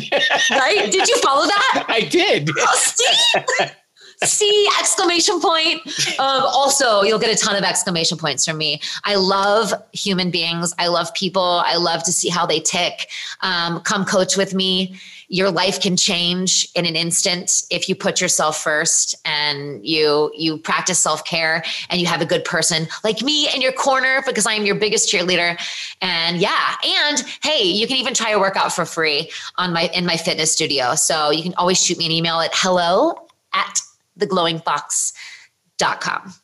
right? 0.50 0.90
Did 0.90 1.06
you 1.06 1.18
follow 1.18 1.44
that? 1.44 1.84
I 1.88 2.00
did. 2.00 2.48
Oh, 2.58 2.74
see? 2.76 3.66
See, 4.24 4.68
exclamation 4.80 5.40
point. 5.40 5.80
Um, 6.18 6.42
also, 6.42 7.02
you'll 7.02 7.20
get 7.20 7.32
a 7.32 7.40
ton 7.40 7.54
of 7.54 7.62
exclamation 7.62 8.18
points 8.18 8.44
from 8.44 8.58
me. 8.58 8.80
I 9.04 9.14
love 9.14 9.72
human 9.92 10.32
beings. 10.32 10.74
I 10.76 10.88
love 10.88 11.14
people. 11.14 11.62
I 11.64 11.76
love 11.76 12.02
to 12.02 12.12
see 12.12 12.28
how 12.28 12.44
they 12.44 12.58
tick. 12.58 13.10
Um, 13.42 13.80
come 13.80 14.04
coach 14.04 14.36
with 14.36 14.54
me. 14.54 14.98
Your 15.28 15.50
life 15.50 15.80
can 15.80 15.96
change 15.96 16.68
in 16.74 16.84
an 16.84 16.96
instant 16.96 17.62
if 17.70 17.88
you 17.88 17.94
put 17.94 18.20
yourself 18.20 18.60
first 18.60 19.14
and 19.24 19.86
you 19.86 20.32
you 20.34 20.56
practice 20.56 20.98
self 20.98 21.24
care 21.24 21.62
and 21.90 22.00
you 22.00 22.06
have 22.06 22.22
a 22.22 22.26
good 22.26 22.44
person 22.44 22.88
like 23.04 23.22
me 23.22 23.48
in 23.54 23.60
your 23.60 23.72
corner 23.72 24.22
because 24.26 24.46
I 24.46 24.54
am 24.54 24.64
your 24.64 24.74
biggest 24.74 25.12
cheerleader. 25.12 25.60
And 26.00 26.38
yeah, 26.38 26.76
and 26.82 27.24
hey, 27.42 27.62
you 27.62 27.86
can 27.86 27.98
even 27.98 28.14
try 28.14 28.30
a 28.30 28.40
workout 28.40 28.72
for 28.72 28.84
free 28.86 29.30
on 29.56 29.72
my 29.72 29.90
in 29.94 30.06
my 30.06 30.16
fitness 30.16 30.50
studio. 30.50 30.94
So 30.94 31.30
you 31.30 31.42
can 31.42 31.54
always 31.54 31.80
shoot 31.80 31.98
me 31.98 32.06
an 32.06 32.12
email 32.12 32.40
at 32.40 32.50
hello 32.54 33.28
at 33.52 33.80
theglowingfox.com. 34.18 36.34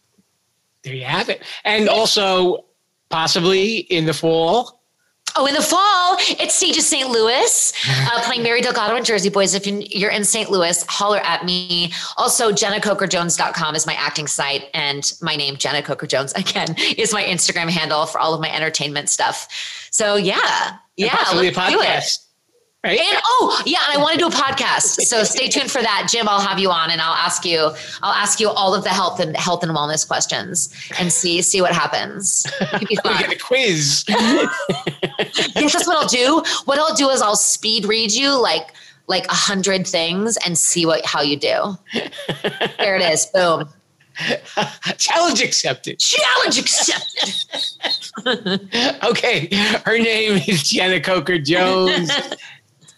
There 0.83 0.95
you 0.95 1.05
have 1.05 1.29
it. 1.29 1.43
And 1.65 1.89
also, 1.89 2.65
possibly 3.09 3.79
in 3.79 4.07
the 4.07 4.15
fall, 4.15 4.81
Oh, 5.37 5.47
in 5.47 5.55
the 5.55 5.63
fall, 5.63 6.17
it's 6.41 6.55
Stages 6.55 6.87
St. 6.87 7.11
Louis, 7.11 7.73
uh, 7.89 8.21
playing 8.23 8.45
Mary 8.45 8.61
Delgado 8.61 8.95
and 8.95 9.05
Jersey 9.05 9.31
Boys. 9.31 9.55
If 9.55 9.67
you- 9.67 9.85
you're 9.91 10.13
in 10.13 10.23
St. 10.25 10.49
Louis, 10.49 10.85
holler 10.89 11.19
at 11.25 11.45
me. 11.45 11.93
Also, 12.17 12.53
JennaCokerJones.com 12.53 13.75
is 13.75 13.85
my 13.85 13.95
acting 13.95 14.29
site, 14.29 14.67
and 14.75 15.13
my 15.21 15.35
name, 15.35 15.57
Jenna 15.57 15.83
Coker 15.83 16.07
Jones, 16.07 16.33
again, 16.35 16.77
is 16.79 17.13
my 17.13 17.25
Instagram 17.25 17.69
handle 17.69 18.07
for 18.07 18.21
all 18.21 18.33
of 18.33 18.41
my 18.41 18.49
entertainment 18.55 19.09
stuff. 19.09 19.49
So, 19.91 20.15
yeah, 20.15 20.77
yeah, 20.97 21.17
possibly 21.17 21.49
a 21.49 21.53
let's 21.53 21.73
do 21.73 21.81
it. 21.81 21.85
podcast. 21.87 22.19
Right? 22.85 23.01
And 23.01 23.19
oh 23.25 23.63
yeah, 23.65 23.79
and 23.89 23.99
I 23.99 24.03
want 24.03 24.13
to 24.13 24.19
do 24.19 24.27
a 24.27 24.31
podcast. 24.31 25.01
So 25.15 25.23
stay 25.23 25.49
tuned 25.49 25.71
for 25.71 25.81
that, 25.81 26.09
Jim. 26.11 26.29
I'll 26.29 26.41
have 26.41 26.59
you 26.59 26.71
on, 26.71 26.91
and 26.91 27.01
I'll 27.01 27.15
ask 27.15 27.45
you. 27.45 27.71
I'll 28.03 28.13
ask 28.13 28.41
you 28.41 28.51
all 28.51 28.75
of 28.75 28.85
the 28.85 28.91
health 28.91 29.21
and 29.21 29.37
health 29.37 29.63
and 29.63 29.73
wellness 29.73 30.07
questions, 30.07 30.75
and 30.99 31.13
see 31.13 31.41
see 31.41 31.63
what 31.63 31.73
happens. 31.73 32.47
We 32.81 32.97
get 32.97 33.33
a 33.33 33.39
quiz. 33.39 34.05
yes, 34.09 35.73
that's 35.73 35.87
what 35.87 35.97
I'll 35.97 36.09
do. 36.09 36.43
What 36.65 36.79
I'll 36.79 36.95
do 36.95 37.09
is 37.11 37.23
I'll 37.23 37.37
speed 37.37 37.87
read 37.87 38.13
you 38.13 38.31
like 38.41 38.75
like 39.07 39.27
a 39.27 39.35
hundred 39.35 39.87
things 39.87 40.37
and 40.45 40.59
see 40.59 40.85
what 40.85 41.05
how 41.07 41.23
you 41.23 41.39
do. 41.39 41.79
There 42.79 42.97
it 42.97 43.03
is. 43.03 43.27
Boom. 43.27 43.69
Challenge 44.99 45.43
accepted. 45.43 45.99
Challenge 45.99 46.59
accepted. 46.59 47.35
Okay. 49.05 49.49
Her 49.85 49.99
name 49.99 50.41
is 50.47 50.63
Jenna 50.69 51.01
Coker 51.01 51.39
Jones. 51.39 52.11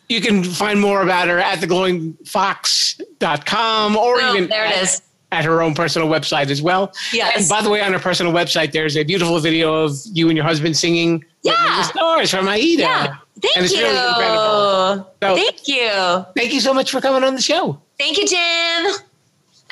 You 0.08 0.20
can 0.20 0.42
find 0.44 0.80
more 0.80 1.02
about 1.02 1.28
her 1.28 1.38
at 1.38 1.58
theglowingfox.com 1.60 3.96
or 3.96 4.18
Boom, 4.20 4.36
even 4.36 4.48
there 4.48 4.64
it 4.66 4.72
at, 4.76 4.82
is. 4.82 5.02
at 5.32 5.44
her 5.44 5.60
own 5.62 5.74
personal 5.74 6.08
website 6.08 6.50
as 6.50 6.62
well. 6.62 6.92
Yes. 7.12 7.36
And 7.38 7.48
by 7.48 7.60
the 7.62 7.70
way, 7.70 7.80
on 7.82 7.92
her 7.92 7.98
personal 7.98 8.32
website, 8.32 8.72
there's 8.72 8.96
a 8.96 9.02
beautiful 9.04 9.38
video 9.40 9.74
of 9.84 9.92
you 10.12 10.28
and 10.28 10.36
your 10.36 10.46
husband 10.46 10.76
singing 10.76 11.24
Yeah. 11.42 11.52
the 11.78 11.82
stars 11.84 12.30
from 12.30 12.48
Aida. 12.48 12.82
Yeah. 12.82 13.16
Thank 13.42 13.56
And 13.56 13.64
it's 13.66 13.74
you. 13.74 13.82
really 13.84 14.08
incredible. 14.08 15.12
So- 15.22 15.36
Thank 15.36 15.68
you. 15.68 16.24
Thank 16.36 16.52
you 16.54 16.60
so 16.60 16.72
much 16.72 16.90
for 16.90 17.00
coming 17.00 17.22
on 17.24 17.34
the 17.34 17.42
show. 17.42 17.78
Thank 17.98 18.16
you, 18.18 18.26
Jim. 18.26 18.92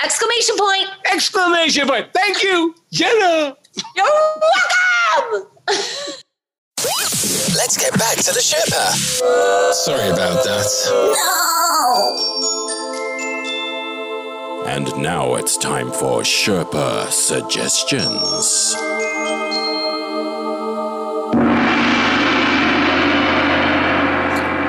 Exclamation 0.02 0.56
point. 0.58 0.88
Exclamation 1.12 1.86
point. 1.88 2.08
Thank 2.12 2.42
you, 2.42 2.74
Jenna. 2.92 3.56
You're 3.96 4.06
welcome. 5.16 5.46
Let's 7.56 7.76
get 7.76 7.92
back 7.96 8.16
to 8.16 8.32
the 8.32 8.40
Sherpa. 8.40 8.92
Sorry 9.72 10.08
about 10.10 10.42
that. 10.42 10.66
No! 14.64 14.64
And 14.66 14.96
now 15.00 15.36
it's 15.36 15.56
time 15.56 15.92
for 15.92 16.22
Sherpa 16.22 17.10
suggestions. 17.10 18.74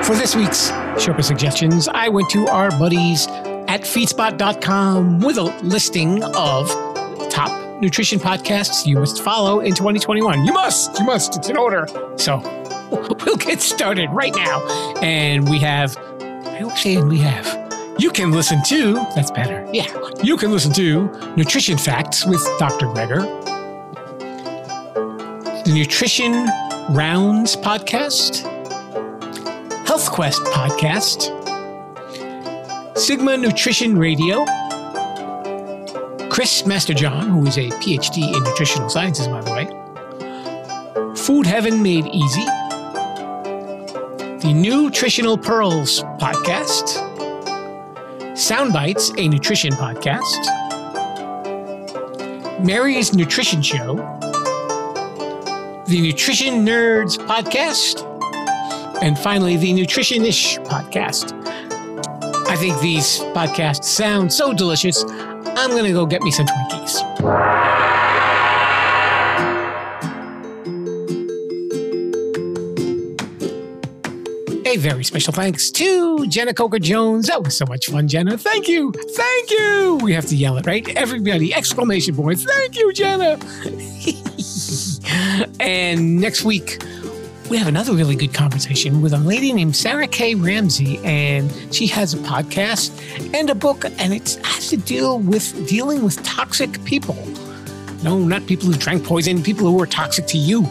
For 0.06 0.16
this 0.16 0.36
week's 0.36 0.70
Sherpa 1.02 1.24
suggestions, 1.24 1.88
I 1.88 2.10
went 2.10 2.30
to 2.32 2.46
our 2.48 2.70
buddies 2.70 3.26
at 3.68 3.82
feedspot.com 3.82 5.22
with 5.22 5.38
a 5.38 5.44
listing 5.64 6.24
of 6.24 6.70
top 7.32 7.82
nutrition 7.82 8.20
podcasts 8.20 8.86
you 8.86 9.00
must 9.00 9.24
follow 9.24 9.62
in 9.62 9.74
2021. 9.74 10.46
You 10.46 10.54
must, 10.54 11.00
you 11.00 11.06
must, 11.06 11.36
it's 11.36 11.50
in 11.50 11.58
order. 11.58 11.88
So 12.18 12.64
we'll 13.26 13.38
get 13.38 13.62
started 13.62 14.10
right 14.12 14.34
now. 14.36 14.66
And 15.02 15.48
we 15.50 15.60
have, 15.60 15.98
I 15.98 16.62
always 16.62 16.82
say 16.82 17.02
we 17.02 17.20
have, 17.20 17.46
you 18.00 18.12
can 18.12 18.32
listen 18.32 18.62
to, 18.68 18.94
that's 19.16 19.32
better. 19.32 19.68
Yeah, 19.72 19.88
you 20.24 20.38
can 20.38 20.52
listen 20.52 20.74
to 20.74 21.08
Nutrition 21.36 21.78
Facts 21.78 22.26
with 22.26 22.44
Dr. 22.60 22.88
Greger, 22.88 23.24
the 25.66 25.74
Nutrition 25.74 26.48
Rounds 26.90 27.56
podcast. 27.56 28.52
Health 29.88 30.12
Quest 30.12 30.42
podcast, 30.46 31.32
Sigma 32.98 33.38
Nutrition 33.38 33.98
Radio, 33.98 34.44
Chris 36.30 36.64
Masterjohn, 36.64 37.30
who 37.30 37.46
is 37.46 37.58
a 37.58 37.70
PhD 37.70 38.36
in 38.36 38.44
nutritional 38.44 38.90
sciences, 38.90 39.28
by 39.28 39.42
the 39.42 39.52
way, 39.52 41.16
Food 41.16 41.46
Heaven 41.46 41.84
Made 41.84 42.08
Easy, 42.08 42.46
the 44.46 44.54
Nutritional 44.54 45.39
Pearls 45.39 46.04
podcast, 46.20 47.02
Soundbites, 48.34 49.12
a 49.18 49.28
nutrition 49.28 49.72
podcast, 49.74 50.39
Mary's 52.64 53.12
Nutrition 53.16 53.64
Show, 53.64 53.96
the 55.88 56.00
Nutrition 56.00 56.64
Nerds 56.64 57.18
podcast, 57.26 58.04
and 59.02 59.18
finally, 59.18 59.58
the 59.58 59.74
Nutritionish 59.74 60.64
podcast. 60.68 61.34
I 62.48 62.56
think 62.56 62.80
these 62.82 63.22
podcasts 63.34 63.86
sound 63.86 64.32
so 64.32 64.54
delicious. 64.54 65.04
I'm 65.08 65.72
going 65.72 65.86
to 65.86 65.91
go 65.93 66.06
get 66.06 66.22
me 66.22 66.30
some 66.30 66.46
Twinkies. 66.46 67.55
Very 74.86 75.04
special 75.04 75.34
thanks 75.34 75.72
to 75.72 76.28
Jenna 76.28 76.54
Coker 76.54 76.78
Jones. 76.78 77.26
That 77.26 77.44
was 77.44 77.58
so 77.58 77.66
much 77.66 77.88
fun, 77.88 78.08
Jenna. 78.08 78.38
Thank 78.38 78.68
you. 78.68 78.92
Thank 78.92 79.50
you. 79.50 79.98
We 80.04 80.14
have 80.14 80.28
to 80.28 80.36
yell 80.36 80.58
it, 80.58 80.68
right? 80.68 80.88
Everybody, 80.90 81.56
exclamation 81.56 82.16
points. 82.16 82.44
Thank 82.44 82.78
you, 82.78 82.94
Jenna. 82.94 83.40
and 85.60 86.22
next 86.22 86.44
week, 86.44 86.84
we 87.50 87.58
have 87.58 87.66
another 87.66 87.94
really 87.94 88.16
good 88.16 88.36
conversation 88.36 89.02
with 89.02 89.14
a 89.14 89.18
lady 89.18 89.54
named 89.54 89.76
Sarah 89.76 90.06
K. 90.06 90.36
Ramsey, 90.36 91.00
and 91.04 91.52
she 91.74 91.88
has 91.88 92.14
a 92.14 92.18
podcast 92.18 92.94
and 93.34 93.50
a 93.50 93.56
book, 93.56 93.86
and 93.86 94.14
it 94.14 94.40
has 94.44 94.70
to 94.70 94.78
deal 94.78 95.18
with 95.18 95.68
dealing 95.68 96.04
with 96.04 96.22
toxic 96.22 96.84
people. 96.86 97.18
No, 98.04 98.20
not 98.20 98.46
people 98.46 98.68
who 98.68 98.76
drank 98.76 99.04
poison, 99.04 99.42
people 99.42 99.66
who 99.66 99.82
are 99.82 99.88
toxic 99.88 100.28
to 100.28 100.38
you. 100.38 100.68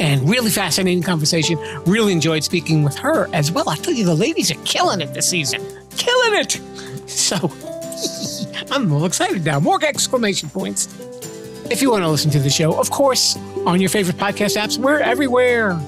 And 0.00 0.28
really 0.28 0.50
fascinating 0.50 1.02
conversation. 1.02 1.58
Really 1.84 2.12
enjoyed 2.12 2.44
speaking 2.44 2.82
with 2.82 2.96
her 2.96 3.28
as 3.34 3.50
well. 3.50 3.68
I 3.68 3.76
tell 3.76 3.94
you, 3.94 4.04
the 4.04 4.14
ladies 4.14 4.50
are 4.50 4.62
killing 4.64 5.00
it 5.00 5.12
this 5.14 5.28
season. 5.28 5.60
Killing 5.96 6.40
it. 6.40 6.60
So 7.08 7.36
I'm 8.70 8.92
all 8.92 9.04
excited 9.04 9.44
now. 9.44 9.60
More 9.60 9.82
exclamation 9.84 10.50
points. 10.50 10.86
If 11.70 11.82
you 11.82 11.90
want 11.90 12.02
to 12.02 12.08
listen 12.08 12.30
to 12.30 12.38
the 12.38 12.50
show, 12.50 12.78
of 12.78 12.90
course, 12.90 13.36
on 13.66 13.80
your 13.80 13.90
favorite 13.90 14.16
podcast 14.16 14.56
apps, 14.56 14.78
we're 14.78 15.00
everywhere. 15.00 15.78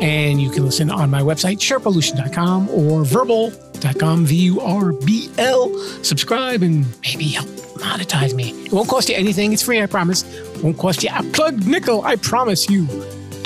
And 0.00 0.40
you 0.40 0.50
can 0.50 0.64
listen 0.64 0.90
on 0.90 1.10
my 1.10 1.22
website, 1.22 1.58
sherpalution.com 1.58 2.68
or 2.68 3.02
vurbl.com, 3.02 4.26
V 4.26 4.36
U 4.36 4.60
R 4.60 4.92
B 4.92 5.30
L. 5.38 5.76
Subscribe 6.04 6.62
and 6.62 6.86
maybe 7.02 7.24
help 7.28 7.48
monetize 7.76 8.34
me. 8.34 8.50
It 8.66 8.72
won't 8.72 8.88
cost 8.88 9.08
you 9.08 9.16
anything. 9.16 9.52
It's 9.52 9.62
free, 9.62 9.82
I 9.82 9.86
promise. 9.86 10.22
It 10.22 10.62
won't 10.62 10.78
cost 10.78 11.02
you 11.02 11.10
a 11.14 11.22
plug 11.22 11.66
nickel, 11.66 12.02
I 12.04 12.16
promise 12.16 12.68
you. 12.68 12.86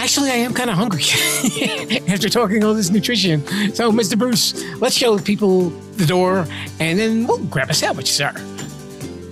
Actually, 0.00 0.30
I 0.30 0.36
am 0.36 0.54
kind 0.54 0.70
of 0.70 0.76
hungry 0.76 1.02
after 2.08 2.30
talking 2.30 2.64
all 2.64 2.72
this 2.72 2.88
nutrition. 2.88 3.44
So, 3.74 3.92
Mr. 3.92 4.18
Bruce, 4.18 4.64
let's 4.76 4.96
show 4.96 5.18
people 5.18 5.68
the 5.98 6.06
door 6.06 6.46
and 6.80 6.98
then 6.98 7.26
we'll 7.26 7.44
grab 7.44 7.68
a 7.68 7.74
sandwich, 7.74 8.10
sir. 8.10 8.32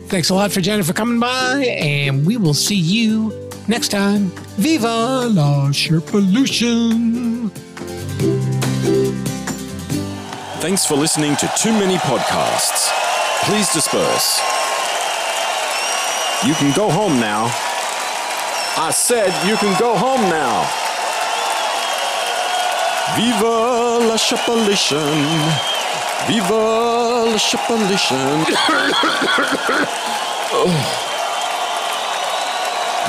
Thanks 0.09 0.29
a 0.29 0.35
lot 0.35 0.53
for 0.53 0.61
Jenna 0.61 0.85
for 0.85 0.93
coming 0.93 1.19
by, 1.19 1.65
and 1.81 2.27
we 2.27 2.37
will 2.37 2.53
see 2.53 2.77
you 2.77 3.51
next 3.67 3.89
time. 3.89 4.31
Viva 4.57 5.27
la 5.29 5.73
Pollution! 6.07 7.49
Thanks 10.61 10.85
for 10.85 10.97
listening 10.97 11.35
to 11.37 11.51
Too 11.57 11.73
Many 11.73 11.97
Podcasts. 11.97 12.91
Please 13.45 13.73
disperse. 13.73 14.39
You 16.47 16.53
can 16.55 16.77
go 16.77 16.91
home 16.91 17.19
now. 17.21 17.78
I 18.81 18.91
said 18.93 19.35
you 19.45 19.57
can 19.57 19.77
go 19.81 19.97
home 19.97 20.21
now. 20.31 20.63
Viva 23.17 23.99
la 24.07 24.17
Sherpalution. 24.17 25.19
Viva 26.29 27.25
la 27.27 27.37
Sherpalution. 27.37 28.47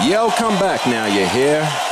Yell, 0.09 0.32
come 0.32 0.57
back 0.57 0.88
now, 0.88 1.05
you 1.05 1.28
hear? 1.28 1.88